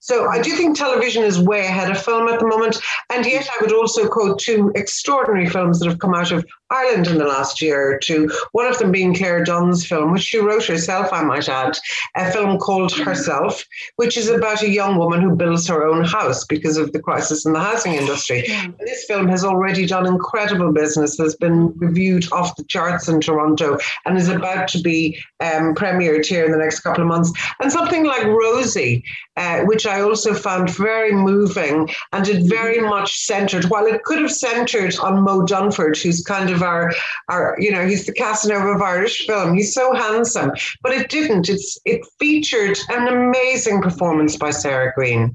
So 0.02 0.26
I 0.26 0.42
do 0.42 0.50
think 0.56 0.76
television 0.76 1.22
is 1.22 1.38
way 1.38 1.60
ahead 1.60 1.88
of 1.88 2.02
film 2.02 2.26
at 2.26 2.40
the 2.40 2.46
moment. 2.46 2.76
And 3.08 3.24
yet 3.24 3.48
I 3.48 3.62
would 3.62 3.72
also 3.72 4.08
quote 4.08 4.40
two 4.40 4.72
extraordinary 4.74 5.48
films 5.48 5.78
that 5.78 5.88
have 5.88 6.00
come 6.00 6.12
out 6.12 6.32
of 6.32 6.44
Ireland 6.72 7.06
in 7.06 7.18
the 7.18 7.24
last 7.24 7.60
year 7.60 7.92
or 7.92 7.98
two. 7.98 8.30
One 8.52 8.66
of 8.66 8.78
them 8.78 8.90
being 8.90 9.14
Clare 9.14 9.44
Dunne's 9.44 9.86
film, 9.86 10.12
which 10.12 10.22
she 10.22 10.38
wrote 10.38 10.64
herself, 10.64 11.12
I 11.12 11.22
might 11.22 11.48
add, 11.48 11.78
a 12.16 12.30
film 12.32 12.58
called 12.58 12.92
Herself, 12.92 13.64
which 13.96 14.16
is 14.16 14.28
about 14.28 14.62
a 14.62 14.68
young 14.68 14.96
woman 14.96 15.20
who 15.20 15.36
builds 15.36 15.68
her 15.68 15.86
own 15.86 16.04
house 16.04 16.44
because 16.44 16.76
of 16.76 16.92
the 16.92 17.00
crisis 17.00 17.44
in 17.44 17.52
the 17.52 17.60
housing 17.60 17.94
industry. 17.94 18.42
This 18.80 19.04
film 19.04 19.28
has 19.28 19.44
already 19.44 19.86
done 19.86 20.06
incredible 20.06 20.72
business, 20.72 21.18
has 21.18 21.36
been 21.36 21.72
reviewed 21.78 22.30
off 22.32 22.56
the 22.56 22.64
charts 22.64 23.08
in 23.08 23.20
Toronto, 23.20 23.78
and 24.06 24.16
is 24.16 24.28
about 24.28 24.68
to 24.68 24.80
be 24.80 25.18
um, 25.40 25.74
premiered 25.74 26.26
here 26.26 26.44
in 26.44 26.52
the 26.52 26.58
next 26.58 26.80
couple 26.80 27.02
of 27.02 27.08
months. 27.08 27.32
And 27.60 27.70
something 27.70 28.04
like 28.04 28.24
Rosie, 28.24 29.04
uh, 29.36 29.60
which 29.64 29.86
I 29.86 30.00
also 30.00 30.34
found 30.34 30.70
very 30.70 31.12
moving, 31.12 31.88
and 32.12 32.26
it 32.28 32.48
very 32.48 32.80
much 32.80 33.20
centered, 33.20 33.66
while 33.66 33.86
it 33.86 34.02
could 34.04 34.20
have 34.20 34.32
centered 34.32 34.96
on 34.98 35.22
Moe 35.22 35.42
Dunford, 35.42 36.00
who's 36.02 36.22
kind 36.22 36.50
of 36.50 36.61
our, 36.62 36.92
our, 37.28 37.56
you 37.58 37.70
know, 37.70 37.86
he's 37.86 38.06
the 38.06 38.12
Casanova 38.12 38.68
of 38.68 38.82
Irish 38.82 39.26
film. 39.26 39.54
He's 39.54 39.74
so 39.74 39.94
handsome, 39.94 40.52
but 40.82 40.92
it 40.92 41.08
didn't. 41.08 41.48
It's 41.48 41.78
it 41.84 42.02
featured 42.18 42.78
an 42.90 43.08
amazing 43.08 43.82
performance 43.82 44.36
by 44.36 44.50
Sarah 44.50 44.92
Greene. 44.94 45.34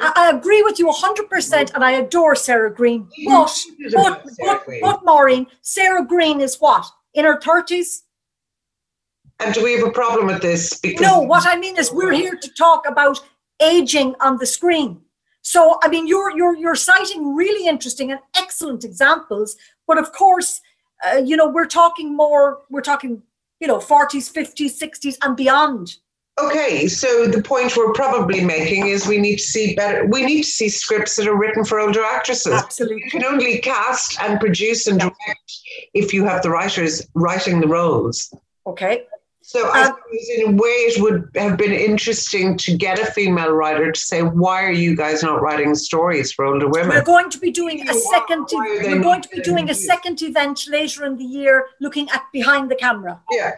I, 0.00 0.30
agree 0.32 0.62
with 0.62 0.78
you 0.78 0.86
100% 0.86 1.74
and 1.74 1.84
I 1.84 1.92
adore 1.92 2.34
Sarah 2.36 2.72
Greene. 2.72 3.08
But, 3.24 3.64
but, 3.92 4.24
but, 4.38 4.64
but, 4.80 5.04
Maureen, 5.04 5.46
Sarah 5.62 6.04
Greene 6.04 6.40
is 6.40 6.56
what? 6.56 6.86
In 7.14 7.24
her 7.24 7.38
30s? 7.38 8.02
And 9.40 9.54
do 9.54 9.64
we 9.64 9.72
have 9.72 9.86
a 9.86 9.90
problem 9.90 10.26
with 10.26 10.40
this? 10.40 10.78
Because 10.78 11.00
no, 11.00 11.20
what 11.20 11.46
I 11.46 11.56
mean 11.56 11.76
is 11.76 11.92
we're 11.92 12.12
here 12.12 12.36
to 12.36 12.50
talk 12.54 12.88
about 12.88 13.20
aging 13.60 14.14
on 14.20 14.38
the 14.38 14.46
screen. 14.46 15.00
So, 15.42 15.78
I 15.82 15.88
mean, 15.88 16.08
you're 16.08 16.36
you're 16.36 16.56
you're 16.56 16.74
citing 16.74 17.36
really 17.36 17.68
interesting 17.68 18.10
and 18.10 18.20
excellent 18.36 18.82
examples, 18.82 19.56
but 19.86 19.98
of 19.98 20.12
course, 20.12 20.60
uh, 21.06 21.16
you 21.18 21.36
know, 21.36 21.48
we're 21.48 21.66
talking 21.66 22.16
more. 22.16 22.60
We're 22.70 22.80
talking, 22.80 23.22
you 23.60 23.66
know, 23.66 23.80
forties, 23.80 24.28
fifties, 24.28 24.78
sixties, 24.78 25.18
and 25.22 25.36
beyond. 25.36 25.96
Okay, 26.38 26.86
so 26.86 27.26
the 27.26 27.42
point 27.42 27.74
we're 27.78 27.94
probably 27.94 28.44
making 28.44 28.88
is 28.88 29.06
we 29.06 29.16
need 29.16 29.36
to 29.36 29.42
see 29.42 29.74
better. 29.74 30.04
We 30.04 30.22
need 30.22 30.42
to 30.42 30.48
see 30.48 30.68
scripts 30.68 31.16
that 31.16 31.26
are 31.26 31.36
written 31.36 31.64
for 31.64 31.80
older 31.80 32.04
actresses. 32.04 32.52
Absolutely, 32.52 33.02
you 33.04 33.10
can 33.10 33.24
only 33.24 33.58
cast 33.58 34.20
and 34.20 34.38
produce 34.38 34.86
and 34.86 35.00
direct 35.00 35.52
if 35.94 36.12
you 36.12 36.24
have 36.24 36.42
the 36.42 36.50
writers 36.50 37.06
writing 37.14 37.60
the 37.60 37.68
roles. 37.68 38.34
Okay, 38.66 39.04
So 39.48 39.68
I 39.68 39.84
um, 39.84 39.94
suppose 39.94 40.28
in 40.36 40.48
a 40.48 40.56
way 40.60 40.74
it 40.90 41.00
would 41.00 41.30
have 41.36 41.56
been 41.56 41.70
interesting 41.70 42.56
to 42.58 42.76
get 42.76 42.98
a 42.98 43.06
female 43.06 43.52
writer 43.52 43.92
to 43.92 44.00
say, 44.00 44.22
why 44.22 44.64
are 44.64 44.72
you 44.72 44.96
guys 44.96 45.22
not 45.22 45.40
writing 45.40 45.76
stories 45.76 46.32
for 46.32 46.46
older 46.46 46.68
women? 46.68 46.88
We're 46.88 47.04
going 47.04 47.30
to 47.30 47.38
be 47.38 47.52
doing 47.52 47.88
a 47.88 47.94
second 47.94 48.48
we're 48.52 49.00
going 49.00 49.22
to 49.22 49.28
be 49.28 49.40
doing 49.42 49.70
a 49.70 49.74
second 49.74 50.20
event 50.20 50.66
later 50.68 51.04
in 51.04 51.16
the 51.16 51.24
year 51.24 51.68
looking 51.80 52.10
at 52.10 52.24
behind 52.32 52.72
the 52.72 52.74
camera. 52.74 53.20
Yeah. 53.30 53.52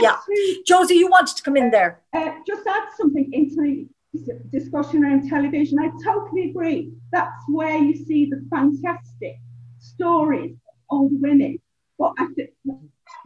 yeah. 0.00 0.16
To, 0.24 0.62
Josie, 0.66 0.94
you 0.94 1.10
wanted 1.10 1.36
to 1.36 1.42
come 1.42 1.58
in 1.58 1.70
there. 1.70 2.00
Uh, 2.14 2.32
just 2.46 2.66
add 2.66 2.88
something 2.96 3.28
into 3.34 3.86
the 4.14 4.40
discussion 4.50 5.04
around 5.04 5.28
television. 5.28 5.78
I 5.78 5.90
totally 6.02 6.48
agree. 6.48 6.94
That's 7.12 7.44
where 7.48 7.76
you 7.76 7.94
see 7.94 8.30
the 8.30 8.42
fantastic 8.48 9.36
stories 9.78 10.56
of 10.66 10.74
older 10.88 11.16
women. 11.18 11.58
But 11.98 12.14
I, 12.18 12.28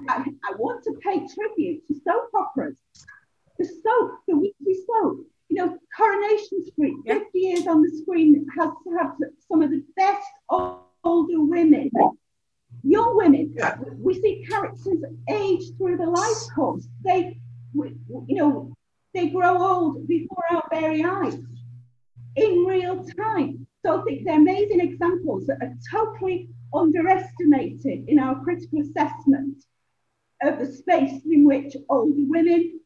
I, 0.09 0.25
I 0.45 0.55
want 0.59 0.85
to 0.85 0.93
pay 1.03 1.27
tribute 1.27 1.87
to 1.89 1.95
soap 2.05 2.31
operas. 2.35 2.77
The 3.59 3.65
soap, 3.65 4.21
the 4.29 4.37
weekly 4.37 4.75
soap, 4.87 5.27
you 5.49 5.57
know, 5.57 5.79
Coronation 5.97 6.65
Street, 6.67 6.95
50 7.07 7.39
years 7.39 7.67
on 7.67 7.83
the 7.83 7.91
screen, 8.03 8.47
has 8.59 8.71
to 8.85 8.97
have 8.99 9.17
some 9.51 9.63
of 9.63 9.71
the 9.71 9.83
best 9.97 10.27
older 10.51 11.41
women, 11.45 11.91
young 12.83 13.17
women. 13.17 13.57
We 13.99 14.15
see 14.21 14.45
characters 14.49 15.03
age 15.29 15.77
through 15.77 15.97
the 15.97 16.07
life 16.07 16.55
course. 16.55 16.87
They, 17.05 17.41
you 17.75 18.37
know, 18.37 18.73
they 19.15 19.31
grow 19.31 19.61
old 19.61 20.07
before 20.07 20.45
our 20.51 20.65
very 20.71 21.03
eyes 21.03 21.39
in 22.37 22.65
real 22.65 23.05
time. 23.05 23.67
So 23.85 24.01
I 24.01 24.05
think 24.05 24.25
they're 24.25 24.37
amazing 24.37 24.81
examples 24.81 25.47
that 25.47 25.59
are 25.63 25.75
totally 25.91 26.51
underestimated 26.75 28.09
in 28.09 28.19
our 28.19 28.43
critical 28.45 28.81
assessment 28.81 29.65
of 30.43 30.59
the 30.59 30.73
space 30.73 31.23
in 31.31 31.45
which 31.45 31.77
older 31.89 32.13
women 32.17 32.81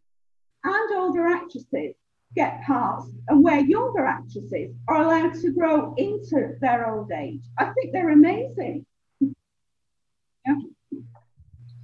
and 0.65 0.95
older 0.95 1.27
actresses 1.27 1.95
get 2.35 2.63
parts 2.63 3.11
and 3.29 3.43
where 3.43 3.61
younger 3.61 4.07
actresses 4.07 4.75
are 4.89 5.03
allowed 5.03 5.35
to 5.35 5.51
grow 5.53 5.95
into 5.97 6.55
their 6.61 6.91
old 6.91 7.11
age. 7.13 7.43
I 7.59 7.67
think 7.67 7.93
they're 7.93 8.11
amazing. 8.11 8.87
Yeah. 9.21 10.55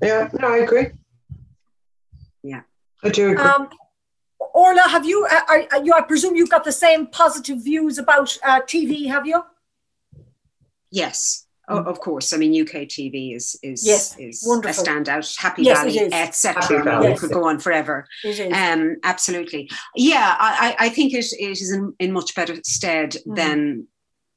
Yeah, 0.00 0.28
no, 0.40 0.54
I 0.54 0.58
agree. 0.58 0.86
Yeah. 2.42 2.62
I 3.02 3.10
do 3.10 3.32
agree. 3.32 3.44
Um, 3.44 3.68
Orla, 4.54 4.82
have 4.88 5.04
you, 5.04 5.26
uh, 5.30 5.40
are, 5.48 5.84
you, 5.84 5.92
I 5.92 6.02
presume 6.02 6.34
you've 6.36 6.50
got 6.50 6.64
the 6.64 6.72
same 6.72 7.06
positive 7.08 7.62
views 7.62 7.98
about 7.98 8.36
uh, 8.44 8.60
TV, 8.62 9.08
have 9.08 9.26
you? 9.26 9.44
Yes. 10.90 11.47
Oh, 11.68 11.82
of 11.82 12.00
course. 12.00 12.32
I 12.32 12.38
mean, 12.38 12.60
UK 12.60 12.82
TV 12.88 13.34
is 13.36 13.58
is 13.62 13.86
yes, 13.86 14.16
is 14.18 14.42
wonderful. 14.46 14.82
a 14.82 14.86
standout. 14.86 15.36
Happy 15.38 15.62
yes, 15.62 15.78
Valley, 15.78 16.12
etc. 16.12 17.02
Yes. 17.02 17.20
could 17.20 17.30
go 17.30 17.46
on 17.46 17.58
forever. 17.58 18.06
Um, 18.52 18.96
absolutely. 19.04 19.70
Yeah, 19.94 20.34
I, 20.38 20.76
I 20.78 20.88
think 20.88 21.12
it, 21.12 21.26
it 21.38 21.60
is 21.60 21.72
in, 21.72 21.94
in 21.98 22.12
much 22.12 22.34
better 22.34 22.56
stead 22.64 23.16
mm. 23.26 23.36
than 23.36 23.86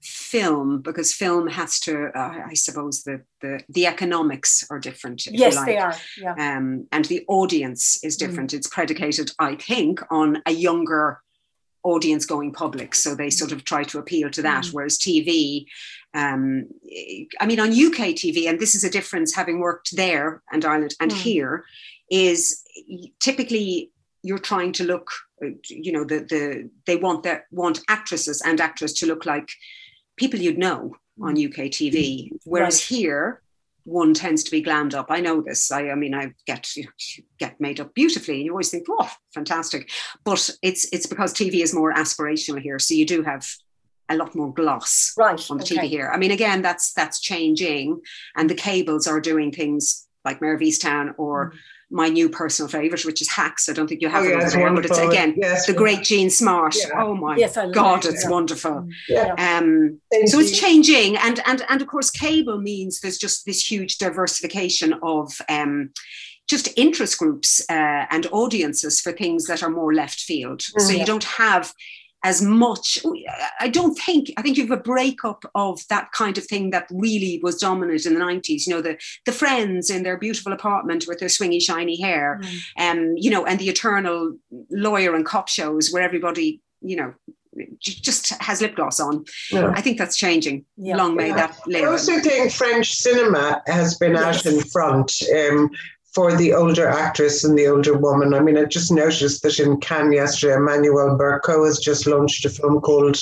film 0.01 0.81
because 0.81 1.13
film 1.13 1.47
has 1.47 1.79
to. 1.81 2.09
Uh, 2.13 2.47
I 2.49 2.53
suppose 2.53 3.03
the, 3.03 3.21
the 3.39 3.61
the 3.69 3.87
economics 3.87 4.65
are 4.69 4.79
different. 4.79 5.25
yes, 5.27 5.55
like. 5.55 5.65
they 5.65 5.77
are. 5.77 5.95
Yeah. 6.17 6.33
Um, 6.33 6.87
and 6.91 7.05
the 7.05 7.23
audience 7.27 8.03
is 8.03 8.17
mm. 8.17 8.19
different. 8.19 8.51
Mm. 8.51 8.57
It's 8.57 8.67
predicated, 8.67 9.31
I 9.39 9.55
think, 9.55 10.01
on 10.11 10.41
a 10.45 10.51
younger 10.51 11.21
audience 11.83 12.25
going 12.25 12.53
public 12.53 12.93
so 12.93 13.15
they 13.15 13.29
sort 13.29 13.51
of 13.51 13.63
try 13.63 13.83
to 13.83 13.97
appeal 13.97 14.29
to 14.29 14.43
that 14.43 14.65
mm. 14.65 14.73
whereas 14.73 14.99
tv 14.99 15.65
um, 16.13 16.67
I 17.39 17.45
mean, 17.45 17.59
on 17.59 17.69
UK 17.69 18.13
TV, 18.15 18.49
and 18.49 18.59
this 18.59 18.75
is 18.75 18.83
a 18.83 18.89
difference 18.89 19.33
having 19.33 19.59
worked 19.59 19.95
there 19.95 20.43
and 20.51 20.65
Ireland 20.65 20.95
and 20.99 21.11
mm. 21.11 21.17
here, 21.17 21.65
is 22.09 22.63
typically 23.19 23.91
you're 24.23 24.37
trying 24.37 24.73
to 24.73 24.83
look, 24.83 25.09
you 25.69 25.91
know, 25.91 26.03
the 26.03 26.19
the 26.19 26.69
they 26.85 26.97
want 26.97 27.23
that 27.23 27.43
want 27.51 27.79
actresses 27.87 28.41
and 28.41 28.59
actors 28.59 28.93
to 28.93 29.05
look 29.05 29.25
like 29.25 29.49
people 30.17 30.39
you'd 30.39 30.57
know 30.57 30.95
on. 31.21 31.31
UK 31.31 31.69
TV, 31.69 32.29
whereas 32.43 32.75
right. 32.75 32.97
here 32.97 33.41
one 33.83 34.13
tends 34.13 34.43
to 34.43 34.51
be 34.51 34.61
glammed 34.61 34.93
up. 34.93 35.07
I 35.09 35.21
know 35.21 35.41
this. 35.41 35.71
I, 35.71 35.89
I 35.89 35.95
mean, 35.95 36.13
I 36.13 36.33
get 36.45 36.75
you 36.75 36.83
know, 36.83 36.89
get 37.39 37.59
made 37.59 37.79
up 37.79 37.93
beautifully. 37.93 38.35
And 38.35 38.45
you 38.45 38.51
always 38.51 38.69
think, 38.69 38.85
oh, 38.89 39.09
fantastic. 39.33 39.89
But 40.23 40.49
it's 40.61 40.87
it's 40.91 41.07
because 41.07 41.33
TV 41.33 41.63
is 41.63 41.73
more 41.73 41.93
aspirational 41.93 42.61
here. 42.61 42.79
So 42.79 42.93
you 42.93 43.05
do 43.05 43.23
have 43.23 43.47
a 44.11 44.15
lot 44.15 44.35
more 44.35 44.53
gloss 44.53 45.13
right, 45.17 45.49
on 45.49 45.57
the 45.57 45.63
okay. 45.63 45.77
TV 45.77 45.89
here. 45.89 46.11
I 46.13 46.17
mean, 46.17 46.31
again, 46.31 46.61
that's 46.61 46.93
that's 46.93 47.19
changing, 47.19 48.01
and 48.35 48.49
the 48.49 48.55
cables 48.55 49.07
are 49.07 49.19
doing 49.19 49.51
things 49.51 50.07
like 50.25 50.41
Mare 50.41 50.55
of 50.55 50.61
Easttown 50.61 51.13
or. 51.17 51.51
Mm. 51.51 51.57
My 51.93 52.07
new 52.07 52.29
personal 52.29 52.69
favorite, 52.69 53.03
which 53.03 53.21
is 53.21 53.29
Hacks. 53.29 53.67
I 53.67 53.73
don't 53.73 53.85
think 53.85 54.01
you 54.01 54.07
have 54.07 54.23
oh, 54.23 54.25
it 54.25 54.29
yeah, 54.29 54.37
over 54.37 54.49
there, 54.49 54.73
but 54.73 54.85
it's 54.85 54.97
again 54.97 55.35
yes, 55.35 55.65
the 55.65 55.73
great 55.73 56.03
Jean 56.03 56.29
Smart. 56.29 56.73
Yeah. 56.73 57.03
Oh 57.03 57.15
my 57.15 57.35
yes, 57.35 57.57
God, 57.73 58.05
it's 58.05 58.23
yeah. 58.23 58.29
wonderful. 58.29 58.87
Yeah. 59.09 59.33
Um, 59.37 59.99
so 60.25 60.39
it's 60.39 60.57
changing, 60.57 61.17
and 61.17 61.41
and 61.45 61.65
and 61.67 61.81
of 61.81 61.89
course, 61.89 62.09
cable 62.09 62.61
means 62.61 63.01
there's 63.01 63.17
just 63.17 63.45
this 63.45 63.69
huge 63.69 63.97
diversification 63.97 64.93
of 65.03 65.33
um, 65.49 65.91
just 66.51 66.67
interest 66.77 67.17
groups 67.17 67.61
uh, 67.69 68.05
and 68.09 68.27
audiences 68.31 68.99
for 68.99 69.13
things 69.13 69.45
that 69.45 69.63
are 69.63 69.69
more 69.69 69.93
left 69.93 70.19
field. 70.19 70.59
Mm, 70.59 70.81
so 70.81 70.91
you 70.91 71.05
don't 71.05 71.23
have 71.23 71.73
as 72.23 72.41
much. 72.41 72.99
I 73.59 73.67
don't 73.67 73.95
think, 73.95 74.31
I 74.37 74.41
think 74.41 74.57
you 74.57 74.67
have 74.67 74.77
a 74.77 74.81
breakup 74.81 75.43
of 75.55 75.81
that 75.89 76.11
kind 76.11 76.37
of 76.37 76.45
thing 76.45 76.69
that 76.69 76.87
really 76.91 77.39
was 77.41 77.57
dominant 77.57 78.05
in 78.05 78.13
the 78.13 78.19
90s. 78.19 78.67
You 78.67 78.75
know, 78.75 78.81
the, 78.81 78.97
the 79.25 79.31
friends 79.31 79.89
in 79.89 80.03
their 80.03 80.17
beautiful 80.17 80.53
apartment 80.53 81.05
with 81.07 81.19
their 81.19 81.29
swingy, 81.29 81.61
shiny 81.61 81.99
hair, 81.99 82.39
mm. 82.43 82.61
um, 82.77 83.13
you 83.17 83.31
know, 83.31 83.45
and 83.45 83.59
the 83.59 83.69
eternal 83.69 84.37
lawyer 84.69 85.15
and 85.15 85.25
cop 85.25 85.47
shows 85.47 85.91
where 85.91 86.03
everybody, 86.03 86.61
you 86.81 86.95
know, 86.95 87.13
just 87.79 88.29
has 88.41 88.61
lip 88.61 88.75
gloss 88.75 88.99
on. 88.99 89.25
Yeah. 89.51 89.73
I 89.75 89.81
think 89.81 89.97
that's 89.97 90.15
changing. 90.15 90.65
Yeah. 90.77 90.95
Long 90.95 91.15
may 91.15 91.29
yeah. 91.29 91.35
that 91.35 91.67
live. 91.67 91.83
I 91.83 91.87
also 91.87 92.19
think 92.19 92.51
French 92.51 92.93
cinema 92.93 93.61
has 93.67 93.97
been 93.97 94.13
yes. 94.13 94.45
out 94.45 94.53
in 94.53 94.61
front. 94.61 95.11
Um, 95.35 95.69
for 96.13 96.35
the 96.35 96.53
older 96.53 96.87
actress 96.87 97.43
and 97.43 97.57
the 97.57 97.67
older 97.67 97.97
woman. 97.97 98.33
I 98.33 98.41
mean, 98.41 98.57
I 98.57 98.65
just 98.65 98.91
noticed 98.91 99.43
that 99.43 99.59
in 99.59 99.79
Cannes 99.79 100.13
yesterday, 100.13 100.55
Emmanuelle 100.55 101.17
Bercot 101.17 101.65
has 101.65 101.79
just 101.79 102.05
launched 102.05 102.45
a 102.45 102.49
film 102.49 102.81
called 102.81 103.17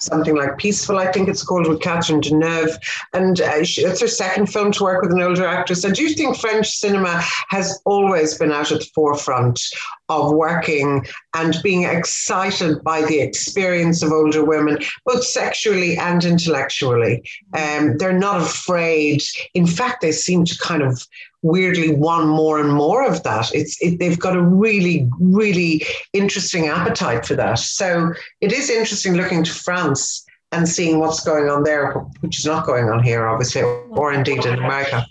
something 0.00 0.36
like 0.36 0.58
Peaceful, 0.58 0.98
I 0.98 1.10
think 1.10 1.28
it's 1.28 1.42
called, 1.42 1.68
with 1.68 1.80
Catherine 1.80 2.20
Deneuve. 2.20 2.78
And 3.12 3.40
uh, 3.40 3.64
she, 3.64 3.82
it's 3.82 4.00
her 4.00 4.08
second 4.08 4.46
film 4.46 4.72
to 4.72 4.84
work 4.84 5.02
with 5.02 5.12
an 5.12 5.20
older 5.20 5.46
actress. 5.46 5.84
I 5.84 5.90
do 5.90 6.08
think 6.10 6.36
French 6.36 6.68
cinema 6.68 7.20
has 7.48 7.80
always 7.84 8.36
been 8.38 8.52
out 8.52 8.72
at 8.72 8.80
the 8.80 8.90
forefront 8.94 9.60
of 10.08 10.32
working 10.32 11.06
and 11.34 11.56
being 11.62 11.84
excited 11.84 12.82
by 12.82 13.02
the 13.02 13.20
experience 13.20 14.02
of 14.02 14.12
older 14.12 14.44
women, 14.44 14.78
both 15.04 15.24
sexually 15.24 15.96
and 15.98 16.24
intellectually. 16.24 17.22
Um, 17.52 17.98
they're 17.98 18.12
not 18.18 18.40
afraid. 18.40 19.22
In 19.54 19.66
fact, 19.66 20.00
they 20.00 20.12
seem 20.12 20.44
to 20.44 20.58
kind 20.58 20.82
of 20.82 21.06
weirdly 21.42 21.94
want 21.94 22.26
more 22.26 22.60
and 22.60 22.72
more 22.72 23.06
of 23.06 23.22
that. 23.22 23.54
It's 23.54 23.80
it, 23.80 23.98
they've 23.98 24.18
got 24.18 24.36
a 24.36 24.42
really 24.42 25.08
really 25.20 25.84
interesting 26.12 26.68
appetite 26.68 27.26
for 27.26 27.36
that. 27.36 27.58
So 27.58 28.12
it 28.40 28.52
is 28.52 28.70
interesting 28.70 29.14
looking 29.14 29.44
to 29.44 29.52
France 29.52 30.24
and 30.52 30.68
seeing 30.68 30.98
what's 30.98 31.20
going 31.20 31.48
on 31.50 31.62
there, 31.62 31.92
which 32.20 32.38
is 32.38 32.46
not 32.46 32.66
going 32.66 32.88
on 32.88 33.02
here, 33.02 33.26
obviously, 33.26 33.62
or 33.62 34.12
indeed 34.12 34.44
in 34.46 34.54
America. 34.54 35.06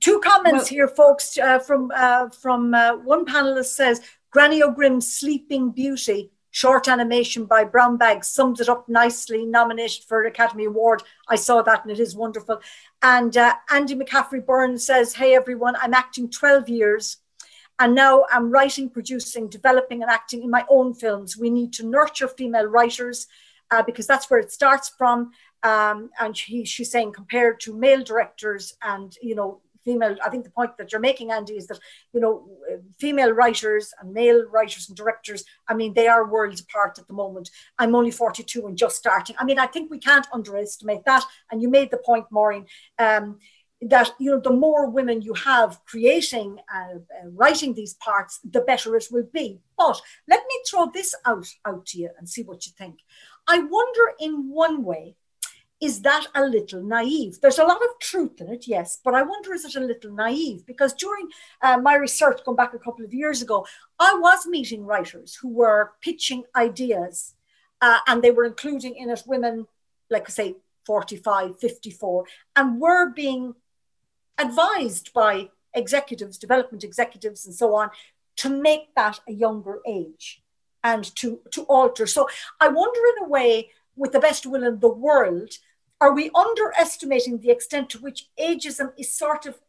Two 0.00 0.20
comments 0.20 0.64
well, 0.64 0.66
here, 0.66 0.88
folks, 0.88 1.38
uh, 1.38 1.58
from 1.58 1.90
uh, 1.94 2.28
from 2.30 2.74
uh, 2.74 2.96
one 2.96 3.24
panelist 3.24 3.74
says 3.74 4.00
Granny 4.30 4.62
O'Grimm's 4.62 5.12
Sleeping 5.12 5.70
Beauty 5.70 6.31
short 6.52 6.86
animation 6.86 7.46
by 7.46 7.64
Brown 7.64 7.96
Bag 7.96 8.24
sums 8.24 8.60
it 8.60 8.68
up 8.68 8.88
nicely, 8.88 9.44
nominated 9.44 10.04
for 10.04 10.22
Academy 10.22 10.66
Award. 10.66 11.02
I 11.28 11.34
saw 11.34 11.62
that 11.62 11.82
and 11.82 11.90
it 11.90 11.98
is 11.98 12.14
wonderful. 12.14 12.60
And 13.02 13.36
uh, 13.36 13.54
Andy 13.70 13.96
McCaffrey 13.96 14.44
Burns 14.44 14.86
says, 14.86 15.14
Hey 15.14 15.34
everyone, 15.34 15.74
I'm 15.80 15.94
acting 15.94 16.30
12 16.30 16.68
years 16.68 17.16
and 17.78 17.94
now 17.94 18.26
I'm 18.30 18.50
writing, 18.50 18.90
producing, 18.90 19.48
developing, 19.48 20.02
and 20.02 20.10
acting 20.10 20.42
in 20.42 20.50
my 20.50 20.64
own 20.68 20.94
films. 20.94 21.36
We 21.36 21.50
need 21.50 21.72
to 21.74 21.86
nurture 21.86 22.28
female 22.28 22.66
writers 22.66 23.26
uh, 23.70 23.82
because 23.82 24.06
that's 24.06 24.30
where 24.30 24.38
it 24.38 24.52
starts 24.52 24.90
from. 24.90 25.32
Um, 25.62 26.10
and 26.20 26.36
she, 26.36 26.64
she's 26.64 26.90
saying 26.90 27.12
compared 27.12 27.60
to 27.60 27.74
male 27.74 28.04
directors 28.04 28.74
and 28.82 29.16
you 29.22 29.34
know 29.34 29.60
female. 29.84 30.16
I 30.24 30.30
think 30.30 30.44
the 30.44 30.50
point 30.50 30.76
that 30.78 30.92
you're 30.92 31.00
making, 31.00 31.30
Andy, 31.30 31.54
is 31.54 31.66
that 31.68 31.78
you 32.12 32.20
know 32.20 32.48
female 32.98 33.32
writers 33.32 33.92
and 34.00 34.12
male 34.12 34.44
writers 34.50 34.88
and 34.88 34.96
directors. 34.96 35.44
I 35.68 35.74
mean, 35.74 35.94
they 35.94 36.08
are 36.08 36.28
worlds 36.28 36.60
apart 36.60 36.98
at 36.98 37.06
the 37.06 37.14
moment. 37.14 37.50
I'm 37.78 37.94
only 37.94 38.10
42 38.10 38.66
and 38.66 38.76
just 38.76 38.96
starting. 38.96 39.36
I 39.38 39.44
mean, 39.44 39.58
I 39.58 39.66
think 39.66 39.90
we 39.90 39.98
can't 39.98 40.26
underestimate 40.32 41.04
that. 41.06 41.24
And 41.50 41.60
you 41.62 41.68
made 41.68 41.90
the 41.90 41.98
point, 41.98 42.26
Maureen. 42.30 42.66
Um, 42.98 43.38
that 43.82 44.14
you 44.18 44.30
know 44.30 44.40
the 44.40 44.52
more 44.52 44.88
women 44.88 45.22
you 45.22 45.34
have 45.34 45.80
creating 45.84 46.58
uh, 46.72 46.94
uh, 46.94 47.28
writing 47.32 47.74
these 47.74 47.94
parts 47.94 48.38
the 48.48 48.60
better 48.60 48.94
it 48.96 49.06
will 49.10 49.28
be 49.32 49.60
but 49.76 50.00
let 50.28 50.42
me 50.48 50.54
throw 50.68 50.88
this 50.92 51.14
out 51.26 51.48
out 51.66 51.84
to 51.84 51.98
you 51.98 52.08
and 52.18 52.28
see 52.28 52.42
what 52.42 52.64
you 52.64 52.72
think 52.78 53.00
i 53.48 53.58
wonder 53.58 54.12
in 54.20 54.48
one 54.48 54.84
way 54.84 55.16
is 55.82 56.02
that 56.02 56.28
a 56.36 56.44
little 56.46 56.80
naive? 56.80 57.40
There's 57.40 57.58
a 57.58 57.64
lot 57.64 57.82
of 57.82 57.98
truth 57.98 58.40
in 58.40 58.48
it, 58.48 58.68
yes, 58.68 59.00
but 59.04 59.14
I 59.14 59.22
wonder 59.22 59.52
is 59.52 59.64
it 59.64 59.74
a 59.74 59.80
little 59.80 60.12
naive? 60.12 60.64
Because 60.64 60.94
during 60.94 61.28
uh, 61.60 61.76
my 61.78 61.96
research, 61.96 62.44
going 62.44 62.56
back 62.56 62.72
a 62.72 62.78
couple 62.78 63.04
of 63.04 63.12
years 63.12 63.42
ago, 63.42 63.66
I 63.98 64.14
was 64.14 64.46
meeting 64.46 64.86
writers 64.86 65.34
who 65.34 65.48
were 65.48 65.90
pitching 66.00 66.44
ideas 66.54 67.34
uh, 67.80 67.98
and 68.06 68.22
they 68.22 68.30
were 68.30 68.44
including 68.44 68.94
in 68.94 69.10
it 69.10 69.24
women, 69.26 69.66
like 70.08 70.28
I 70.28 70.30
say, 70.30 70.54
45, 70.86 71.58
54, 71.58 72.26
and 72.54 72.80
were 72.80 73.10
being 73.10 73.56
advised 74.38 75.12
by 75.12 75.50
executives, 75.74 76.38
development 76.38 76.84
executives, 76.84 77.44
and 77.44 77.54
so 77.56 77.74
on, 77.74 77.90
to 78.36 78.48
make 78.48 78.94
that 78.94 79.18
a 79.28 79.32
younger 79.32 79.80
age 79.84 80.44
and 80.84 81.04
to, 81.16 81.40
to 81.50 81.62
alter. 81.62 82.06
So 82.06 82.28
I 82.60 82.68
wonder, 82.68 83.00
in 83.16 83.24
a 83.24 83.28
way, 83.28 83.70
with 83.96 84.12
the 84.12 84.20
best 84.20 84.46
will 84.46 84.62
in 84.62 84.78
the 84.78 84.88
world, 84.88 85.54
are 86.02 86.12
we 86.12 86.30
underestimating 86.34 87.38
the 87.38 87.50
extent 87.50 87.88
to 87.88 87.98
which 88.00 88.26
ageism 88.36 88.92
is 88.98 89.16
sort 89.16 89.46
of 89.46 89.60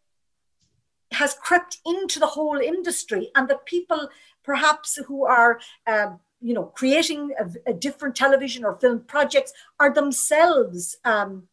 has 1.11 1.35
crept 1.35 1.77
into 1.85 2.19
the 2.19 2.33
whole 2.35 2.57
industry 2.57 3.29
and 3.35 3.47
that 3.47 3.67
people 3.67 4.09
perhaps 4.43 4.95
who 5.07 5.25
are 5.25 5.59
um, 5.85 6.19
you 6.41 6.55
know 6.55 6.65
creating 6.79 7.31
a, 7.39 7.71
a, 7.71 7.73
different 7.73 8.15
television 8.15 8.65
or 8.65 8.73
film 8.79 9.01
projects 9.01 9.53
are 9.79 9.93
themselves 9.93 10.97
um, 11.05 11.43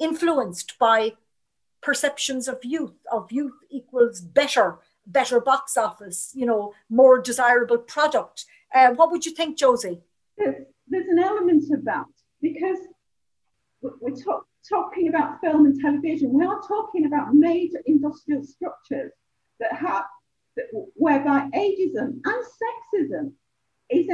influenced 0.00 0.76
by 0.80 1.12
perceptions 1.80 2.48
of 2.48 2.58
youth 2.64 2.98
of 3.12 3.30
youth 3.30 3.58
equals 3.70 4.20
better 4.20 4.78
better 5.06 5.38
box 5.40 5.76
office 5.76 6.32
you 6.34 6.44
know 6.44 6.74
more 6.90 7.20
desirable 7.20 7.78
product. 7.78 8.44
Uh, 8.74 8.90
what 8.98 9.12
would 9.12 9.24
you 9.24 9.32
think 9.32 9.56
josie? 9.56 10.00
There's, 10.36 10.66
there's 10.88 11.06
an 11.06 11.20
element 11.20 11.72
of 11.72 11.84
that 11.84 12.06
because 12.42 12.80
we're 14.00 14.14
talk, 14.14 14.46
talking 14.68 15.08
about 15.08 15.40
film 15.40 15.66
and 15.66 15.80
television, 15.80 16.32
we 16.32 16.44
are 16.44 16.60
talking 16.66 17.06
about 17.06 17.34
major 17.34 17.78
industrial 17.86 18.42
structures 18.44 19.12
that 19.60 19.72
have, 19.72 20.04
that, 20.56 20.66
whereby 20.94 21.48
ageism 21.54 22.20
and 22.24 22.44
sexism 22.62 23.32
is 23.90 24.08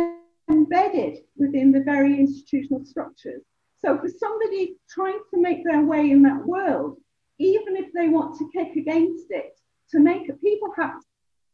embedded 0.50 1.18
within 1.36 1.72
the 1.72 1.82
very 1.82 2.18
institutional 2.18 2.84
structures. 2.84 3.42
So 3.84 3.98
for 3.98 4.08
somebody 4.08 4.76
trying 4.88 5.20
to 5.32 5.40
make 5.40 5.64
their 5.64 5.82
way 5.82 6.10
in 6.10 6.22
that 6.22 6.44
world, 6.46 6.98
even 7.38 7.76
if 7.76 7.92
they 7.92 8.08
want 8.08 8.38
to 8.38 8.50
kick 8.52 8.76
against 8.76 9.26
it, 9.30 9.58
to 9.90 9.98
make 9.98 10.26
people 10.40 10.72
have 10.76 11.00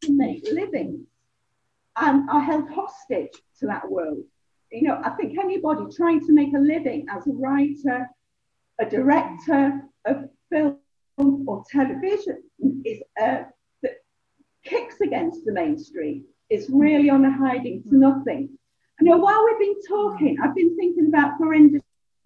to 0.03 0.13
make 0.17 0.47
livings 0.53 1.07
and 1.97 2.29
are 2.31 2.41
held 2.41 2.69
hostage 2.71 3.33
to 3.59 3.67
that 3.67 3.91
world 3.91 4.25
you 4.71 4.83
know, 4.83 5.01
I 5.03 5.11
think 5.11 5.39
anybody 5.39 5.85
trying 5.95 6.21
to 6.27 6.33
make 6.33 6.53
a 6.55 6.59
living 6.59 7.07
as 7.11 7.27
a 7.27 7.33
writer, 7.33 8.09
a 8.79 8.87
director 8.87 9.83
of 10.05 10.29
film 10.51 10.79
or 11.19 11.65
television 11.71 12.43
is 12.85 13.01
uh, 13.21 13.45
that 13.83 13.93
kicks 14.65 15.01
against 15.01 15.45
the 15.45 15.53
mainstream 15.53 16.25
is 16.51 16.69
really 16.71 17.11
on 17.11 17.25
a 17.25 17.33
hiding 17.33 17.83
to 17.85 17.97
nothing. 17.97 18.51
You 19.01 19.11
know, 19.11 19.19
while 19.19 19.45
we've 19.45 19.59
been 19.59 19.83
talking, 19.89 20.37
I've 20.43 20.55
been 20.55 20.77
thinking 20.77 21.09
about 21.09 21.39
Gurinder 21.41 21.81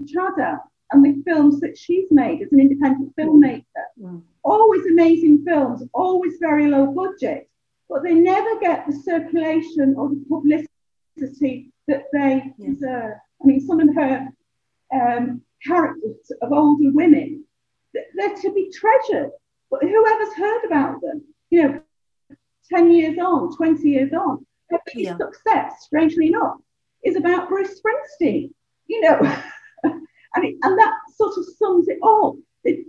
Chadha 0.05 0.59
and 0.91 1.05
the 1.05 1.23
films 1.25 1.61
that 1.61 1.77
she's 1.77 2.11
made 2.11 2.43
as 2.43 2.53
an 2.53 2.61
independent 2.61 3.15
filmmaker. 3.17 3.65
Mm. 4.01 4.23
Always 4.45 4.87
amazing 4.87 5.45
films, 5.45 5.83
always 5.95 6.35
very 6.41 6.67
low 6.69 6.87
budget, 6.87 7.49
but 7.89 8.03
they 8.03 8.15
never 8.15 8.59
get 8.61 8.87
the 8.87 8.93
circulation 8.93 9.95
or 9.97 10.09
the 10.09 10.25
publicity 10.29 11.72
that 11.89 12.05
they 12.13 12.53
yeah. 12.59 12.67
deserve. 12.71 13.15
I 13.43 13.47
mean, 13.47 13.61
some 13.61 13.81
of 13.81 13.95
her 13.95 14.29
um, 14.95 15.43
characters 15.65 16.31
of 16.43 16.53
older 16.53 16.91
women, 16.93 17.45
they're 17.93 18.35
to 18.35 18.53
be 18.53 18.71
treasured. 18.71 19.31
But 19.71 19.83
whoever's 19.83 20.35
heard 20.35 20.65
about 20.65 21.01
them, 21.01 21.23
you 21.51 21.63
know, 21.63 21.81
10 22.71 22.91
years 22.93 23.19
on, 23.19 23.57
20 23.57 23.89
years 23.89 24.13
on, 24.13 24.45
her 24.71 24.79
yeah. 24.95 25.17
success, 25.17 25.85
strangely 25.85 26.29
enough, 26.29 26.57
is 27.05 27.17
about 27.17 27.49
Bruce 27.49 27.81
Springsteen, 27.81 28.51
you 28.87 29.01
know. 29.01 29.19
and, 29.83 30.45
it, 30.45 30.57
and 30.63 30.79
that 30.79 30.93
sort 31.17 31.37
of 31.37 31.45
sums 31.57 31.89
it 31.89 31.99
all. 32.03 32.39
The 32.65 32.85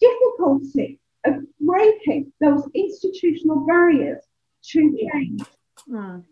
difficulty 0.00 0.98
of 1.24 1.34
breaking 1.60 2.32
those 2.40 2.68
institutional 2.74 3.64
barriers 3.66 4.22
to 4.70 5.08
change. 5.12 5.42
Mm. 5.88 6.24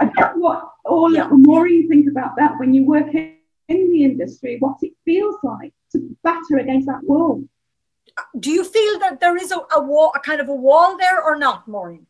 I 0.00 0.06
know 0.06 0.32
what 0.36 0.70
all 0.84 1.10
more 1.36 1.68
you 1.68 1.88
think 1.88 2.08
about 2.08 2.36
that 2.36 2.58
when 2.58 2.72
you 2.72 2.84
work 2.84 3.14
in, 3.14 3.36
in 3.68 3.92
the 3.92 4.04
industry, 4.04 4.56
what 4.58 4.76
it 4.82 4.92
feels 5.04 5.36
like 5.42 5.72
to 5.92 6.16
batter 6.22 6.58
against 6.58 6.86
that 6.86 7.02
wall. 7.04 7.44
Do 8.38 8.50
you 8.50 8.64
feel 8.64 8.98
that 9.00 9.20
there 9.20 9.36
is 9.36 9.52
a, 9.52 9.60
a 9.76 9.82
wall, 9.82 10.12
a 10.14 10.20
kind 10.20 10.40
of 10.40 10.48
a 10.48 10.54
wall 10.54 10.96
there, 10.96 11.22
or 11.22 11.36
not, 11.38 11.68
Maureen? 11.68 12.06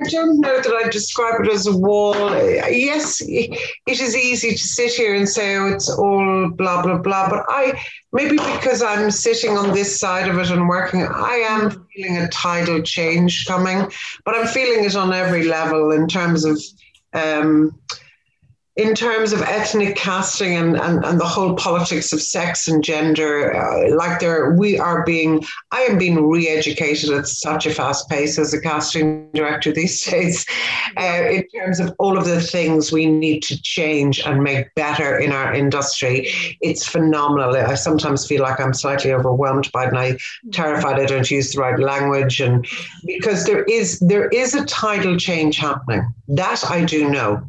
I 0.00 0.04
don't 0.08 0.38
know 0.40 0.56
that 0.56 0.80
I'd 0.84 0.92
describe 0.92 1.40
it 1.44 1.52
as 1.52 1.66
a 1.66 1.76
wall. 1.76 2.30
Yes, 2.70 3.20
it 3.20 3.58
is 3.86 4.16
easy 4.16 4.52
to 4.52 4.58
sit 4.58 4.92
here 4.92 5.14
and 5.14 5.28
say, 5.28 5.56
oh, 5.56 5.66
it's 5.66 5.90
all 5.90 6.50
blah, 6.50 6.82
blah, 6.82 6.98
blah. 6.98 7.28
But 7.28 7.44
I, 7.48 7.80
maybe 8.12 8.36
because 8.36 8.80
I'm 8.80 9.10
sitting 9.10 9.56
on 9.56 9.72
this 9.72 9.98
side 9.98 10.28
of 10.28 10.38
it 10.38 10.50
and 10.50 10.68
working, 10.68 11.02
I 11.02 11.44
am 11.48 11.86
feeling 11.94 12.18
a 12.18 12.28
tidal 12.28 12.80
change 12.82 13.46
coming, 13.46 13.90
but 14.24 14.36
I'm 14.36 14.46
feeling 14.46 14.84
it 14.84 14.94
on 14.94 15.12
every 15.12 15.44
level 15.44 15.90
in 15.90 16.06
terms 16.06 16.44
of. 16.44 16.62
Um, 17.14 17.78
in 18.78 18.94
terms 18.94 19.32
of 19.32 19.42
ethnic 19.42 19.96
casting 19.96 20.54
and, 20.54 20.76
and, 20.76 21.04
and 21.04 21.20
the 21.20 21.26
whole 21.26 21.54
politics 21.56 22.12
of 22.12 22.22
sex 22.22 22.68
and 22.68 22.84
gender, 22.84 23.52
uh, 23.56 23.96
like 23.96 24.20
there, 24.20 24.52
we 24.52 24.78
are 24.78 25.04
being, 25.04 25.44
I 25.72 25.80
am 25.80 25.98
being 25.98 26.28
re-educated 26.28 27.10
at 27.10 27.26
such 27.26 27.66
a 27.66 27.74
fast 27.74 28.08
pace 28.08 28.38
as 28.38 28.54
a 28.54 28.60
casting 28.60 29.28
director 29.32 29.72
these 29.72 30.04
days, 30.10 30.46
uh, 30.96 31.24
in 31.28 31.44
terms 31.48 31.80
of 31.80 31.92
all 31.98 32.16
of 32.16 32.24
the 32.24 32.40
things 32.40 32.92
we 32.92 33.06
need 33.06 33.42
to 33.42 33.60
change 33.60 34.20
and 34.20 34.44
make 34.44 34.72
better 34.76 35.18
in 35.18 35.32
our 35.32 35.52
industry. 35.52 36.30
It's 36.60 36.86
phenomenal. 36.86 37.56
I 37.56 37.74
sometimes 37.74 38.28
feel 38.28 38.42
like 38.42 38.60
I'm 38.60 38.74
slightly 38.74 39.12
overwhelmed 39.12 39.72
by 39.72 39.86
it, 39.86 39.88
and 39.88 39.98
I'm 39.98 40.18
terrified 40.52 41.00
I 41.00 41.06
don't 41.06 41.28
use 41.28 41.52
the 41.52 41.60
right 41.60 41.80
language, 41.80 42.40
and 42.40 42.64
because 43.04 43.44
there 43.44 43.64
is 43.64 43.98
there 43.98 44.28
is 44.28 44.54
a 44.54 44.64
tidal 44.66 45.16
change 45.16 45.58
happening. 45.58 46.14
That 46.28 46.62
I 46.70 46.84
do 46.84 47.10
know, 47.10 47.42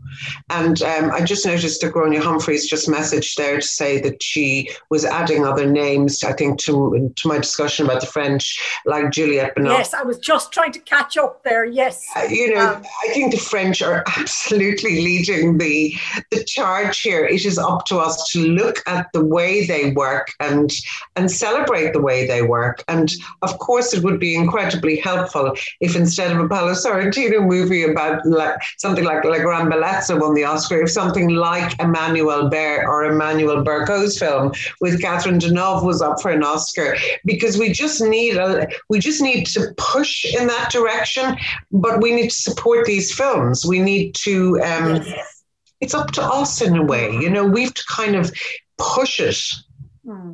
and 0.50 0.82
um, 0.82 1.12
I 1.20 1.26
just 1.26 1.46
noticed 1.46 1.82
that 1.82 1.94
Gráinne 1.94 2.18
Humphreys 2.18 2.70
just 2.70 2.88
messaged 2.88 3.36
there 3.36 3.58
to 3.58 3.68
say 3.68 4.00
that 4.02 4.24
she 4.24 4.70
was 4.90 5.04
adding 5.04 5.46
other 5.46 5.70
names, 5.70 6.24
I 6.24 6.32
think, 6.32 6.60
to, 6.62 7.14
to 7.14 7.28
my 7.28 7.38
discussion 7.38 7.86
about 7.86 8.00
the 8.00 8.08
French, 8.08 8.58
like 8.86 9.12
Juliette 9.12 9.54
Binoche. 9.56 9.80
Yes, 9.80 9.94
I 9.94 10.04
was 10.04 10.18
just 10.18 10.54
trying 10.54 10.72
to 10.72 10.80
catch 10.80 11.18
up 11.18 11.44
there. 11.44 11.66
Yes. 11.66 12.08
Uh, 12.16 12.24
you 12.30 12.56
know, 12.56 12.76
um, 12.76 12.84
I 13.04 13.10
think 13.10 13.34
the 13.34 13.38
French 13.38 13.82
are 13.82 14.06
absolutely 14.18 15.02
leading 15.02 15.58
the, 15.58 15.94
the 16.32 16.42
charge 16.46 17.02
here. 17.02 17.26
It 17.26 17.46
is 17.46 17.58
up 17.58 17.86
to 17.88 17.98
us 17.98 18.32
to 18.32 18.48
look 18.48 18.78
at 18.88 19.08
the 19.14 19.26
way 19.26 19.66
they 19.66 19.92
work 19.92 20.32
and, 20.40 20.72
and 21.18 21.30
celebrate 21.30 21.92
the 21.92 22.02
way 22.02 22.28
they 22.28 22.44
work. 22.44 22.82
And 22.88 23.12
of 23.42 23.60
course, 23.60 23.94
it 23.94 24.04
would 24.06 24.22
be 24.22 24.36
incredibly 24.36 24.96
helpful 24.98 25.54
if 25.82 25.98
instead 25.98 26.32
of 26.32 26.40
a 26.40 26.48
Paolo 26.48 26.72
Sorrentino 26.72 27.46
movie 27.46 27.84
about 27.84 28.26
like, 28.26 28.56
something 28.78 29.04
like 29.04 29.26
La 29.26 29.40
Gran 29.40 29.70
Bellezza 29.70 30.18
won 30.18 30.34
the 30.34 30.46
Oscar, 30.46 30.82
if 30.82 30.90
something 30.90 31.09
something 31.10 31.36
like 31.36 31.80
Emmanuel 31.80 32.50
Bear 32.50 32.88
or 32.88 33.10
Emmanuelle 33.10 33.64
Bercot's 33.64 34.20
film 34.20 34.52
with 34.80 35.02
Catherine 35.02 35.40
Deneuve 35.40 35.84
was 35.84 36.02
up 36.02 36.22
for 36.22 36.30
an 36.30 36.44
Oscar 36.44 36.96
because 37.26 37.58
we 37.58 37.72
just 37.72 38.00
need 38.02 38.38
a 38.38 38.68
we 38.90 39.00
just 39.00 39.22
need 39.22 39.46
to 39.48 39.74
push 39.78 40.26
in 40.26 40.46
that 40.48 40.70
direction, 40.72 41.36
but 41.72 42.02
we 42.02 42.14
need 42.14 42.30
to 42.30 42.36
support 42.36 42.86
these 42.86 43.14
films. 43.14 43.66
We 43.66 43.80
need 43.80 44.14
to. 44.26 44.62
Um, 44.62 44.96
yes. 44.98 45.44
It's 45.82 45.94
up 45.94 46.12
to 46.12 46.22
us 46.22 46.62
in 46.62 46.76
a 46.76 46.84
way, 46.84 47.10
you 47.14 47.30
know. 47.30 47.46
We've 47.46 47.74
to 47.74 47.84
kind 47.90 48.16
of 48.16 48.32
push 48.78 49.22
it. 49.22 49.42
Hmm. 50.06 50.34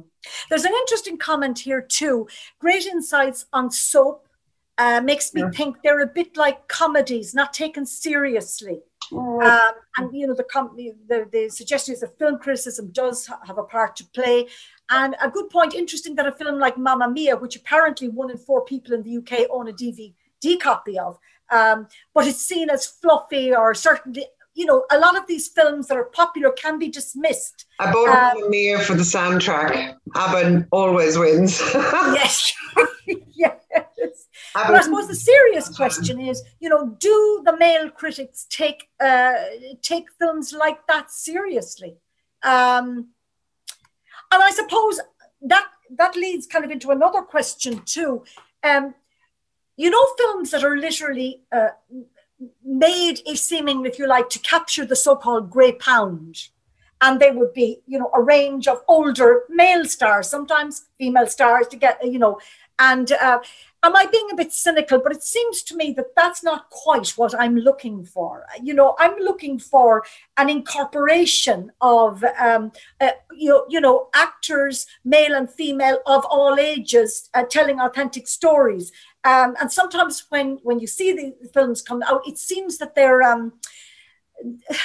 There's 0.49 0.65
an 0.65 0.73
interesting 0.73 1.17
comment 1.19 1.59
here 1.59 1.81
too. 1.81 2.27
Great 2.59 2.87
insights 2.87 3.45
on 3.53 3.69
soap 3.69 4.27
uh, 4.79 5.01
makes 5.01 5.33
me 5.35 5.41
yeah. 5.41 5.51
think 5.51 5.77
they're 5.83 6.01
a 6.01 6.07
bit 6.07 6.35
like 6.35 6.67
comedies, 6.67 7.35
not 7.35 7.53
taken 7.53 7.85
seriously. 7.85 8.81
Um, 9.11 9.71
and 9.97 10.13
you 10.13 10.27
know 10.27 10.33
the 10.33 10.43
company, 10.43 10.93
the, 11.07 11.27
the 11.31 11.49
suggestion 11.49 11.93
is 11.93 12.01
that 12.01 12.17
film 12.17 12.39
criticism 12.39 12.91
does 12.91 13.29
have 13.45 13.57
a 13.57 13.63
part 13.63 13.95
to 13.97 14.05
play. 14.05 14.47
And 14.89 15.15
a 15.21 15.29
good 15.29 15.49
point, 15.49 15.73
interesting 15.73 16.15
that 16.15 16.27
a 16.27 16.31
film 16.31 16.59
like 16.59 16.77
Mamma 16.77 17.09
Mia, 17.09 17.35
which 17.37 17.55
apparently 17.55 18.07
one 18.07 18.29
in 18.29 18.37
four 18.37 18.63
people 18.63 18.93
in 18.93 19.01
the 19.01 19.17
UK 19.17 19.47
own 19.49 19.67
a 19.67 19.73
DVD 19.73 20.13
copy 20.59 20.99
of, 20.99 21.17
um, 21.49 21.87
but 22.13 22.27
it's 22.27 22.41
seen 22.41 22.69
as 22.69 22.85
fluffy 22.85 23.53
or 23.53 23.73
certainly 23.73 24.25
you 24.55 24.65
know, 24.65 24.85
a 24.89 24.97
lot 24.97 25.17
of 25.17 25.27
these 25.27 25.49
films 25.49 25.87
that 25.87 25.97
are 25.97 26.05
popular 26.05 26.49
can 26.51 26.79
be 26.79 26.87
dismissed. 26.87 27.65
I 27.79 27.91
bought 27.91 28.07
um, 28.07 28.39
Mamma 28.39 28.49
Mia 28.49 28.79
for 28.79 28.93
the 28.95 29.03
soundtrack. 29.03 29.95
ABBA 30.15 30.67
always 30.71 31.17
wins. 31.17 31.59
yes, 31.73 32.53
yes. 33.33 33.64
But 34.53 34.75
I 34.75 34.81
suppose 34.81 35.07
the 35.07 35.15
serious 35.15 35.69
question 35.75 36.19
is, 36.19 36.41
you 36.59 36.69
know, 36.69 36.95
do 36.99 37.41
the 37.45 37.57
male 37.57 37.89
critics 37.89 38.47
take 38.49 38.89
uh, 38.99 39.33
take 39.81 40.05
films 40.19 40.53
like 40.53 40.85
that 40.87 41.11
seriously? 41.11 41.97
Um, 42.43 43.09
and 44.31 44.43
I 44.43 44.51
suppose 44.51 44.99
that 45.41 45.65
that 45.97 46.15
leads 46.15 46.47
kind 46.47 46.65
of 46.65 46.71
into 46.71 46.91
another 46.91 47.21
question 47.21 47.81
too. 47.85 48.23
Um, 48.63 48.95
you 49.77 49.89
know, 49.89 50.05
films 50.17 50.51
that 50.51 50.63
are 50.63 50.77
literally 50.77 51.41
uh, 51.51 51.69
made 52.63 53.21
a 53.27 53.35
seeming, 53.35 53.85
if 53.85 53.99
you 53.99 54.07
like, 54.07 54.29
to 54.29 54.39
capture 54.39 54.85
the 54.85 54.95
so-called 54.95 55.49
grey 55.49 55.73
pound. 55.73 56.49
And 57.01 57.19
they 57.19 57.31
would 57.31 57.53
be, 57.53 57.81
you 57.85 57.99
know, 57.99 58.09
a 58.13 58.21
range 58.21 58.67
of 58.67 58.81
older 58.87 59.43
male 59.49 59.85
stars, 59.85 60.29
sometimes 60.29 60.85
female 60.97 61.27
stars 61.27 61.67
to 61.67 61.75
get, 61.75 61.99
you 62.03 62.17
know, 62.17 62.39
and 62.79 63.11
uh, 63.11 63.39
am 63.83 63.95
I 63.95 64.05
being 64.11 64.29
a 64.31 64.35
bit 64.35 64.51
cynical? 64.51 64.99
But 64.99 65.13
it 65.13 65.23
seems 65.23 65.61
to 65.63 65.75
me 65.75 65.93
that 65.93 66.15
that's 66.15 66.43
not 66.43 66.69
quite 66.69 67.09
what 67.09 67.39
I'm 67.39 67.55
looking 67.55 68.05
for. 68.05 68.45
You 68.61 68.73
know, 68.73 68.95
I'm 68.99 69.17
looking 69.17 69.59
for 69.59 70.03
an 70.37 70.49
incorporation 70.49 71.71
of, 71.81 72.23
um, 72.39 72.71
uh, 72.99 73.11
you, 73.31 73.65
you 73.69 73.79
know, 73.79 74.09
actors, 74.13 74.87
male 75.03 75.35
and 75.35 75.49
female 75.49 75.99
of 76.05 76.25
all 76.25 76.59
ages, 76.59 77.29
uh, 77.33 77.43
telling 77.43 77.79
authentic 77.79 78.27
stories. 78.27 78.91
Um, 79.23 79.55
and 79.59 79.71
sometimes 79.71 80.25
when 80.29 80.59
when 80.63 80.79
you 80.79 80.87
see 80.87 81.11
the 81.13 81.47
films 81.49 81.81
come 81.81 82.03
out, 82.03 82.27
it 82.27 82.37
seems 82.37 82.77
that 82.77 82.93
they're 82.93 83.23
um, 83.23 83.53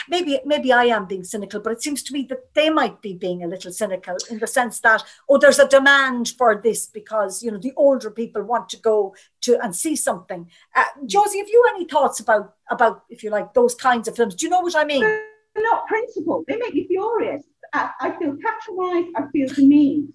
maybe 0.08 0.40
maybe 0.44 0.72
I 0.72 0.84
am 0.84 1.06
being 1.06 1.24
cynical, 1.24 1.60
but 1.60 1.72
it 1.72 1.82
seems 1.82 2.02
to 2.04 2.12
me 2.12 2.26
that 2.30 2.54
they 2.54 2.70
might 2.70 3.00
be 3.02 3.14
being 3.14 3.42
a 3.42 3.46
little 3.46 3.72
cynical 3.72 4.16
in 4.30 4.38
the 4.38 4.46
sense 4.46 4.80
that 4.80 5.02
oh, 5.28 5.38
there's 5.38 5.58
a 5.58 5.68
demand 5.68 6.34
for 6.38 6.60
this 6.62 6.86
because 6.86 7.42
you 7.42 7.50
know 7.50 7.58
the 7.58 7.72
older 7.76 8.10
people 8.10 8.42
want 8.42 8.68
to 8.70 8.76
go 8.78 9.14
to 9.42 9.58
and 9.62 9.74
see 9.74 9.96
something. 9.96 10.48
Uh, 10.74 10.84
Josie, 11.06 11.38
have 11.38 11.48
you 11.48 11.64
any 11.74 11.86
thoughts 11.86 12.20
about 12.20 12.54
about 12.70 13.04
if 13.08 13.22
you 13.22 13.30
like 13.30 13.54
those 13.54 13.74
kinds 13.74 14.08
of 14.08 14.16
films? 14.16 14.34
Do 14.34 14.46
you 14.46 14.50
know 14.50 14.60
what 14.60 14.76
I 14.76 14.84
mean? 14.84 15.00
They're 15.00 15.64
not 15.64 15.86
principled. 15.86 16.44
They 16.46 16.56
make 16.56 16.74
me 16.74 16.86
furious. 16.86 17.42
I, 17.72 17.90
I 18.00 18.10
feel 18.18 18.36
patronised. 18.42 19.14
I 19.16 19.22
feel 19.32 19.48
demeaned. 19.48 20.12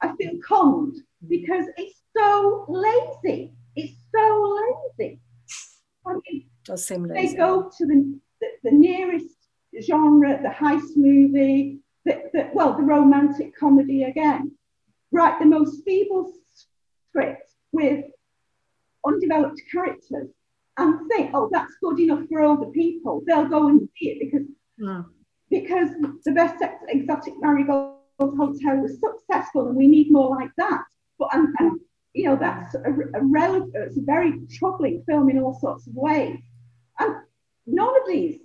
I 0.00 0.14
feel 0.16 0.32
conned 0.46 0.96
because 1.26 1.66
it's 1.76 2.00
so 2.16 2.66
lazy. 2.68 3.54
It's 3.76 3.94
so 4.14 4.58
lazy. 4.98 5.20
I 6.06 6.12
mean, 6.12 6.22
it 6.32 6.64
does 6.64 6.86
seem 6.86 7.04
lazy. 7.04 7.28
They 7.28 7.36
go 7.36 7.70
to 7.76 7.86
the 7.86 8.20
the, 8.62 8.70
the 8.70 8.76
nearest 8.76 9.36
genre, 9.82 10.40
the 10.42 10.48
heist 10.48 10.96
movie, 10.96 11.80
the, 12.04 12.22
the, 12.32 12.50
well, 12.54 12.76
the 12.76 12.82
romantic 12.82 13.56
comedy 13.56 14.04
again. 14.04 14.52
Write 15.12 15.38
the 15.38 15.46
most 15.46 15.84
feeble 15.84 16.32
script 16.54 17.50
with 17.72 18.04
undeveloped 19.06 19.60
characters 19.70 20.28
and 20.76 21.08
think, 21.08 21.30
oh, 21.34 21.48
that's 21.52 21.72
good 21.80 22.00
enough 22.00 22.26
for 22.28 22.40
older 22.40 22.70
people. 22.70 23.22
They'll 23.26 23.48
go 23.48 23.68
and 23.68 23.88
see 23.96 24.10
it 24.10 24.18
because 24.20 24.46
mm. 24.80 25.04
because 25.50 25.90
the 26.24 26.32
best 26.32 26.62
exotic 26.88 27.34
marigold 27.40 27.98
hotel 28.18 28.76
was 28.78 28.98
successful 29.00 29.68
and 29.68 29.76
we 29.76 29.86
need 29.86 30.10
more 30.10 30.30
like 30.30 30.50
that. 30.56 30.82
But 31.18 31.28
and, 31.32 31.54
and 31.60 31.80
you 32.12 32.24
know 32.26 32.36
that's 32.36 32.74
a, 32.74 32.80
a 32.80 33.22
relevant, 33.22 33.72
it's 33.74 33.98
a 33.98 34.02
very 34.02 34.40
troubling 34.52 35.04
film 35.06 35.30
in 35.30 35.38
all 35.38 35.58
sorts 35.60 35.86
of 35.86 35.94
ways. 35.94 36.40
And 36.98 37.14
none 37.66 37.88
of 37.88 38.06
these 38.06 38.40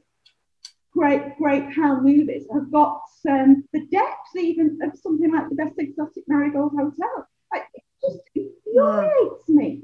great, 0.92 1.38
great 1.38 1.74
pound 1.76 2.04
movies 2.04 2.46
have 2.54 2.72
got 2.72 3.02
um, 3.30 3.64
the 3.74 3.86
depth 3.88 4.36
even 4.38 4.80
of 4.84 4.98
something 5.00 5.32
like 5.32 5.50
the 5.50 5.56
best 5.56 5.74
exotic 5.78 6.24
marigold 6.28 6.72
hotel. 6.72 7.28
it 7.54 7.84
just 8.02 8.20
infuriates 8.36 9.50
me. 9.50 9.84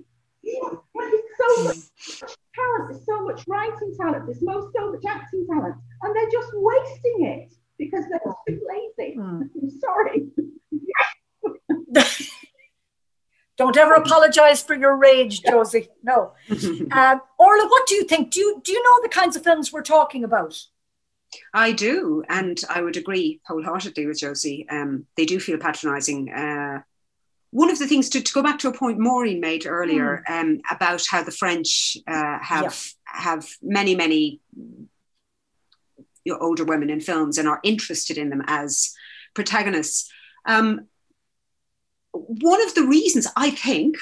So 1.37 1.63
much 1.63 1.77
talent, 2.55 3.03
so 3.05 3.23
much 3.23 3.43
writing 3.47 3.95
talent, 3.99 4.25
there's 4.25 4.39
so, 4.39 4.71
so 4.75 4.91
much 4.91 5.03
acting 5.07 5.45
talent, 5.47 5.75
and 6.01 6.15
they're 6.15 6.29
just 6.31 6.49
wasting 6.53 7.25
it 7.25 7.53
because 7.77 8.05
they're 8.09 8.19
too 8.47 8.61
lazy. 8.67 9.17
Mm. 9.17 9.49
I'm 9.61 9.69
sorry. 9.79 10.27
Don't 13.57 13.77
ever 13.77 13.93
apologize 13.93 14.61
for 14.61 14.75
your 14.75 14.97
rage, 14.97 15.41
Josie. 15.41 15.89
No. 16.03 16.33
um, 16.49 17.21
Orla, 17.39 17.67
what 17.67 17.87
do 17.87 17.95
you 17.95 18.03
think? 18.03 18.31
Do 18.31 18.39
you 18.39 18.61
do 18.63 18.71
you 18.71 18.83
know 18.83 19.01
the 19.01 19.09
kinds 19.09 19.35
of 19.35 19.43
films 19.43 19.71
we're 19.71 19.81
talking 19.81 20.23
about? 20.23 20.61
I 21.53 21.71
do, 21.71 22.23
and 22.29 22.61
I 22.69 22.81
would 22.81 22.97
agree 22.97 23.41
wholeheartedly 23.47 24.05
with 24.05 24.19
Josie. 24.19 24.65
Um, 24.69 25.05
they 25.17 25.25
do 25.25 25.39
feel 25.39 25.57
patronising. 25.57 26.31
Uh, 26.31 26.81
one 27.51 27.71
of 27.71 27.79
the 27.79 27.87
things 27.87 28.09
to, 28.09 28.21
to, 28.21 28.33
go 28.33 28.43
back 28.43 28.59
to 28.59 28.67
a 28.67 28.73
point 28.73 28.99
Maureen 28.99 29.39
made 29.39 29.65
earlier 29.65 30.23
mm. 30.27 30.41
um, 30.41 30.61
about 30.69 31.05
how 31.09 31.23
the 31.23 31.31
French 31.31 31.97
uh, 32.07 32.39
have 32.41 32.77
have 33.05 33.47
many 33.61 33.95
many 33.95 34.41
you 36.25 36.33
know, 36.33 36.39
older 36.39 36.65
women 36.65 36.89
in 36.89 36.99
films 36.99 37.37
and 37.37 37.47
are 37.47 37.61
interested 37.63 38.17
in 38.17 38.29
them 38.29 38.43
as 38.47 38.93
protagonists. 39.33 40.11
Um, 40.45 40.87
one 42.15 42.61
of 42.63 42.73
the 42.75 42.85
reasons 42.85 43.27
I 43.35 43.51
think 43.51 43.97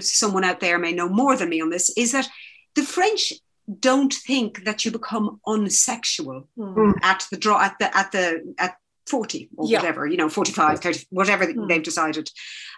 someone 0.00 0.44
out 0.44 0.60
there 0.60 0.78
may 0.78 0.92
know 0.92 1.08
more 1.08 1.36
than 1.36 1.48
me 1.48 1.60
on 1.60 1.70
this 1.70 1.90
is 1.96 2.12
that 2.12 2.28
the 2.74 2.82
French 2.82 3.32
don't 3.80 4.12
think 4.12 4.64
that 4.64 4.84
you 4.84 4.90
become 4.90 5.40
unsexual 5.46 6.46
mm. 6.58 6.94
at 7.02 7.26
the 7.30 7.36
draw 7.36 7.60
at 7.62 7.78
the 7.78 7.96
at 7.96 8.12
the 8.12 8.54
at 8.58 8.76
40 9.08 9.50
or 9.56 9.68
yeah. 9.68 9.78
whatever 9.78 10.06
you 10.06 10.16
know 10.16 10.28
45 10.28 10.80
30 10.80 11.06
whatever 11.10 11.46
mm. 11.46 11.68
they've 11.68 11.82
decided 11.82 12.30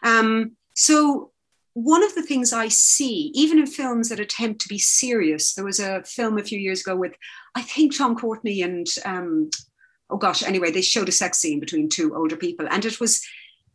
um, 0.02 0.52
so 0.74 1.30
one 1.74 2.02
of 2.02 2.14
the 2.14 2.22
things 2.22 2.52
i 2.52 2.66
see 2.66 3.30
even 3.34 3.58
in 3.58 3.66
films 3.66 4.08
that 4.08 4.18
attempt 4.18 4.60
to 4.62 4.68
be 4.68 4.78
serious 4.78 5.54
there 5.54 5.64
was 5.64 5.78
a 5.78 6.02
film 6.02 6.38
a 6.38 6.42
few 6.42 6.58
years 6.58 6.80
ago 6.80 6.96
with 6.96 7.14
i 7.54 7.62
think 7.62 7.96
tom 7.96 8.16
courtenay 8.16 8.60
and 8.60 8.86
um, 9.04 9.48
oh 10.10 10.16
gosh 10.16 10.42
anyway 10.42 10.72
they 10.72 10.82
showed 10.82 11.08
a 11.08 11.12
sex 11.12 11.38
scene 11.38 11.60
between 11.60 11.88
two 11.88 12.16
older 12.16 12.36
people 12.36 12.66
and 12.68 12.84
it 12.84 12.98
was 12.98 13.24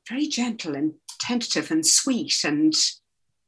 very 0.09 0.27
gentle 0.27 0.75
and 0.75 0.93
tentative 1.19 1.71
and 1.71 1.85
sweet 1.85 2.43
and 2.43 2.73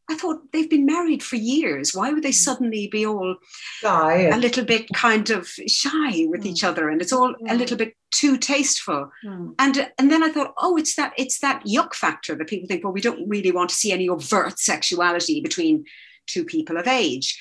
I 0.10 0.16
thought 0.16 0.52
they've 0.54 0.70
been 0.70 0.86
married 0.86 1.22
for 1.22 1.36
years. 1.36 1.94
Why 1.94 2.12
would 2.12 2.24
they 2.24 2.30
mm. 2.30 2.34
suddenly 2.34 2.88
be 2.88 3.06
all 3.06 3.36
shy. 3.82 4.30
a 4.30 4.38
little 4.38 4.64
bit 4.64 4.88
kind 4.94 5.30
of 5.30 5.48
shy 5.48 6.26
with 6.28 6.44
mm. 6.44 6.46
each 6.46 6.64
other? 6.64 6.90
And 6.90 7.02
it's 7.02 7.12
all 7.12 7.34
mm. 7.34 7.52
a 7.52 7.56
little 7.56 7.76
bit 7.76 7.94
too 8.12 8.38
tasteful. 8.38 9.12
Mm. 9.26 9.56
And 9.60 9.92
and 9.98 10.10
then 10.10 10.24
I 10.24 10.32
thought, 10.32 10.54
oh, 10.58 10.78
it's 10.78 10.96
that 10.96 11.14
it's 11.18 11.40
that 11.40 11.66
yuck 11.66 11.94
factor 11.94 12.36
that 12.36 12.48
people 12.48 12.68
think, 12.68 12.84
well, 12.84 12.94
we 12.94 13.02
don't 13.02 13.28
really 13.28 13.52
want 13.52 13.70
to 13.70 13.76
see 13.76 13.92
any 13.92 14.08
overt 14.08 14.60
sexuality 14.60 15.42
between 15.42 15.84
two 16.26 16.46
people 16.46 16.78
of 16.78 16.88
age. 16.88 17.38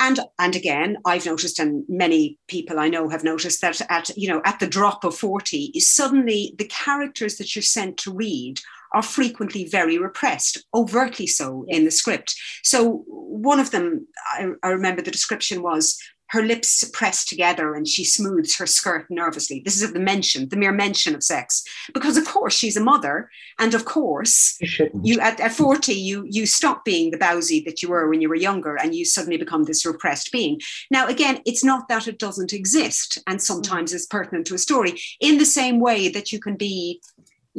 And 0.00 0.18
and 0.38 0.56
again, 0.56 0.96
I've 1.04 1.26
noticed, 1.26 1.58
and 1.58 1.84
many 1.88 2.38
people 2.48 2.80
I 2.80 2.88
know 2.88 3.10
have 3.10 3.22
noticed 3.22 3.60
that 3.60 3.80
at 3.90 4.08
you 4.16 4.28
know 4.28 4.40
at 4.46 4.58
the 4.58 4.66
drop 4.66 5.04
of 5.04 5.14
forty, 5.14 5.72
suddenly 5.78 6.54
the 6.58 6.64
characters 6.64 7.36
that 7.36 7.54
you're 7.54 7.62
sent 7.62 7.98
to 7.98 8.12
read 8.12 8.60
are 8.92 9.02
frequently 9.02 9.66
very 9.66 9.98
repressed, 9.98 10.66
overtly 10.74 11.26
so 11.26 11.64
in 11.68 11.84
the 11.84 11.90
script. 11.90 12.34
So 12.64 13.04
one 13.06 13.60
of 13.60 13.70
them, 13.70 14.08
I, 14.32 14.48
I 14.64 14.68
remember 14.70 15.00
the 15.00 15.12
description 15.12 15.62
was 15.62 15.96
her 16.30 16.42
lips 16.42 16.88
pressed 16.92 17.28
together 17.28 17.74
and 17.74 17.86
she 17.86 18.04
smooths 18.04 18.56
her 18.56 18.66
skirt 18.66 19.06
nervously. 19.10 19.60
This 19.64 19.82
is 19.82 19.92
the 19.92 20.00
mention, 20.00 20.48
the 20.48 20.56
mere 20.56 20.72
mention 20.72 21.14
of 21.14 21.22
sex, 21.22 21.62
because 21.92 22.16
of 22.16 22.24
course 22.24 22.54
she's 22.54 22.76
a 22.76 22.82
mother, 22.82 23.30
and 23.58 23.74
of 23.74 23.84
course 23.84 24.56
you, 24.60 24.90
you 25.02 25.20
at, 25.20 25.40
at 25.40 25.52
forty 25.52 25.94
you 25.94 26.24
you 26.28 26.46
stop 26.46 26.84
being 26.84 27.10
the 27.10 27.18
bowsy 27.18 27.60
that 27.66 27.82
you 27.82 27.88
were 27.88 28.08
when 28.08 28.20
you 28.20 28.28
were 28.28 28.36
younger, 28.36 28.76
and 28.76 28.94
you 28.94 29.04
suddenly 29.04 29.36
become 29.36 29.64
this 29.64 29.84
repressed 29.84 30.30
being. 30.32 30.60
Now 30.90 31.06
again, 31.06 31.40
it's 31.44 31.64
not 31.64 31.88
that 31.88 32.08
it 32.08 32.18
doesn't 32.18 32.52
exist, 32.52 33.18
and 33.26 33.42
sometimes 33.42 33.90
mm-hmm. 33.90 33.96
it's 33.96 34.06
pertinent 34.06 34.46
to 34.46 34.54
a 34.54 34.58
story 34.58 35.00
in 35.20 35.38
the 35.38 35.44
same 35.44 35.80
way 35.80 36.08
that 36.08 36.32
you 36.32 36.40
can 36.40 36.56
be 36.56 37.02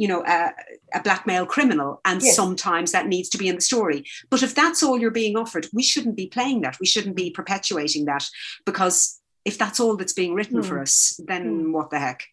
you 0.02 0.08
know 0.08 0.24
a, 0.26 0.52
a 0.94 1.02
black 1.04 1.28
male 1.28 1.46
criminal 1.46 2.00
and 2.04 2.20
yes. 2.20 2.34
sometimes 2.34 2.90
that 2.90 3.06
needs 3.06 3.28
to 3.28 3.38
be 3.38 3.46
in 3.46 3.54
the 3.54 3.60
story 3.60 4.04
but 4.30 4.42
if 4.42 4.52
that's 4.52 4.82
all 4.82 4.98
you're 4.98 5.12
being 5.22 5.36
offered 5.36 5.68
we 5.72 5.82
shouldn't 5.82 6.16
be 6.16 6.26
playing 6.26 6.60
that 6.62 6.76
we 6.80 6.86
shouldn't 6.86 7.14
be 7.14 7.30
perpetuating 7.30 8.04
that 8.06 8.28
because 8.66 9.20
if 9.44 9.56
that's 9.56 9.78
all 9.78 9.96
that's 9.96 10.12
being 10.12 10.34
written 10.34 10.60
mm. 10.60 10.64
for 10.64 10.76
hmm. 10.76 10.82
us 10.82 11.20
then 11.28 11.44
mm. 11.44 11.72
what 11.72 11.90
the 11.90 12.00
heck 12.00 12.24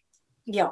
yeah 0.46 0.70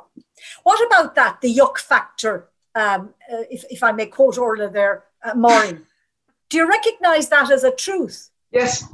what 0.64 0.84
about 0.88 1.14
that 1.14 1.40
the 1.40 1.55
yuck 1.55 1.78
factor 1.78 2.49
um, 2.74 3.14
uh, 3.32 3.44
if, 3.49 3.64
if 3.70 3.84
i 3.84 3.92
may 3.92 4.07
quote 4.07 4.36
orla 4.36 4.68
there 4.68 5.05
uh, 5.22 5.34
maureen 5.36 5.86
do 6.51 6.57
you 6.59 6.68
recognize 6.68 7.28
that 7.28 7.49
as 7.53 7.62
a 7.62 7.70
truth 7.70 8.30
yes 8.51 8.84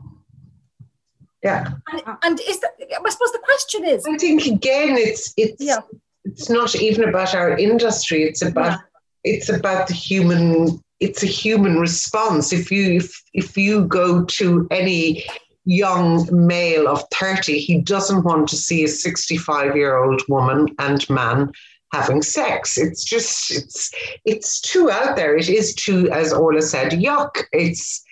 yeah 1.43 1.73
and, 1.91 2.03
and 2.23 2.41
is 2.41 2.61
that 2.61 2.73
i 2.81 3.11
suppose 3.11 3.33
the 3.33 3.43
question 3.45 3.83
is 3.83 4.05
i 4.07 4.17
think 4.19 4.45
again 4.45 4.97
it's 4.99 5.33
it's 5.39 5.57
yeah 5.59 5.81
it's 6.25 6.49
not 6.51 6.75
even 6.77 7.09
about 7.09 7.35
our 7.35 7.57
industry 7.57 8.23
it's 8.23 8.43
about 8.43 8.79
it's 9.25 9.49
about 9.49 9.87
the 9.89 9.95
human 9.95 10.81
it's 11.01 11.23
a 11.23 11.27
human 11.27 11.79
response. 11.79 12.53
If 12.53 12.71
you 12.71 12.95
if, 12.95 13.23
if 13.33 13.57
you 13.57 13.85
go 13.87 14.25
to 14.25 14.67
any 14.71 15.25
young 15.67 16.29
male 16.31 16.87
of 16.89 17.03
30 17.13 17.59
he 17.59 17.81
doesn't 17.81 18.23
want 18.23 18.49
to 18.49 18.57
see 18.57 18.85
a 18.85 18.89
65 18.89 19.77
year 19.77 19.97
old 19.97 20.23
woman 20.29 20.69
and 20.79 21.09
man 21.09 21.51
having 21.93 22.23
sex. 22.23 22.77
It's 22.77 23.05
just 23.05 23.51
it's 23.51 23.91
it's 24.25 24.61
too 24.61 24.91
out 24.91 25.17
there. 25.17 25.37
It 25.37 25.49
is 25.49 25.75
too 25.75 26.11
as 26.11 26.33
orla 26.33 26.63
said 26.63 26.93
yuck. 26.93 27.43
It's 27.53 28.05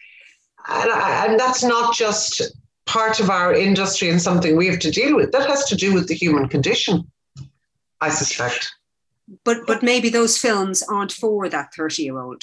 and, 0.69 0.91
and 0.91 1.41
that's 1.41 1.63
not 1.63 1.95
just 1.95 2.43
part 2.87 3.21
of 3.21 3.31
our 3.31 3.55
industry 3.55 4.09
and 4.09 4.21
something 4.21 4.57
we 4.57 4.67
have 4.69 4.79
to 4.81 4.91
deal 4.91 5.17
with. 5.17 5.33
That 5.33 5.49
has 5.49 5.65
to 5.67 5.77
do 5.77 5.95
with 5.95 6.09
the 6.09 6.15
human 6.15 6.49
condition 6.49 7.11
I 8.03 8.09
suspect. 8.11 8.74
but 9.44 9.59
but 9.66 9.82
maybe 9.82 10.09
those 10.11 10.36
films 10.38 10.82
aren't 10.82 11.12
for 11.12 11.48
that 11.48 11.72
30 11.74 12.03
year 12.03 12.18
old 12.18 12.42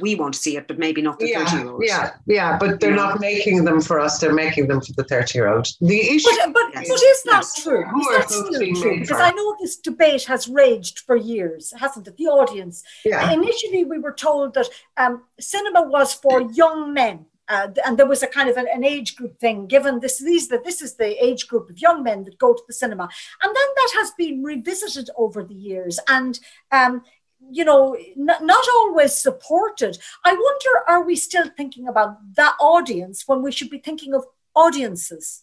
we 0.00 0.14
want 0.14 0.34
to 0.34 0.40
see 0.40 0.56
it, 0.56 0.66
but 0.68 0.78
maybe 0.78 1.02
not 1.02 1.18
the 1.18 1.32
30 1.32 1.56
year 1.56 1.68
old. 1.68 1.82
Yeah, 1.84 2.14
yeah, 2.26 2.58
but 2.58 2.80
they're 2.80 2.94
not 2.94 3.20
making 3.20 3.64
them 3.64 3.80
for 3.80 4.00
us, 4.00 4.18
they're 4.18 4.34
making 4.34 4.68
them 4.68 4.80
for 4.80 4.92
the 4.92 5.04
30 5.04 5.38
year 5.38 5.48
old. 5.48 5.66
The 5.80 6.00
issue. 6.00 6.28
But, 6.38 6.52
but, 6.52 6.74
yes. 6.74 6.88
but 6.88 7.02
is 7.02 7.22
that 7.24 7.32
yes. 7.32 7.62
true? 7.62 7.84
Who 7.84 8.00
is 8.00 8.18
that 8.18 8.30
still 8.30 8.74
true? 8.82 9.00
Because 9.00 9.20
I 9.20 9.30
know 9.30 9.56
this 9.60 9.76
debate 9.76 10.24
has 10.24 10.48
raged 10.48 11.00
for 11.00 11.16
years, 11.16 11.72
hasn't 11.76 12.08
it? 12.08 12.16
The 12.16 12.26
audience. 12.26 12.82
Yeah. 13.04 13.30
Initially, 13.32 13.84
we 13.84 13.98
were 13.98 14.12
told 14.12 14.54
that 14.54 14.68
um, 14.96 15.24
cinema 15.40 15.82
was 15.82 16.14
for 16.14 16.42
young 16.52 16.92
men. 16.92 17.26
Uh, 17.48 17.68
and 17.84 17.98
there 17.98 18.08
was 18.08 18.22
a 18.22 18.26
kind 18.26 18.48
of 18.48 18.56
an, 18.56 18.66
an, 18.72 18.82
age 18.82 19.16
group 19.16 19.38
thing 19.38 19.66
given 19.66 20.00
this 20.00 20.18
these 20.18 20.48
that 20.48 20.64
this 20.64 20.80
is 20.80 20.94
the 20.96 21.22
age 21.22 21.46
group 21.46 21.68
of 21.68 21.78
young 21.78 22.02
men 22.02 22.24
that 22.24 22.38
go 22.38 22.54
to 22.54 22.62
the 22.66 22.72
cinema 22.72 23.06
and 23.42 23.54
then 23.54 23.68
that 23.76 23.90
has 23.96 24.12
been 24.16 24.42
revisited 24.42 25.10
over 25.18 25.44
the 25.44 25.54
years 25.54 26.00
and 26.08 26.40
um, 26.72 27.02
you 27.50 27.64
know, 27.64 27.94
n- 27.94 28.46
not 28.46 28.64
always 28.76 29.12
supported. 29.12 29.98
I 30.24 30.32
wonder, 30.32 30.88
are 30.88 31.04
we 31.04 31.16
still 31.16 31.48
thinking 31.56 31.88
about 31.88 32.34
that 32.36 32.54
audience 32.60 33.24
when 33.26 33.42
we 33.42 33.52
should 33.52 33.70
be 33.70 33.78
thinking 33.78 34.14
of 34.14 34.24
audiences, 34.54 35.42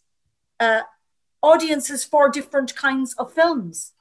uh, 0.60 0.82
audiences 1.41 2.04
for 2.04 2.30
different 2.30 2.76
kinds 2.76 3.14
of 3.16 3.34
films? 3.34 3.93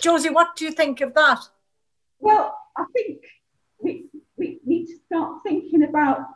Josie, 0.00 0.30
what 0.30 0.56
do 0.56 0.64
you 0.64 0.72
think 0.72 1.00
of 1.00 1.14
that? 1.14 1.40
Well, 2.18 2.56
I 2.76 2.84
think 2.92 3.24
we, 3.78 4.06
we 4.36 4.60
need 4.64 4.86
to 4.86 4.96
start 5.06 5.42
thinking 5.42 5.82
about 5.82 6.26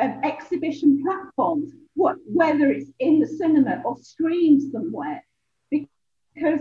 um, 0.00 0.20
exhibition 0.24 1.02
platforms, 1.02 1.72
what, 1.94 2.16
whether 2.26 2.70
it's 2.70 2.90
in 2.98 3.20
the 3.20 3.26
cinema 3.26 3.82
or 3.84 3.96
streamed 3.98 4.62
somewhere, 4.72 5.24
because 5.70 6.60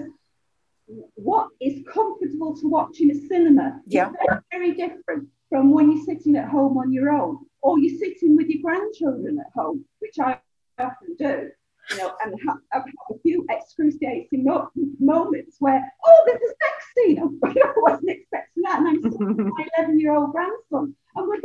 what 1.15 1.49
is 1.61 1.83
comfortable 1.91 2.55
to 2.55 2.67
watch 2.67 2.99
in 2.99 3.11
a 3.11 3.27
cinema 3.27 3.79
yeah. 3.87 4.09
is 4.09 4.15
very, 4.27 4.41
very 4.51 4.71
different 4.73 5.27
from 5.49 5.71
when 5.71 5.91
you're 5.91 6.05
sitting 6.05 6.35
at 6.35 6.49
home 6.49 6.77
on 6.77 6.91
your 6.91 7.09
own 7.09 7.39
or 7.61 7.79
you're 7.79 7.97
sitting 7.97 8.35
with 8.35 8.47
your 8.47 8.61
grandchildren 8.61 9.39
at 9.39 9.51
home, 9.55 9.85
which 9.99 10.19
I 10.19 10.37
often 10.77 11.15
do, 11.17 11.49
you 11.91 11.97
know, 11.97 12.13
and 12.23 12.35
have, 12.47 12.57
have 12.71 12.83
a 13.09 13.19
few 13.19 13.45
excruciating 13.49 14.43
mo- 14.43 14.69
moments 14.99 15.57
where, 15.59 15.81
oh, 16.05 16.23
there's 16.25 16.41
a 16.41 16.47
sex 16.47 16.85
scene. 16.95 17.39
I 17.43 17.73
wasn't 17.77 18.09
expecting 18.09 18.63
that. 18.63 18.79
And 18.79 18.87
I'm 18.87 19.01
sitting 19.01 19.27
with 19.27 19.47
my 19.47 19.65
11 19.77 19.99
year 19.99 20.13
old 20.13 20.31
grandson, 20.31 20.95
and 21.15 21.27
we're 21.27 21.41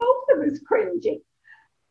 both 0.00 0.24
of 0.34 0.52
us 0.52 0.58
cringing. 0.66 1.20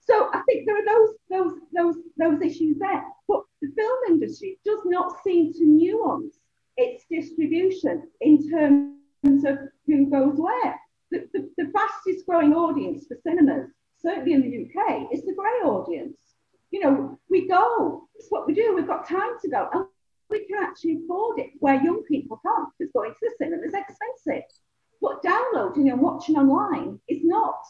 So 0.09 0.29
I 0.33 0.41
think 0.47 0.65
there 0.65 0.77
are 0.77 0.85
those 0.85 1.15
those 1.29 1.59
those 1.73 1.95
those 2.17 2.41
issues 2.41 2.77
there. 2.79 3.03
But 3.27 3.41
the 3.61 3.71
film 3.75 3.99
industry 4.09 4.59
does 4.63 4.79
not 4.85 5.21
seem 5.23 5.53
to 5.53 5.65
nuance 5.65 6.39
its 6.77 7.03
distribution 7.09 8.07
in 8.21 8.49
terms 8.49 9.43
of 9.45 9.57
who 9.85 10.09
goes 10.09 10.37
where. 10.37 10.79
The, 11.09 11.27
the, 11.33 11.49
the, 11.57 11.71
fastest 11.71 12.25
growing 12.25 12.53
audience 12.53 13.07
for 13.07 13.17
cinemas, 13.23 13.69
certainly 13.97 14.33
in 14.33 14.41
the 14.41 14.65
UK, 14.65 15.07
is 15.13 15.23
the 15.23 15.33
grey 15.33 15.61
audience. 15.63 16.17
You 16.69 16.81
know, 16.81 17.19
we 17.29 17.47
go, 17.47 18.09
it's 18.15 18.27
what 18.29 18.45
we 18.45 18.53
do, 18.53 18.75
we've 18.75 18.87
got 18.87 19.07
time 19.07 19.39
to 19.41 19.49
go, 19.49 19.69
and 19.71 19.85
we 20.29 20.45
can 20.45 20.61
actually 20.61 20.99
afford 21.03 21.39
it, 21.39 21.51
where 21.59 21.81
young 21.81 22.03
people 22.03 22.41
can't, 22.45 22.67
because 22.77 22.91
going 22.91 23.11
to 23.11 23.17
the 23.21 23.31
cinema 23.37 23.65
is 23.65 23.73
expensive. 23.73 24.43
But 25.01 25.23
downloading 25.23 25.89
and 25.89 26.01
watching 26.01 26.35
online 26.35 26.99
is 27.07 27.21
not, 27.23 27.61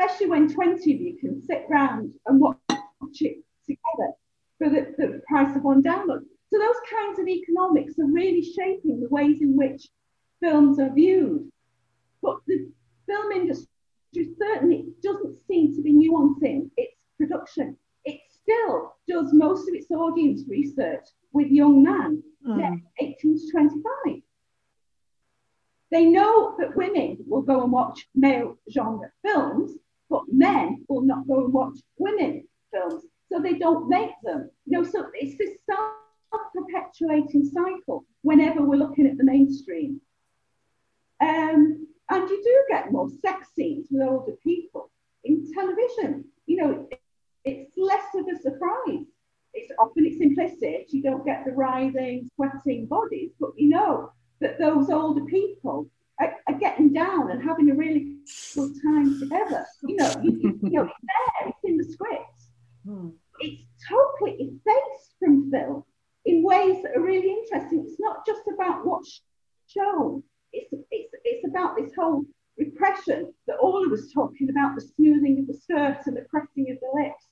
especially 0.00 0.26
when 0.28 0.52
20 0.52 0.94
of 0.94 1.00
you 1.00 1.16
can 1.18 1.42
sit 1.42 1.66
round 1.68 2.12
and 2.26 2.40
watch 2.40 2.56
it 3.20 3.38
together 3.66 4.12
for 4.58 4.68
the, 4.68 4.94
the 4.98 5.20
price 5.28 5.54
of 5.56 5.62
one 5.62 5.82
download. 5.82 6.22
So 6.52 6.58
those 6.58 6.80
kinds 6.90 7.18
of 7.18 7.28
economics 7.28 7.98
are 7.98 8.10
really 8.10 8.42
shaping 8.42 9.00
the 9.00 9.08
ways 9.08 9.40
in 9.40 9.56
which 9.56 9.88
films 10.42 10.78
are 10.78 10.92
viewed. 10.92 11.50
But 12.22 12.38
the 12.46 12.70
film 13.06 13.32
industry 13.32 13.66
certainly 14.38 14.86
doesn't 15.02 15.38
seem 15.46 15.74
to 15.76 15.82
be 15.82 15.92
nuancing 15.92 16.70
its 16.76 16.94
production. 17.18 17.76
It 18.04 18.20
still 18.28 18.96
does 19.08 19.32
most 19.32 19.68
of 19.68 19.74
its 19.74 19.90
audience 19.90 20.42
research 20.48 21.04
with 21.32 21.48
young 21.48 21.82
men, 21.82 22.22
mm. 22.46 22.80
18 23.00 23.38
to 23.38 23.50
25. 23.52 24.22
They 25.90 26.06
know 26.06 26.56
that 26.58 26.76
women 26.76 27.18
will 27.26 27.42
go 27.42 27.62
and 27.62 27.72
watch 27.72 28.08
male 28.14 28.56
genre 28.72 29.10
films, 29.24 29.72
but 30.10 30.24
men 30.28 30.84
will 30.88 31.02
not 31.02 31.26
go 31.26 31.44
and 31.44 31.52
watch 31.52 31.78
women 31.96 32.46
films. 32.72 33.04
So 33.32 33.40
they 33.40 33.54
don't 33.54 33.88
make 33.88 34.10
them. 34.24 34.50
You 34.66 34.78
know, 34.78 34.84
so 34.84 35.06
it's 35.14 35.38
this 35.38 35.56
self 35.64 35.92
perpetuating 36.54 37.44
cycle 37.44 38.04
whenever 38.22 38.62
we're 38.62 38.76
looking 38.76 39.06
at 39.06 39.16
the 39.16 39.24
mainstream. 39.24 40.00
Um, 41.20 41.86
and 42.10 42.28
you 42.28 42.42
do 42.42 42.64
get 42.68 42.92
more 42.92 43.08
sex 43.22 43.48
scenes 43.54 43.86
with 43.90 44.06
older 44.06 44.32
people 44.42 44.90
in 45.24 45.52
television. 45.54 46.24
You 46.46 46.56
know, 46.56 46.88
it's 47.44 47.76
less 47.76 48.04
of 48.14 48.26
a 48.26 48.38
surprise. 48.40 49.06
It's 49.54 49.72
often 49.78 50.06
it's 50.06 50.20
implicit. 50.20 50.92
You 50.92 51.02
don't 51.02 51.24
get 51.24 51.44
the 51.44 51.52
writhing, 51.52 52.28
sweating 52.34 52.86
bodies, 52.86 53.30
but 53.38 53.50
you 53.56 53.68
know 53.68 54.12
that 54.40 54.58
those 54.58 54.90
older 54.90 55.24
people 55.24 55.88
are, 56.20 56.34
are 56.48 56.58
getting 56.58 56.92
down 56.92 57.30
and 57.30 57.42
having 57.42 57.70
a 57.70 57.74
really 57.74 58.16
good 58.54 58.72
time 58.82 59.18
together. 59.18 59.66
You 59.82 59.96
know, 59.96 60.12
you, 60.22 60.58
you 60.62 60.70
know, 60.70 60.82
it's 60.82 60.94
there. 61.02 61.48
It's 61.48 61.58
in 61.64 61.76
the 61.76 61.84
script. 61.84 62.42
Hmm. 62.86 63.08
It's 63.40 63.62
totally 63.88 64.36
effaced 64.38 65.14
from 65.18 65.50
film 65.50 65.84
in 66.26 66.42
ways 66.42 66.82
that 66.82 66.96
are 66.96 67.02
really 67.02 67.30
interesting. 67.30 67.84
It's 67.86 68.00
not 68.00 68.26
just 68.26 68.42
about 68.52 68.86
what's 68.86 69.22
shown, 69.66 70.22
it's, 70.52 70.72
it's, 70.90 71.14
it's 71.24 71.48
about 71.48 71.76
this 71.76 71.92
whole 71.96 72.24
repression 72.58 73.32
that 73.46 73.56
all 73.56 73.84
of 73.86 73.92
us 73.92 74.12
talking 74.12 74.50
about 74.50 74.74
the 74.74 74.82
smoothing 74.82 75.38
of 75.40 75.46
the 75.46 75.54
skirts 75.54 76.06
and 76.06 76.16
the 76.16 76.26
pressing 76.28 76.70
of 76.70 76.78
the 76.80 77.02
lips. 77.02 77.24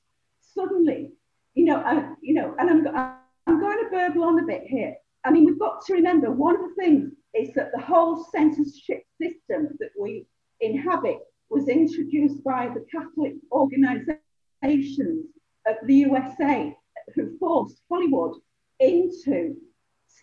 Suddenly, 0.54 1.12
you 1.54 1.66
know, 1.66 1.76
uh, 1.76 2.14
you 2.22 2.34
know, 2.34 2.54
and 2.58 2.70
I'm, 2.70 3.18
I'm 3.46 3.60
going 3.60 3.84
to 3.84 3.90
burble 3.90 4.24
on 4.24 4.42
a 4.42 4.46
bit 4.46 4.62
here. 4.66 4.94
I 5.24 5.30
mean, 5.30 5.44
we've 5.44 5.58
got 5.58 5.84
to 5.86 5.92
remember 5.94 6.30
one 6.30 6.54
of 6.54 6.62
the 6.62 6.74
things 6.82 7.12
is 7.34 7.52
that 7.54 7.70
the 7.72 7.82
whole 7.82 8.24
censorship 8.32 9.04
system 9.20 9.76
that 9.78 9.90
we 9.98 10.26
inhabit 10.60 11.18
was 11.50 11.68
introduced 11.68 12.42
by 12.44 12.68
the 12.68 12.84
Catholic 12.90 13.34
organizations 13.52 15.26
of 15.66 15.76
the 15.84 15.94
USA 15.94 16.76
who 17.14 17.36
forced 17.38 17.80
Hollywood 17.88 18.34
into 18.80 19.56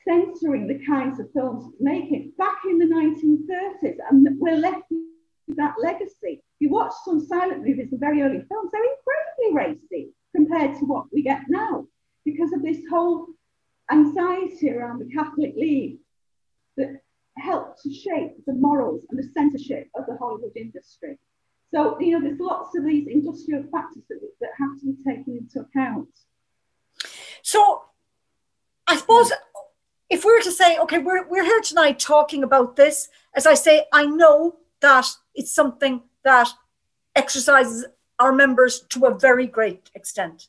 censoring 0.08 0.68
the 0.68 0.84
kinds 0.86 1.20
of 1.20 1.32
films 1.34 1.66
it's 1.68 1.82
making 1.82 2.32
back 2.38 2.58
in 2.66 2.78
the 2.78 2.86
1930s. 2.86 3.98
And 4.10 4.28
we're 4.40 4.58
left 4.58 4.84
with 4.90 5.58
that 5.58 5.76
legacy. 5.82 6.44
You 6.60 6.70
watch 6.70 6.94
some 7.04 7.26
silent 7.26 7.66
movies 7.66 7.90
and 7.92 8.00
very 8.00 8.22
early 8.22 8.44
films, 8.48 8.72
they're 8.72 8.82
incredibly 8.84 9.80
racy 9.92 10.10
compared 10.36 10.78
to 10.80 10.86
what 10.86 11.06
we 11.12 11.24
get 11.24 11.42
now 11.50 11.88
because 12.24 12.52
of 12.54 12.62
this 12.62 12.82
whole 12.90 13.28
anxiety 13.92 14.72
around 14.72 15.00
the 15.00 15.14
Catholic 15.14 15.54
League 15.56 16.00
that 16.78 17.02
helped 17.38 17.82
to 17.84 17.94
shape 17.94 18.32
the 18.46 18.54
morals 18.54 19.06
and 19.10 19.20
the 19.20 19.30
censorship 19.34 19.90
of 19.96 20.06
the 20.06 20.18
Hollywood 20.18 20.56
industry. 20.56 21.18
So, 21.74 22.00
you 22.00 22.12
know, 22.12 22.22
there's 22.26 22.40
lots 22.40 22.78
of 22.78 22.86
these 22.86 23.08
industrial 23.08 23.64
factors 23.72 24.04
that, 24.10 24.20
that 24.40 24.50
have 24.58 24.80
to 24.80 24.86
be 24.86 25.04
taken 25.04 25.38
into 25.38 25.60
account. 25.62 26.08
So, 27.42 27.84
I 28.88 28.98
suppose 28.98 29.32
if 30.10 30.24
we 30.24 30.32
were 30.32 30.42
to 30.42 30.52
say, 30.52 30.78
okay, 30.78 31.00
we're, 31.00 31.28
we're 31.28 31.44
here 31.44 31.62
tonight 31.62 32.00
talking 32.00 32.44
about 32.44 32.76
this, 32.76 33.10
as 33.36 33.46
I 33.46 33.56
say, 33.56 33.86
I 33.92 34.06
know 34.06 34.58
that 34.82 35.08
it's 35.34 35.52
something 35.52 36.04
that 36.24 36.50
exercises 37.16 37.86
our 38.20 38.32
members 38.32 38.82
to 38.90 39.06
a 39.06 39.18
very 39.18 39.48
great 39.48 39.90
extent. 39.96 40.48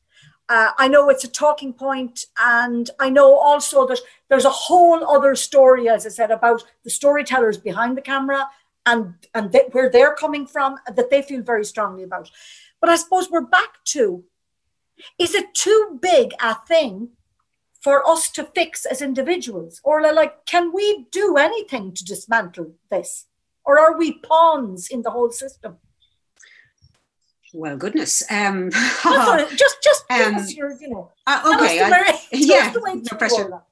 Uh, 0.48 0.70
I 0.78 0.86
know 0.86 1.08
it's 1.08 1.24
a 1.24 1.28
talking 1.28 1.72
point, 1.72 2.26
and 2.38 2.88
I 3.00 3.10
know 3.10 3.36
also 3.36 3.86
that 3.88 3.98
there's 4.28 4.44
a 4.44 4.50
whole 4.50 5.04
other 5.04 5.34
story, 5.34 5.88
as 5.88 6.06
I 6.06 6.10
said, 6.10 6.30
about 6.30 6.62
the 6.84 6.90
storytellers 6.90 7.58
behind 7.58 7.96
the 7.96 8.02
camera 8.02 8.48
and 8.84 9.14
and 9.34 9.54
where 9.72 9.90
they're 9.90 10.14
coming 10.14 10.46
from 10.46 10.78
that 10.86 11.10
they 11.10 11.22
feel 11.22 11.42
very 11.42 11.64
strongly 11.64 12.04
about. 12.04 12.30
But 12.80 12.90
I 12.90 12.96
suppose 12.96 13.28
we're 13.28 13.40
back 13.40 13.84
to: 13.86 14.24
is 15.18 15.34
it 15.34 15.52
too 15.54 15.98
big 16.00 16.32
a 16.40 16.54
thing 16.54 17.10
for 17.80 18.08
us 18.08 18.30
to 18.30 18.44
fix 18.44 18.86
as 18.86 19.02
individuals? 19.02 19.80
Or 19.84 20.00
like, 20.12 20.46
can 20.46 20.72
we 20.72 21.06
do 21.10 21.36
anything 21.36 21.92
to 21.94 22.04
dismantle 22.04 22.74
this? 22.90 23.26
Or 23.64 23.78
are 23.78 23.98
we 23.98 24.12
pawns 24.12 24.88
in 24.88 25.02
the 25.02 25.10
whole 25.10 25.30
system? 25.30 25.78
Well, 27.54 27.76
goodness. 27.76 28.22
Um, 28.30 28.70
just, 28.70 29.76
just 29.82 30.04
um, 30.10 30.44
your, 30.48 30.72
you 30.80 30.90
know. 30.90 31.12
Uh, 31.26 31.54
okay. 31.54 31.80
I, 31.82 32.20
yeah. 32.32 32.72
No 32.74 33.16
pressure. 33.16 33.62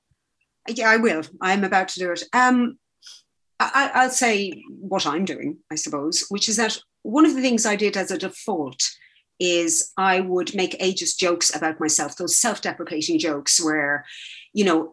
Yeah, 0.68 0.91
I 0.91 0.97
will. 0.97 1.22
I'm 1.41 1.64
about 1.64 1.89
to 1.89 1.99
do 1.99 2.12
it. 2.12 2.22
Um, 2.33 2.79
I, 3.61 3.91
I'll 3.95 4.11
say 4.11 4.64
what 4.68 5.07
I'm 5.07 5.25
doing, 5.25 5.59
I 5.70 5.77
suppose, 5.77 6.27
which 6.29 6.49
is 6.49 6.57
that 6.57 6.79
one 7.03 7.27
of 7.27 7.35
the 7.35 7.43
things 7.43 7.66
I 7.66 7.77
did 7.77 7.97
as 7.97 8.11
a 8.11 8.18
default 8.18 8.83
is 9.41 9.93
I 9.97 10.20
would 10.20 10.55
make 10.55 10.79
ageist 10.81 11.18
jokes 11.18 11.55
about 11.55 11.81
myself, 11.81 12.16
those 12.16 12.37
self 12.37 12.62
deprecating 12.62 13.18
jokes 13.18 13.62
where, 13.62 14.05
you 14.53 14.64
know, 14.64 14.93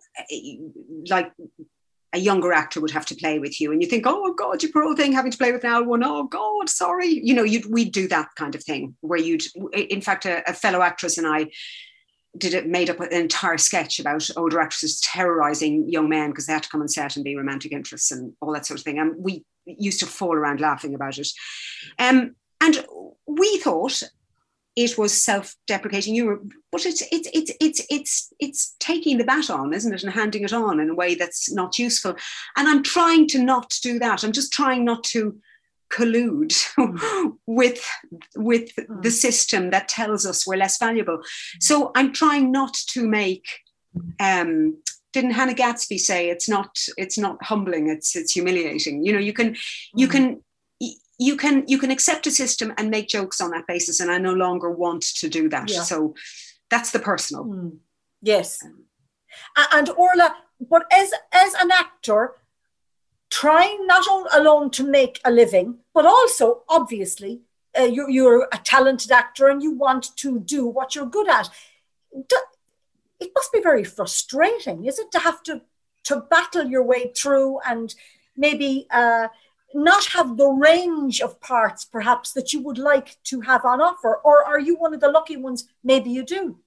like 1.09 1.31
a 2.13 2.19
younger 2.19 2.51
actor 2.51 2.81
would 2.81 2.91
have 2.91 3.05
to 3.05 3.15
play 3.15 3.39
with 3.39 3.61
you 3.61 3.71
and 3.71 3.81
you 3.81 3.87
think 3.87 4.05
oh 4.05 4.33
god 4.33 4.61
you 4.61 4.71
poor 4.71 4.83
old 4.83 4.97
thing 4.97 5.13
having 5.13 5.31
to 5.31 5.37
play 5.37 5.51
with 5.51 5.63
an 5.63 5.73
old 5.73 5.87
one. 5.87 6.03
Oh 6.03 6.23
god 6.23 6.69
sorry. 6.69 7.07
You 7.07 7.33
know 7.33 7.43
you'd 7.43 7.65
we'd 7.65 7.91
do 7.91 8.07
that 8.09 8.29
kind 8.35 8.55
of 8.55 8.63
thing 8.63 8.95
where 9.01 9.19
you'd 9.19 9.43
in 9.73 10.01
fact 10.01 10.25
a, 10.25 10.47
a 10.49 10.53
fellow 10.53 10.81
actress 10.81 11.17
and 11.17 11.27
i 11.27 11.47
did 12.37 12.53
it 12.53 12.65
made 12.65 12.89
up 12.89 13.01
an 13.01 13.11
entire 13.11 13.57
sketch 13.57 13.99
about 13.99 14.29
older 14.37 14.61
actresses 14.61 15.01
terrorizing 15.01 15.89
young 15.89 16.07
men 16.07 16.29
because 16.29 16.45
they 16.45 16.53
had 16.53 16.63
to 16.63 16.69
come 16.69 16.81
on 16.81 16.87
set 16.87 17.17
and 17.17 17.25
be 17.25 17.35
romantic 17.35 17.73
interests 17.73 18.09
and 18.09 18.31
all 18.41 18.53
that 18.53 18.65
sort 18.65 18.79
of 18.79 18.85
thing 18.85 18.99
and 18.99 19.13
we 19.17 19.43
used 19.65 19.99
to 19.99 20.05
fall 20.05 20.33
around 20.33 20.59
laughing 20.59 20.95
about 20.95 21.17
it. 21.17 21.27
Um, 21.99 22.35
and 22.59 22.85
we 23.27 23.57
thought 23.57 24.03
it 24.75 24.97
was 24.97 25.21
self-deprecating 25.21 26.13
humor, 26.13 26.39
but 26.71 26.85
it's 26.85 27.03
it's 27.11 27.27
it's 27.33 27.51
it's 27.59 27.85
it's 27.89 28.33
it's 28.39 28.75
taking 28.79 29.17
the 29.17 29.25
baton, 29.25 29.73
isn't 29.73 29.93
it, 29.93 30.03
and 30.03 30.13
handing 30.13 30.43
it 30.43 30.53
on 30.53 30.79
in 30.79 30.89
a 30.89 30.95
way 30.95 31.15
that's 31.15 31.51
not 31.51 31.77
useful. 31.77 32.15
And 32.55 32.67
I'm 32.67 32.83
trying 32.83 33.27
to 33.29 33.43
not 33.43 33.73
do 33.81 33.99
that. 33.99 34.23
I'm 34.23 34.31
just 34.31 34.53
trying 34.53 34.85
not 34.85 35.03
to 35.05 35.37
collude 35.91 36.53
with 37.45 37.85
with 38.35 38.73
the 38.75 39.09
mm. 39.09 39.11
system 39.11 39.71
that 39.71 39.89
tells 39.89 40.25
us 40.25 40.47
we're 40.47 40.55
less 40.55 40.77
valuable. 40.77 41.21
So 41.59 41.91
I'm 41.95 42.13
trying 42.13 42.51
not 42.51 42.73
to 42.91 43.07
make. 43.07 43.45
Um, 44.19 44.77
didn't 45.11 45.31
Hannah 45.31 45.53
Gadsby 45.53 45.97
say 45.97 46.29
it's 46.29 46.47
not 46.47 46.77
it's 46.95 47.17
not 47.17 47.43
humbling 47.43 47.89
it's 47.89 48.15
it's 48.15 48.31
humiliating 48.31 49.03
you 49.03 49.11
know 49.11 49.19
you 49.19 49.33
can 49.33 49.57
you 49.93 50.07
mm. 50.07 50.11
can 50.11 50.43
you 51.21 51.37
can 51.37 51.63
you 51.67 51.77
can 51.77 51.91
accept 51.91 52.25
a 52.25 52.31
system 52.31 52.73
and 52.77 52.89
make 52.89 53.07
jokes 53.07 53.39
on 53.39 53.51
that 53.51 53.67
basis 53.67 53.99
and 53.99 54.11
i 54.11 54.17
no 54.17 54.33
longer 54.33 54.71
want 54.71 55.03
to 55.03 55.29
do 55.29 55.47
that 55.47 55.69
yeah. 55.69 55.83
so 55.83 56.15
that's 56.71 56.91
the 56.91 56.99
personal 56.99 57.45
mm. 57.45 57.77
yes 58.21 58.59
and 59.71 59.89
orla 59.91 60.35
but 60.69 60.83
as 60.91 61.13
as 61.31 61.53
an 61.55 61.69
actor 61.71 62.33
trying 63.29 63.85
not 63.85 64.07
all 64.09 64.27
alone 64.33 64.71
to 64.71 64.83
make 64.83 65.21
a 65.23 65.31
living 65.31 65.77
but 65.93 66.05
also 66.05 66.63
obviously 66.67 67.41
uh, 67.79 67.83
you're, 67.83 68.09
you're 68.09 68.47
a 68.51 68.57
talented 68.57 69.11
actor 69.11 69.47
and 69.47 69.63
you 69.63 69.71
want 69.71 70.17
to 70.17 70.39
do 70.39 70.65
what 70.65 70.95
you're 70.95 71.05
good 71.05 71.29
at 71.29 71.49
it 73.19 73.31
must 73.35 73.53
be 73.53 73.61
very 73.61 73.83
frustrating 73.83 74.85
is 74.85 74.97
it 74.97 75.11
to 75.11 75.19
have 75.19 75.43
to 75.43 75.61
to 76.03 76.15
battle 76.31 76.65
your 76.65 76.83
way 76.83 77.11
through 77.15 77.59
and 77.67 77.93
maybe 78.35 78.87
uh, 78.89 79.27
not 79.73 80.05
have 80.07 80.37
the 80.37 80.47
range 80.47 81.21
of 81.21 81.39
parts 81.41 81.85
perhaps 81.85 82.33
that 82.33 82.53
you 82.53 82.61
would 82.61 82.77
like 82.77 83.17
to 83.23 83.41
have 83.41 83.65
on 83.65 83.81
offer 83.81 84.17
or 84.23 84.43
are 84.43 84.59
you 84.59 84.75
one 84.75 84.93
of 84.93 84.99
the 84.99 85.09
lucky 85.09 85.37
ones 85.37 85.67
maybe 85.83 86.09
you 86.09 86.23
do 86.23 86.59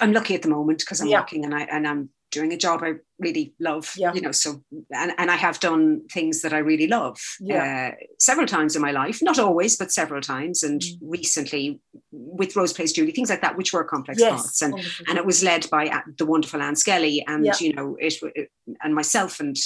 i'm 0.00 0.12
lucky 0.12 0.34
at 0.34 0.42
the 0.42 0.48
moment 0.48 0.78
because 0.78 1.00
i'm 1.00 1.08
yeah. 1.08 1.20
working 1.20 1.44
and 1.44 1.54
i 1.54 1.62
and 1.62 1.86
i'm 1.86 2.10
doing 2.30 2.52
a 2.52 2.56
job 2.56 2.82
i 2.82 2.94
really 3.18 3.52
love 3.58 3.92
yeah. 3.96 4.12
you 4.14 4.20
know 4.20 4.30
so 4.30 4.62
and, 4.94 5.12
and 5.18 5.30
i 5.30 5.36
have 5.36 5.58
done 5.58 6.06
things 6.08 6.42
that 6.42 6.52
i 6.52 6.58
really 6.58 6.86
love 6.86 7.18
yeah. 7.40 7.92
uh, 7.92 8.04
several 8.18 8.46
times 8.46 8.76
in 8.76 8.82
my 8.82 8.92
life 8.92 9.20
not 9.20 9.38
always 9.38 9.76
but 9.76 9.90
several 9.90 10.20
times 10.20 10.62
and 10.62 10.80
mm. 10.80 10.98
recently 11.02 11.80
with 12.12 12.54
rose 12.54 12.72
plays 12.72 12.92
julie 12.92 13.10
things 13.10 13.30
like 13.30 13.42
that 13.42 13.56
which 13.56 13.72
were 13.72 13.84
complex 13.84 14.20
yes. 14.20 14.40
parts 14.40 14.62
and 14.62 14.74
and 15.08 15.18
it 15.18 15.26
was 15.26 15.42
led 15.42 15.68
by 15.70 15.90
the 16.18 16.26
wonderful 16.26 16.62
anne 16.62 16.76
skelly 16.76 17.24
and 17.26 17.46
you 17.60 17.72
know 17.74 17.96
it, 17.98 18.14
it 18.34 18.50
and 18.82 18.94
myself 18.94 19.40
and 19.40 19.56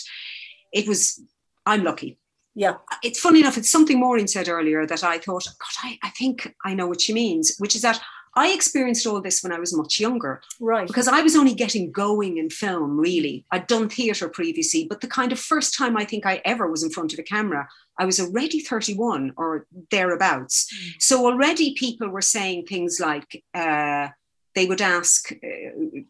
it 0.72 0.88
was 0.88 1.22
I'm 1.66 1.84
lucky. 1.84 2.18
Yeah. 2.54 2.76
It's 3.02 3.18
funny 3.18 3.40
enough, 3.40 3.58
it's 3.58 3.70
something 3.70 3.98
Maureen 3.98 4.28
said 4.28 4.48
earlier 4.48 4.86
that 4.86 5.02
I 5.02 5.18
thought, 5.18 5.44
God, 5.44 5.74
I, 5.82 5.98
I 6.02 6.10
think 6.10 6.54
I 6.64 6.74
know 6.74 6.86
what 6.86 7.00
she 7.00 7.12
means, 7.12 7.56
which 7.58 7.74
is 7.74 7.82
that 7.82 8.00
I 8.36 8.52
experienced 8.52 9.06
all 9.06 9.20
this 9.20 9.42
when 9.42 9.52
I 9.52 9.60
was 9.60 9.76
much 9.76 10.00
younger. 10.00 10.42
Right. 10.60 10.86
Because 10.86 11.08
I 11.08 11.20
was 11.22 11.36
only 11.36 11.54
getting 11.54 11.92
going 11.92 12.38
in 12.38 12.50
film, 12.50 12.98
really. 12.98 13.44
I'd 13.50 13.66
done 13.66 13.88
theatre 13.88 14.28
previously, 14.28 14.86
but 14.88 15.00
the 15.00 15.06
kind 15.06 15.32
of 15.32 15.38
first 15.38 15.76
time 15.76 15.96
I 15.96 16.04
think 16.04 16.26
I 16.26 16.40
ever 16.44 16.68
was 16.70 16.82
in 16.82 16.90
front 16.90 17.12
of 17.12 17.18
a 17.18 17.22
camera, 17.22 17.68
I 17.98 18.04
was 18.04 18.18
already 18.20 18.60
31 18.60 19.34
or 19.36 19.66
thereabouts. 19.90 20.66
Mm. 20.72 21.02
So 21.02 21.26
already 21.26 21.74
people 21.74 22.08
were 22.08 22.22
saying 22.22 22.66
things 22.66 22.98
like, 23.00 23.44
uh, 23.54 24.08
they 24.54 24.66
would 24.66 24.80
ask, 24.80 25.32
uh, 25.32 26.00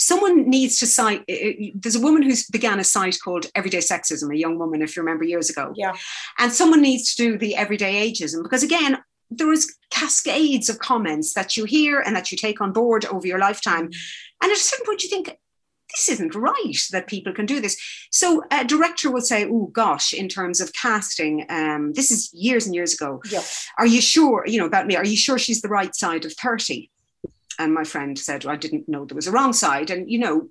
someone 0.00 0.48
needs 0.48 0.78
to 0.78 0.86
cite 0.86 1.22
there's 1.74 1.96
a 1.96 2.00
woman 2.00 2.22
who's 2.22 2.46
began 2.46 2.80
a 2.80 2.84
site 2.84 3.18
called 3.22 3.46
everyday 3.54 3.78
sexism 3.78 4.32
a 4.32 4.38
young 4.38 4.58
woman 4.58 4.82
if 4.82 4.96
you 4.96 5.02
remember 5.02 5.24
years 5.24 5.50
ago 5.50 5.72
yeah 5.76 5.92
and 6.38 6.52
someone 6.52 6.80
needs 6.80 7.14
to 7.14 7.22
do 7.22 7.38
the 7.38 7.54
everyday 7.54 8.10
ageism 8.10 8.42
because 8.42 8.62
again 8.62 8.98
there 9.30 9.52
is 9.52 9.76
cascades 9.90 10.68
of 10.68 10.78
comments 10.78 11.34
that 11.34 11.56
you 11.56 11.64
hear 11.64 12.00
and 12.00 12.16
that 12.16 12.32
you 12.32 12.38
take 12.38 12.60
on 12.60 12.72
board 12.72 13.04
over 13.06 13.26
your 13.26 13.38
lifetime 13.38 13.86
mm-hmm. 13.86 14.42
and 14.42 14.50
at 14.50 14.56
a 14.56 14.60
certain 14.60 14.86
point 14.86 15.02
you 15.04 15.10
think 15.10 15.36
this 15.92 16.08
isn't 16.08 16.34
right 16.34 16.86
that 16.92 17.08
people 17.08 17.32
can 17.32 17.46
do 17.46 17.60
this. 17.60 17.76
So 18.12 18.44
a 18.52 18.64
director 18.64 19.10
will 19.10 19.20
say, 19.20 19.44
"Oh 19.44 19.66
gosh," 19.72 20.12
in 20.12 20.28
terms 20.28 20.60
of 20.60 20.72
casting, 20.72 21.46
um, 21.48 21.94
this 21.94 22.12
is 22.12 22.30
years 22.32 22.64
and 22.64 22.76
years 22.76 22.94
ago. 22.94 23.20
Yeah. 23.28 23.42
Are 23.76 23.86
you 23.86 24.00
sure? 24.00 24.44
You 24.46 24.60
know 24.60 24.66
about 24.66 24.86
me? 24.86 24.94
Are 24.94 25.04
you 25.04 25.16
sure 25.16 25.36
she's 25.36 25.62
the 25.62 25.68
right 25.68 25.92
side 25.92 26.24
of 26.24 26.32
thirty? 26.34 26.90
And 27.60 27.74
my 27.74 27.84
friend 27.84 28.18
said 28.18 28.44
well, 28.44 28.54
I 28.54 28.56
didn't 28.56 28.88
know 28.88 29.04
there 29.04 29.14
was 29.14 29.26
a 29.26 29.32
wrong 29.32 29.52
side. 29.52 29.90
And 29.90 30.10
you 30.10 30.18
know 30.18 30.48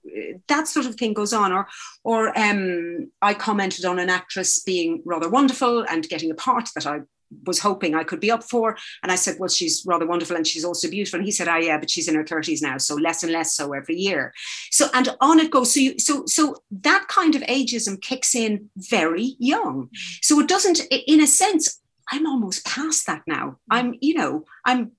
that 0.47 0.67
sort 0.67 0.85
of 0.85 0.95
thing 0.95 1.13
goes 1.13 1.33
on. 1.33 1.51
Or 1.51 1.67
or 2.03 2.37
um, 2.37 3.11
I 3.21 3.33
commented 3.33 3.85
on 3.85 3.99
an 3.99 4.09
actress 4.09 4.59
being 4.63 5.01
rather 5.05 5.29
wonderful 5.29 5.85
and 5.89 6.07
getting 6.07 6.31
a 6.31 6.35
part 6.35 6.69
that 6.75 6.85
I 6.85 7.01
was 7.45 7.59
hoping 7.59 7.93
I 7.93 8.03
could 8.03 8.19
be 8.19 8.31
up 8.31 8.43
for. 8.43 8.77
And 9.01 9.11
I 9.11 9.15
said 9.15 9.37
well 9.39 9.49
she's 9.49 9.83
rather 9.85 10.05
wonderful 10.05 10.35
and 10.35 10.45
she's 10.45 10.65
also 10.65 10.89
beautiful. 10.89 11.17
And 11.17 11.25
he 11.25 11.31
said 11.31 11.47
ah 11.47 11.57
yeah 11.57 11.79
but 11.79 11.89
she's 11.89 12.07
in 12.07 12.15
her 12.15 12.23
30s 12.23 12.61
now 12.61 12.77
so 12.77 12.95
less 12.95 13.23
and 13.23 13.31
less 13.31 13.55
so 13.55 13.73
every 13.73 13.95
year. 13.95 14.31
So 14.71 14.87
and 14.93 15.09
on 15.19 15.39
it 15.39 15.51
goes. 15.51 15.73
So 15.73 15.79
you 15.79 15.97
so 15.97 16.23
so 16.27 16.57
that 16.71 17.07
kind 17.07 17.35
of 17.35 17.41
ageism 17.43 17.99
kicks 18.01 18.35
in 18.35 18.69
very 18.77 19.35
young. 19.39 19.89
So 20.21 20.39
it 20.39 20.47
doesn't 20.47 20.81
in 20.91 21.21
a 21.21 21.27
sense 21.27 21.79
I'm 22.11 22.25
almost 22.25 22.65
past 22.65 23.05
that 23.07 23.21
now. 23.27 23.57
I'm, 23.69 23.95
you 24.01 24.15
know, 24.15 24.45
I'm, 24.65 24.93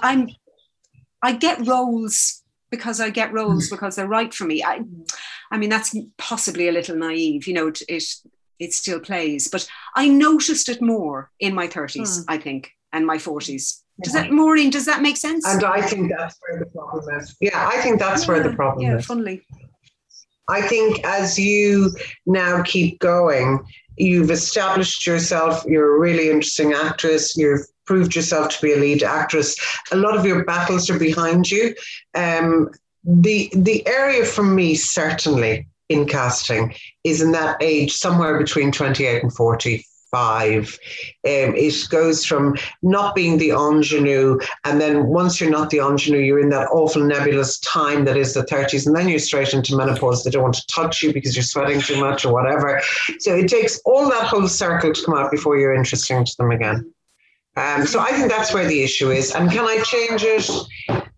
I'm 0.00 0.28
I 1.24 1.32
get 1.32 1.66
roles 1.66 2.42
because 2.70 3.00
I 3.00 3.08
get 3.08 3.32
roles 3.32 3.70
because 3.70 3.96
they're 3.96 4.06
right 4.06 4.32
for 4.32 4.44
me. 4.44 4.62
I, 4.62 4.80
I 5.50 5.56
mean, 5.56 5.70
that's 5.70 5.96
possibly 6.18 6.68
a 6.68 6.72
little 6.72 6.96
naive, 6.96 7.46
you 7.46 7.54
know, 7.54 7.68
it, 7.68 7.82
it, 7.88 8.04
it 8.58 8.74
still 8.74 9.00
plays, 9.00 9.48
but 9.48 9.66
I 9.96 10.08
noticed 10.08 10.68
it 10.68 10.82
more 10.82 11.30
in 11.40 11.54
my 11.54 11.66
30s, 11.66 11.96
mm. 11.96 12.24
I 12.28 12.36
think, 12.36 12.72
and 12.92 13.06
my 13.06 13.16
40s. 13.16 13.80
Does 14.02 14.12
that, 14.12 14.32
Maureen, 14.32 14.70
does 14.70 14.84
that 14.86 15.00
make 15.00 15.16
sense? 15.16 15.46
And 15.48 15.64
I 15.64 15.80
think 15.80 16.12
that's 16.14 16.36
where 16.46 16.58
the 16.58 16.66
problem 16.66 17.20
is. 17.20 17.36
Yeah, 17.40 17.68
I 17.68 17.80
think 17.80 18.00
that's 18.00 18.26
yeah, 18.26 18.28
where 18.28 18.42
the 18.42 18.54
problem 18.54 18.84
yeah, 18.84 18.96
is. 18.98 19.06
Funnily. 19.06 19.42
I 20.50 20.60
think 20.60 21.06
as 21.06 21.38
you 21.38 21.90
now 22.26 22.62
keep 22.64 22.98
going, 22.98 23.64
you've 23.96 24.30
established 24.30 25.06
yourself, 25.06 25.64
you're 25.66 25.96
a 25.96 26.00
really 26.00 26.28
interesting 26.28 26.74
actress, 26.74 27.34
you've 27.36 27.64
proved 27.86 28.14
yourself 28.14 28.48
to 28.50 28.62
be 28.62 28.72
a 28.72 28.76
lead 28.76 29.02
actress. 29.02 29.56
A 29.92 29.96
lot 29.96 30.16
of 30.16 30.24
your 30.24 30.44
battles 30.44 30.90
are 30.90 30.98
behind 30.98 31.50
you. 31.50 31.74
Um, 32.14 32.70
the 33.04 33.50
the 33.54 33.86
area 33.86 34.24
for 34.24 34.42
me 34.42 34.74
certainly 34.74 35.66
in 35.90 36.06
casting 36.06 36.74
is 37.04 37.20
in 37.20 37.32
that 37.32 37.62
age 37.62 37.92
somewhere 37.92 38.38
between 38.38 38.72
28 38.72 39.22
and 39.22 39.32
45 39.32 39.84
um, 40.16 40.70
it 41.24 41.74
goes 41.90 42.24
from 42.24 42.56
not 42.82 43.16
being 43.16 43.36
the 43.36 43.50
ingenue, 43.50 44.38
and 44.64 44.80
then 44.80 45.06
once 45.06 45.40
you're 45.40 45.50
not 45.50 45.70
the 45.70 45.80
ingenue, 45.80 46.20
you're 46.20 46.38
in 46.38 46.50
that 46.50 46.68
awful 46.70 47.02
nebulous 47.02 47.58
time 47.58 48.04
that 48.04 48.16
is 48.16 48.32
the 48.32 48.44
30s, 48.44 48.86
and 48.86 48.94
then 48.94 49.08
you're 49.08 49.18
straight 49.18 49.52
into 49.52 49.76
menopause. 49.76 50.22
They 50.22 50.30
don't 50.30 50.44
want 50.44 50.54
to 50.54 50.66
touch 50.68 51.02
you 51.02 51.12
because 51.12 51.34
you're 51.34 51.42
sweating 51.42 51.80
too 51.80 51.98
much 51.98 52.24
or 52.24 52.32
whatever. 52.32 52.80
So 53.18 53.34
it 53.34 53.48
takes 53.48 53.80
all 53.84 54.08
that 54.08 54.28
whole 54.28 54.46
circle 54.46 54.92
to 54.92 55.04
come 55.04 55.16
out 55.16 55.32
before 55.32 55.58
you're 55.58 55.74
interesting 55.74 56.24
to 56.24 56.34
them 56.38 56.52
again. 56.52 56.93
Um, 57.56 57.86
so 57.86 58.00
I 58.00 58.10
think 58.10 58.30
that's 58.30 58.52
where 58.52 58.66
the 58.66 58.82
issue 58.82 59.10
is. 59.10 59.32
And 59.32 59.50
can 59.50 59.64
I 59.64 59.80
change 59.82 60.22
it 60.24 60.50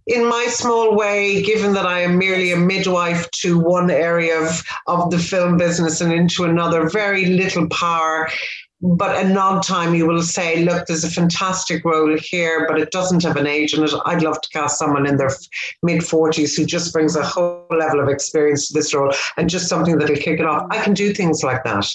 in 0.07 0.29
my 0.29 0.47
small 0.49 0.95
way, 0.95 1.43
given 1.43 1.73
that 1.75 1.87
I 1.87 2.01
am 2.01 2.19
merely 2.19 2.53
a 2.53 2.57
midwife 2.57 3.29
to 3.43 3.59
one 3.59 3.91
area 3.91 4.41
of, 4.41 4.63
of 4.87 5.11
the 5.11 5.19
film 5.19 5.57
business 5.57 6.01
and 6.01 6.13
into 6.13 6.45
another, 6.45 6.89
very 6.89 7.27
little 7.27 7.69
power 7.69 8.29
but 8.83 9.25
a 9.25 9.29
nod 9.29 9.63
time 9.63 9.95
you 9.95 10.07
will 10.07 10.23
say, 10.23 10.63
look, 10.63 10.87
there's 10.87 11.05
a 11.05 11.11
fantastic 11.11 11.83
role 11.85 12.17
here, 12.21 12.67
but 12.69 12.79
it 12.79 12.91
doesn't 12.91 13.23
have 13.23 13.37
an 13.37 13.47
age 13.47 13.73
in 13.73 13.83
it. 13.83 13.91
I'd 14.05 14.23
love 14.23 14.41
to 14.41 14.49
cast 14.51 14.79
someone 14.79 15.07
in 15.07 15.17
their 15.17 15.31
mid 15.83 16.03
40s 16.03 16.57
who 16.57 16.67
just 16.67 16.93
brings 16.93 17.17
a 17.17 17.25
whole 17.25 17.67
level 17.71 18.01
of 18.01 18.09
experience 18.09 18.69
to 18.69 18.75
this 18.75 18.95
role 18.95 19.13
and 19.39 19.49
just 19.49 19.69
something 19.69 19.97
that'll 19.97 20.17
kick 20.17 20.41
it 20.41 20.47
off. 20.47 20.67
I 20.71 20.83
can 20.83 20.93
do 20.93 21.15
things 21.15 21.43
like 21.43 21.65
that. 21.65 21.87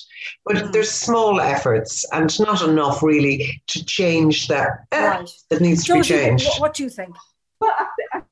But 0.46 0.56
mm. 0.56 0.72
there's 0.72 0.90
small 0.90 1.40
efforts 1.40 2.04
and 2.14 2.40
not 2.40 2.64
enough 2.64 3.04
really 3.04 3.62
to 3.68 3.86
change 3.86 4.48
that. 4.48 4.86
Eh, 4.92 5.06
right. 5.06 5.30
It 5.52 5.62
needs 5.62 5.84
to 5.86 5.94
be 5.94 6.02
changed. 6.02 6.48
What, 6.48 6.62
what, 6.62 6.74
do 6.74 6.84
you 6.84 6.90
think? 6.90 7.16
Well, 7.60 7.76
I, 7.78 7.86
th- 7.96 8.24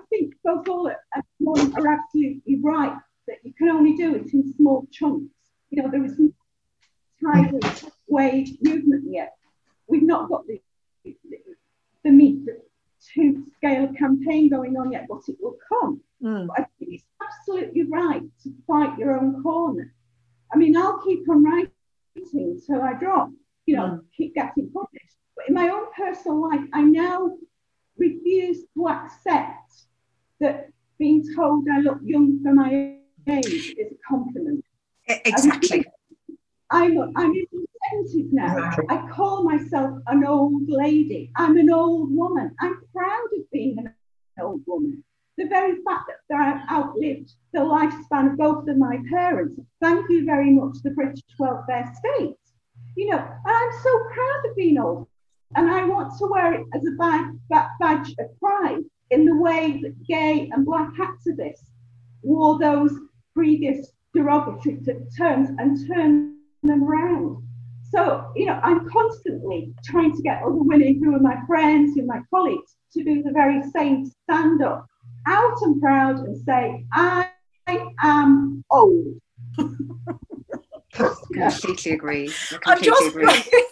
I 0.00 0.04
think 0.08 0.34
both 0.42 0.66
all 0.66 0.88
are 0.88 0.96
absolutely 1.86 2.58
right 2.62 2.96
that 3.26 3.36
you 3.42 3.52
can 3.52 3.68
only 3.68 3.94
do 3.96 4.14
it 4.14 4.32
in 4.32 4.54
small 4.54 4.86
chunks. 4.90 5.34
You 5.68 5.82
know, 5.82 5.90
there 5.90 6.04
is 6.04 6.18
tidal 7.22 7.60
wave 8.08 8.56
movement 8.62 9.04
yet. 9.06 9.36
We've 9.86 10.02
not 10.02 10.28
got 10.28 10.46
the, 10.46 10.60
the, 11.04 11.16
the 12.04 12.10
meet 12.10 12.44
to 13.14 13.44
scale 13.56 13.92
campaign 13.94 14.48
going 14.48 14.76
on 14.76 14.92
yet, 14.92 15.06
but 15.08 15.20
it 15.28 15.36
will 15.40 15.56
come. 15.68 16.00
Mm. 16.22 16.48
I 16.56 16.66
think 16.78 16.94
it's 16.94 17.04
absolutely 17.22 17.84
right 17.84 18.22
to 18.42 18.54
fight 18.66 18.98
your 18.98 19.18
own 19.18 19.42
corner. 19.42 19.94
I 20.52 20.56
mean, 20.56 20.76
I'll 20.76 20.98
keep 20.98 21.28
on 21.28 21.44
writing 21.44 21.70
till 22.66 22.82
I 22.82 22.94
drop, 22.94 23.30
you 23.66 23.76
know, 23.76 23.82
mm. 23.82 24.00
keep 24.16 24.34
getting 24.34 24.70
published. 24.70 25.16
But 25.36 25.48
in 25.48 25.54
my 25.54 25.68
own 25.68 25.86
personal 25.96 26.48
life, 26.48 26.64
I 26.72 26.82
now 26.82 27.36
refuse 27.96 28.64
to 28.74 28.88
accept 28.88 29.72
that 30.40 30.70
being 30.98 31.24
told 31.34 31.66
I 31.72 31.80
look 31.80 31.98
young 32.02 32.42
for 32.42 32.52
my 32.52 32.96
age 33.28 33.74
is 33.78 33.92
a 33.92 33.98
compliment. 34.08 34.64
Exactly. 35.06 35.84
I'm, 36.70 36.98
I'm 37.16 37.32
in 37.32 37.46
my 37.52 37.64
70s 37.94 38.32
now. 38.32 38.56
Exactly. 38.56 38.84
I 38.90 39.08
call 39.08 39.44
myself 39.44 39.98
an 40.06 40.24
old 40.24 40.68
lady. 40.68 41.30
I'm 41.36 41.56
an 41.56 41.70
old 41.70 42.14
woman. 42.14 42.54
I'm 42.60 42.82
proud 42.94 43.28
of 43.36 43.50
being 43.52 43.78
an 43.78 43.94
old 44.40 44.62
woman. 44.66 45.02
The 45.38 45.46
very 45.46 45.76
fact 45.82 46.10
that 46.28 46.40
I've 46.40 46.68
outlived 46.70 47.32
the 47.52 47.60
lifespan 47.60 48.32
of 48.32 48.36
both 48.36 48.68
of 48.68 48.76
my 48.76 48.98
parents, 49.08 49.60
thank 49.80 50.08
you 50.10 50.24
very 50.24 50.50
much, 50.50 50.76
the 50.82 50.90
British 50.90 51.22
welfare 51.38 51.90
state. 51.94 52.34
You 52.96 53.10
know, 53.10 53.18
I'm 53.46 53.70
so 53.82 54.04
proud 54.12 54.50
of 54.50 54.56
being 54.56 54.78
old. 54.78 55.06
And 55.54 55.70
I 55.70 55.84
want 55.84 56.18
to 56.18 56.26
wear 56.26 56.52
it 56.54 56.66
as 56.74 56.84
a 56.86 56.90
badge, 56.98 57.34
badge 57.80 58.14
of 58.18 58.38
pride 58.38 58.84
in 59.10 59.24
the 59.24 59.36
way 59.36 59.80
that 59.82 60.06
gay 60.06 60.50
and 60.52 60.66
black 60.66 60.92
activists 60.94 61.70
wore 62.22 62.58
those 62.58 62.92
previous 63.32 63.92
derogatory 64.12 64.80
terms 65.16 65.48
and 65.58 65.86
turned 65.86 66.37
them 66.62 66.84
around. 66.84 67.42
So, 67.90 68.30
you 68.36 68.46
know, 68.46 68.60
I'm 68.62 68.88
constantly 68.90 69.72
trying 69.84 70.14
to 70.14 70.22
get 70.22 70.42
other 70.42 70.52
women 70.52 71.02
who 71.02 71.14
are 71.14 71.20
my 71.20 71.36
friends, 71.46 71.94
who 71.94 72.02
are 72.02 72.06
my 72.06 72.20
colleagues, 72.30 72.76
to 72.92 73.02
do 73.02 73.22
the 73.22 73.30
very 73.32 73.62
same 73.70 74.10
stand 74.24 74.62
up 74.62 74.86
out 75.26 75.60
and 75.62 75.80
proud 75.80 76.18
and 76.20 76.36
say, 76.44 76.84
I 76.92 77.30
am 78.02 78.64
old. 78.70 79.20
completely 80.92 81.92
agree. 81.92 82.32
I 82.66 82.74
completely 82.74 82.86
just, 82.86 83.06
agree. 83.08 83.64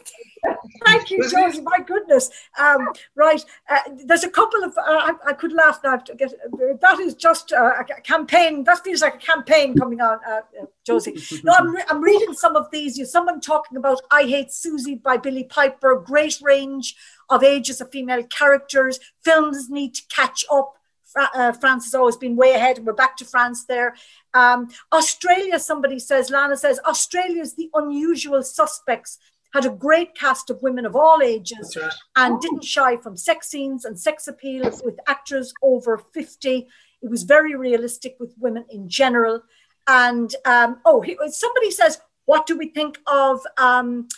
Thank 0.96 1.10
you, 1.10 1.30
Josie. 1.30 1.60
My 1.62 1.80
goodness. 1.86 2.30
Um, 2.58 2.88
right. 3.14 3.44
Uh, 3.68 3.78
there's 4.04 4.24
a 4.24 4.30
couple 4.30 4.64
of, 4.64 4.76
uh, 4.76 4.82
I, 4.86 5.12
I, 5.28 5.32
could 5.32 5.52
laugh 5.52 5.80
now. 5.84 5.96
To 5.96 6.14
get, 6.14 6.32
that 6.80 7.00
is 7.00 7.14
just 7.14 7.52
uh, 7.52 7.72
a 7.80 8.00
campaign. 8.00 8.64
That 8.64 8.82
feels 8.84 9.02
like 9.02 9.16
a 9.16 9.18
campaign 9.18 9.76
coming 9.76 10.00
on, 10.00 10.18
uh, 10.26 10.40
uh, 10.62 10.66
Josie. 10.84 11.16
No, 11.44 11.52
I'm, 11.52 11.74
re- 11.74 11.84
I'm 11.88 12.02
reading 12.02 12.32
some 12.32 12.56
of 12.56 12.70
these. 12.70 12.96
You 12.98 13.04
someone 13.04 13.40
talking 13.40 13.76
about 13.76 14.00
I 14.10 14.24
Hate 14.24 14.48
Suzie 14.48 15.02
by 15.02 15.16
Billie 15.16 15.44
Piper. 15.44 15.96
Great 15.96 16.38
range 16.42 16.96
of 17.28 17.42
ages 17.42 17.80
of 17.80 17.90
female 17.90 18.22
characters. 18.24 18.98
Films 19.24 19.68
need 19.68 19.94
to 19.94 20.02
catch 20.08 20.44
up. 20.50 20.74
Uh, 21.16 21.52
France 21.52 21.84
has 21.84 21.94
always 21.94 22.16
been 22.16 22.36
way 22.36 22.52
ahead, 22.52 22.76
and 22.76 22.86
we're 22.86 22.92
back 22.92 23.16
to 23.16 23.24
France 23.24 23.64
there. 23.64 23.94
Um, 24.34 24.68
Australia, 24.92 25.58
somebody 25.58 25.98
says, 25.98 26.30
Lana 26.30 26.56
says, 26.56 26.78
Australia 26.84 27.40
is 27.40 27.54
the 27.54 27.70
unusual 27.74 28.42
suspects 28.42 29.18
had 29.56 29.66
a 29.66 29.74
great 29.74 30.14
cast 30.14 30.50
of 30.50 30.62
women 30.62 30.84
of 30.86 30.94
all 30.94 31.22
ages 31.22 31.76
right. 31.80 31.92
and 32.16 32.40
didn't 32.40 32.64
shy 32.64 32.96
from 32.96 33.16
sex 33.16 33.48
scenes 33.48 33.84
and 33.84 33.98
sex 33.98 34.28
appeals 34.28 34.82
with 34.84 34.98
actors 35.06 35.52
over 35.62 35.98
50. 35.98 36.68
It 37.02 37.10
was 37.10 37.22
very 37.22 37.56
realistic 37.56 38.16
with 38.20 38.34
women 38.38 38.64
in 38.70 38.88
general. 38.88 39.42
And 39.86 40.34
um, 40.44 40.80
oh, 40.84 41.04
somebody 41.28 41.70
says, 41.70 42.00
what 42.26 42.46
do 42.46 42.58
we 42.58 42.68
think 42.68 42.98
of, 43.06 43.40
um, 43.56 44.08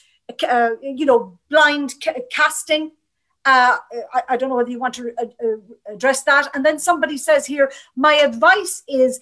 uh, 0.49 0.71
you 0.83 1.07
know, 1.07 1.39
blind 1.49 1.95
ca- 2.03 2.15
casting? 2.33 2.93
Uh, 3.45 3.79
I, 4.13 4.23
I, 4.31 4.37
don't 4.37 4.49
know 4.49 4.57
whether 4.57 4.71
you 4.71 4.81
want 4.81 4.95
to 4.95 5.13
uh, 5.19 5.25
uh, 5.43 5.95
address 5.95 6.23
that. 6.25 6.51
And 6.55 6.67
then 6.67 6.79
somebody 6.79 7.17
says 7.17 7.47
here, 7.47 7.71
my 7.97 8.15
advice 8.15 8.83
is 8.89 9.21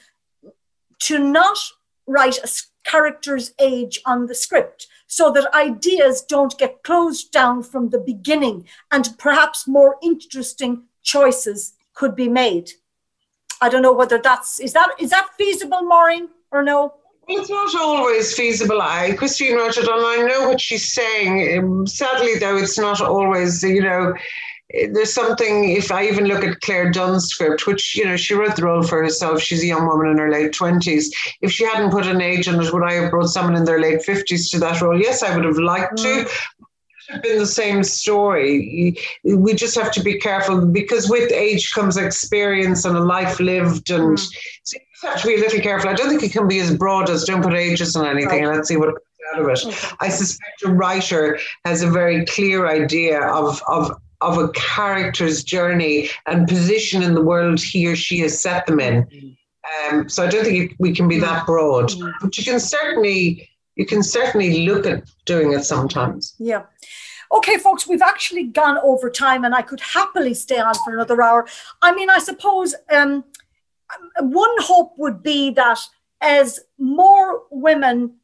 to 1.00 1.18
not 1.18 1.58
write 2.06 2.38
a 2.38 2.48
character's 2.84 3.52
age 3.60 4.00
on 4.06 4.26
the 4.26 4.34
script 4.34 4.86
so 5.06 5.30
that 5.32 5.54
ideas 5.54 6.22
don't 6.22 6.58
get 6.58 6.82
closed 6.82 7.32
down 7.32 7.62
from 7.62 7.90
the 7.90 7.98
beginning 7.98 8.64
and 8.90 9.16
perhaps 9.18 9.68
more 9.68 9.96
interesting 10.02 10.84
choices 11.02 11.74
could 11.94 12.14
be 12.14 12.28
made. 12.28 12.70
I 13.60 13.68
don't 13.68 13.82
know 13.82 13.92
whether 13.92 14.18
that's 14.18 14.60
is 14.60 14.72
that 14.74 14.90
is 14.98 15.10
that 15.10 15.28
feasible, 15.38 15.82
Maureen, 15.82 16.28
or 16.50 16.62
no? 16.62 16.94
It's 17.28 17.50
not 17.50 17.74
always 17.74 18.34
feasible. 18.34 18.80
I, 18.80 19.12
Christine 19.16 19.56
wrote 19.56 19.76
it, 19.76 19.88
and 19.88 20.06
I 20.06 20.26
know 20.28 20.48
what 20.48 20.60
she's 20.60 20.92
saying. 20.92 21.58
Um, 21.58 21.86
sadly, 21.86 22.38
though, 22.38 22.56
it's 22.56 22.78
not 22.78 23.00
always, 23.00 23.64
you 23.64 23.82
know, 23.82 24.14
there's 24.70 25.14
something 25.14 25.70
if 25.70 25.92
I 25.92 26.06
even 26.06 26.24
look 26.24 26.44
at 26.44 26.60
Clare 26.60 26.90
Dunne's 26.90 27.28
script, 27.28 27.66
which 27.66 27.96
you 27.96 28.04
know 28.04 28.16
she 28.16 28.34
wrote 28.34 28.56
the 28.56 28.64
role 28.64 28.82
for 28.82 29.02
herself. 29.02 29.40
She's 29.40 29.62
a 29.62 29.66
young 29.66 29.86
woman 29.86 30.08
in 30.08 30.18
her 30.18 30.30
late 30.30 30.52
twenties. 30.52 31.14
If 31.40 31.52
she 31.52 31.64
hadn't 31.64 31.92
put 31.92 32.06
an 32.06 32.20
age 32.20 32.48
on 32.48 32.60
it, 32.60 32.72
would 32.72 32.82
I 32.82 32.94
have 32.94 33.10
brought 33.10 33.28
someone 33.28 33.54
in 33.54 33.64
their 33.64 33.80
late 33.80 34.02
fifties 34.02 34.50
to 34.50 34.58
that 34.60 34.80
role? 34.80 35.00
Yes, 35.00 35.22
I 35.22 35.34
would 35.34 35.44
have 35.44 35.58
liked 35.58 35.98
to. 35.98 36.24
Mm. 36.24 36.40
Have 37.08 37.22
been 37.22 37.38
the 37.38 37.46
same 37.46 37.84
story. 37.84 38.96
We 39.22 39.54
just 39.54 39.76
have 39.76 39.92
to 39.92 40.02
be 40.02 40.18
careful 40.18 40.66
because 40.66 41.08
with 41.08 41.30
age 41.30 41.70
comes 41.72 41.96
experience 41.96 42.84
and 42.84 42.96
a 42.96 43.00
life 43.00 43.38
lived, 43.38 43.90
and 43.90 44.18
mm. 44.18 44.34
so 44.64 44.76
you 44.76 45.10
have 45.10 45.22
to 45.22 45.28
be 45.28 45.34
a 45.36 45.38
little 45.38 45.60
careful. 45.60 45.88
I 45.88 45.94
don't 45.94 46.08
think 46.08 46.24
it 46.24 46.32
can 46.32 46.48
be 46.48 46.58
as 46.58 46.74
broad 46.74 47.08
as 47.08 47.22
don't 47.22 47.42
put 47.42 47.54
ages 47.54 47.94
on 47.94 48.06
anything, 48.06 48.28
right. 48.28 48.48
and 48.48 48.56
let's 48.56 48.66
see 48.66 48.76
what 48.76 48.88
comes 48.88 49.00
out 49.32 49.40
of 49.40 49.48
it. 49.48 49.64
Okay. 49.64 49.96
I 50.00 50.08
suspect 50.08 50.64
a 50.64 50.72
writer 50.72 51.38
has 51.64 51.82
a 51.82 51.88
very 51.88 52.26
clear 52.26 52.66
idea 52.66 53.20
of, 53.20 53.62
of 53.68 53.92
of 54.26 54.38
a 54.38 54.48
character's 54.50 55.44
journey 55.44 56.10
and 56.26 56.48
position 56.48 57.02
in 57.02 57.14
the 57.14 57.22
world 57.22 57.60
he 57.60 57.86
or 57.86 57.96
she 57.96 58.18
has 58.20 58.40
set 58.40 58.66
them 58.66 58.80
in. 58.80 59.36
Um, 59.90 60.08
so 60.08 60.24
I 60.24 60.28
don't 60.28 60.44
think 60.44 60.74
we 60.78 60.94
can 60.94 61.08
be 61.08 61.18
that 61.20 61.46
broad, 61.46 61.92
but 62.20 62.36
you 62.36 62.44
can 62.44 62.60
certainly 62.60 63.48
you 63.76 63.84
can 63.84 64.02
certainly 64.02 64.66
look 64.66 64.86
at 64.86 65.04
doing 65.26 65.52
it 65.52 65.64
sometimes. 65.64 66.34
Yeah. 66.38 66.62
Okay, 67.32 67.58
folks, 67.58 67.86
we've 67.86 68.02
actually 68.02 68.44
gone 68.44 68.78
over 68.82 69.10
time, 69.10 69.44
and 69.44 69.54
I 69.54 69.62
could 69.62 69.80
happily 69.80 70.32
stay 70.34 70.58
on 70.58 70.74
for 70.84 70.94
another 70.94 71.20
hour. 71.20 71.46
I 71.82 71.92
mean, 71.94 72.08
I 72.08 72.20
suppose 72.20 72.74
um, 72.90 73.24
one 74.20 74.54
hope 74.60 74.94
would 74.96 75.22
be 75.22 75.50
that 75.50 75.78
as 76.20 76.60
more 76.78 77.42
women 77.50 78.14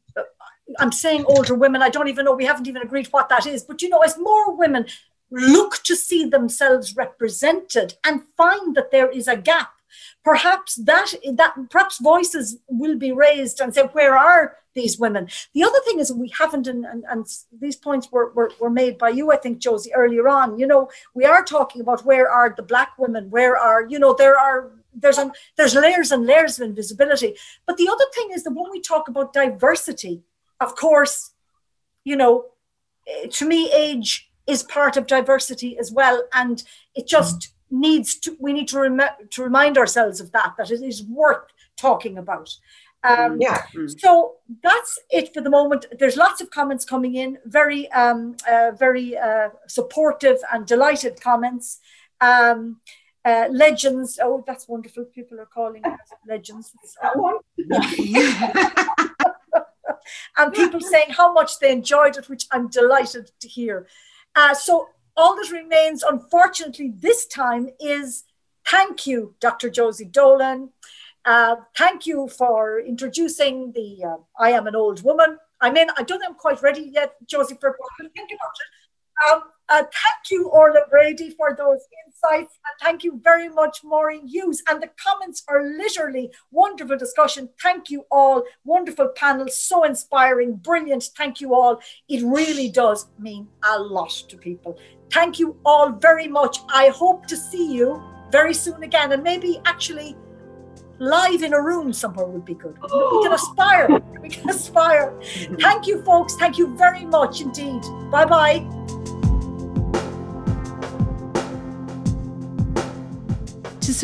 I'm 0.79 0.91
saying 0.91 1.25
older 1.27 1.55
women. 1.55 1.81
I 1.81 1.89
don't 1.89 2.07
even 2.07 2.25
know. 2.25 2.33
We 2.33 2.45
haven't 2.45 2.67
even 2.67 2.81
agreed 2.81 3.07
what 3.07 3.29
that 3.29 3.45
is. 3.45 3.63
But 3.63 3.81
you 3.81 3.89
know, 3.89 3.99
as 3.99 4.17
more 4.17 4.55
women 4.55 4.85
look 5.33 5.81
to 5.83 5.95
see 5.95 6.25
themselves 6.25 6.95
represented 6.95 7.95
and 8.05 8.23
find 8.37 8.75
that 8.75 8.91
there 8.91 9.09
is 9.09 9.27
a 9.27 9.35
gap. 9.35 9.71
Perhaps 10.23 10.75
that 10.75 11.13
that 11.33 11.53
perhaps 11.69 11.99
voices 11.99 12.57
will 12.67 12.97
be 12.97 13.11
raised 13.11 13.59
and 13.59 13.73
say 13.73 13.83
where 13.83 14.17
are 14.17 14.57
these 14.73 14.97
women? 14.97 15.27
The 15.53 15.63
other 15.63 15.79
thing 15.85 15.99
is 15.99 16.11
we 16.11 16.29
haven't 16.29 16.67
and, 16.67 16.85
and, 16.85 17.03
and 17.09 17.27
these 17.59 17.75
points 17.75 18.11
were, 18.11 18.31
were, 18.33 18.51
were 18.59 18.69
made 18.69 18.97
by 18.97 19.09
you 19.09 19.31
i 19.31 19.37
think 19.37 19.59
josie 19.59 19.93
earlier 19.93 20.27
on. 20.27 20.57
You 20.57 20.67
know 20.67 20.89
we 21.13 21.25
are 21.25 21.43
talking 21.43 21.81
about 21.81 22.05
where 22.05 22.29
are 22.29 22.53
the 22.55 22.63
black 22.63 22.97
women? 22.97 23.29
Where 23.29 23.57
are 23.57 23.85
you 23.87 23.99
know 23.99 24.13
there 24.13 24.37
are 24.37 24.71
there's 24.95 25.17
an, 25.17 25.31
there's 25.57 25.75
layers 25.75 26.11
and 26.11 26.25
layers 26.25 26.59
of 26.59 26.67
invisibility. 26.69 27.35
But 27.65 27.77
the 27.77 27.89
other 27.89 28.05
thing 28.13 28.29
is 28.31 28.43
that 28.43 28.53
when 28.53 28.71
we 28.71 28.81
talk 28.81 29.07
about 29.07 29.33
diversity 29.33 30.23
of 30.59 30.75
course 30.75 31.31
you 32.03 32.15
know 32.15 32.45
eh, 33.07 33.27
to 33.29 33.45
me 33.47 33.71
age 33.71 34.31
is 34.47 34.63
part 34.63 34.97
of 34.97 35.07
diversity 35.07 35.77
as 35.77 35.91
well. 35.91 36.23
And 36.33 36.63
it 36.95 37.07
just 37.07 37.39
mm. 37.39 37.47
needs 37.71 38.17
to, 38.19 38.35
we 38.39 38.53
need 38.53 38.67
to, 38.69 38.79
rem- 38.79 39.01
to 39.31 39.43
remind 39.43 39.77
ourselves 39.77 40.19
of 40.19 40.31
that, 40.31 40.53
that 40.57 40.71
it 40.71 40.81
is 40.81 41.03
worth 41.03 41.45
talking 41.77 42.17
about. 42.17 42.49
Um, 43.03 43.41
yeah. 43.41 43.63
Mm. 43.75 43.99
So 43.99 44.35
that's 44.63 44.97
it 45.09 45.33
for 45.33 45.41
the 45.41 45.49
moment. 45.49 45.85
There's 45.99 46.15
lots 46.15 46.41
of 46.41 46.49
comments 46.49 46.85
coming 46.85 47.15
in, 47.15 47.37
very, 47.45 47.91
um, 47.91 48.37
uh, 48.49 48.71
very 48.77 49.17
uh, 49.17 49.49
supportive 49.67 50.37
and 50.51 50.65
delighted 50.65 51.21
comments. 51.21 51.79
Um, 52.21 52.79
uh, 53.25 53.47
legends. 53.51 54.19
Oh, 54.21 54.43
that's 54.45 54.67
wonderful. 54.67 55.05
People 55.05 55.39
are 55.39 55.45
calling 55.45 55.85
us 55.85 55.97
legends. 56.27 56.73
and 60.37 60.53
people 60.53 60.81
saying 60.81 61.11
how 61.11 61.33
much 61.33 61.59
they 61.59 61.71
enjoyed 61.71 62.17
it, 62.17 62.29
which 62.29 62.47
I'm 62.51 62.67
delighted 62.67 63.31
to 63.39 63.47
hear. 63.47 63.87
Uh, 64.35 64.53
so 64.53 64.89
all 65.15 65.35
that 65.35 65.51
remains, 65.51 66.03
unfortunately, 66.03 66.93
this 66.95 67.25
time 67.25 67.69
is 67.79 68.23
thank 68.65 69.05
you, 69.05 69.35
Dr. 69.39 69.69
Josie 69.69 70.05
Dolan. 70.05 70.69
Uh, 71.25 71.55
thank 71.77 72.05
you 72.05 72.27
for 72.27 72.79
introducing 72.79 73.71
the 73.71 74.03
uh, 74.03 74.17
I 74.37 74.51
Am 74.51 74.67
an 74.67 74.75
Old 74.75 75.03
Woman. 75.03 75.37
I 75.61 75.71
mean, 75.71 75.87
I 75.97 76.03
don't 76.03 76.19
think 76.19 76.29
I'm 76.29 76.35
quite 76.35 76.61
ready 76.61 76.89
yet, 76.93 77.15
Josie, 77.25 77.55
for 77.59 77.77
think 77.99 78.13
about 78.15 78.27
it. 78.29 78.82
Um, 79.29 79.43
uh, 79.69 79.77
thank 79.77 80.29
you, 80.29 80.49
Orla 80.49 80.81
Brady, 80.89 81.31
for 81.31 81.55
those 81.57 81.79
insights. 82.05 82.59
And 82.65 82.79
thank 82.81 83.03
you 83.03 83.19
very 83.23 83.49
much, 83.49 83.79
Maureen 83.83 84.27
Hughes. 84.27 84.61
And 84.69 84.81
the 84.81 84.89
comments 84.97 85.43
are 85.47 85.63
literally 85.63 86.31
wonderful 86.51 86.97
discussion. 86.97 87.49
Thank 87.61 87.89
you 87.89 88.05
all. 88.11 88.43
Wonderful 88.65 89.09
panel, 89.15 89.47
so 89.47 89.83
inspiring, 89.83 90.55
brilliant. 90.57 91.05
Thank 91.17 91.39
you 91.41 91.55
all. 91.55 91.79
It 92.09 92.23
really 92.23 92.69
does 92.69 93.07
mean 93.17 93.47
a 93.63 93.79
lot 93.79 94.11
to 94.27 94.37
people. 94.37 94.77
Thank 95.11 95.39
you 95.39 95.57
all 95.65 95.91
very 95.91 96.27
much. 96.27 96.57
I 96.69 96.89
hope 96.89 97.25
to 97.27 97.37
see 97.37 97.73
you 97.73 98.03
very 98.31 98.53
soon 98.53 98.83
again. 98.83 99.11
And 99.11 99.23
maybe 99.23 99.61
actually 99.65 100.17
live 100.99 101.41
in 101.41 101.53
a 101.53 101.61
room 101.61 101.93
somewhere 101.93 102.25
would 102.25 102.45
be 102.45 102.53
good. 102.53 102.77
We 102.81 103.23
can 103.23 103.33
aspire. 103.33 103.87
We 104.21 104.29
can 104.29 104.49
aspire. 104.57 105.19
Thank 105.59 105.87
you, 105.87 106.03
folks. 106.03 106.35
Thank 106.35 106.57
you 106.57 106.75
very 106.77 107.05
much 107.05 107.41
indeed. 107.41 107.81
Bye 108.11 108.25
bye. 108.25 108.92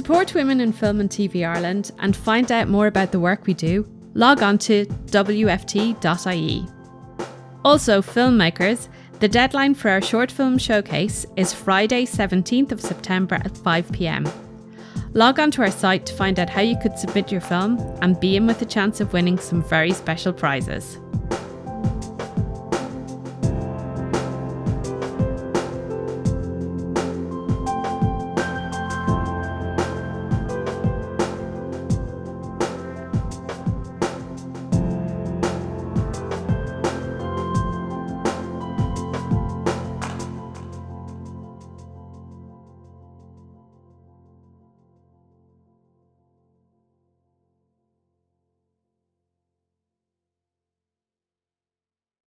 Support 0.10 0.34
women 0.34 0.60
in 0.60 0.74
film 0.74 0.99
and 0.99 1.12
TV 1.12 1.47
Ireland 1.47 1.91
and 1.99 2.16
find 2.16 2.51
out 2.51 2.68
more 2.68 2.88
about 2.88 3.12
the 3.12 3.20
work 3.20 3.45
we 3.45 3.53
do, 3.53 3.88
log 4.16 4.41
on 4.41 4.57
to 4.57 4.88
wft.ie. 5.05 6.68
Also, 7.64 8.01
filmmakers, 8.01 8.88
the 9.20 9.28
deadline 9.28 9.76
for 9.76 9.91
our 9.91 10.01
short 10.01 10.32
film 10.32 10.57
showcase 10.57 11.28
is 11.36 11.53
Friday, 11.53 12.07
17th 12.07 12.72
of 12.72 12.82
September 12.82 13.36
at 13.36 13.55
5 13.55 13.91
pm. 13.91 14.28
Log 15.14 15.38
on 15.39 15.51
to 15.51 15.62
our 15.62 15.70
site 15.70 16.07
to 16.07 16.16
find 16.16 16.39
out 16.39 16.49
how 16.49 16.62
you 16.62 16.76
could 16.80 16.97
submit 16.97 17.32
your 17.32 17.41
film 17.41 17.78
and 18.01 18.20
be 18.20 18.36
in 18.36 18.47
with 18.47 18.64
a 18.64 18.66
chance 18.66 18.99
of 18.99 19.14
winning 19.14 19.38
some 19.38 19.62
very 19.62 19.91
special 19.91 20.34
prizes. 20.34 20.97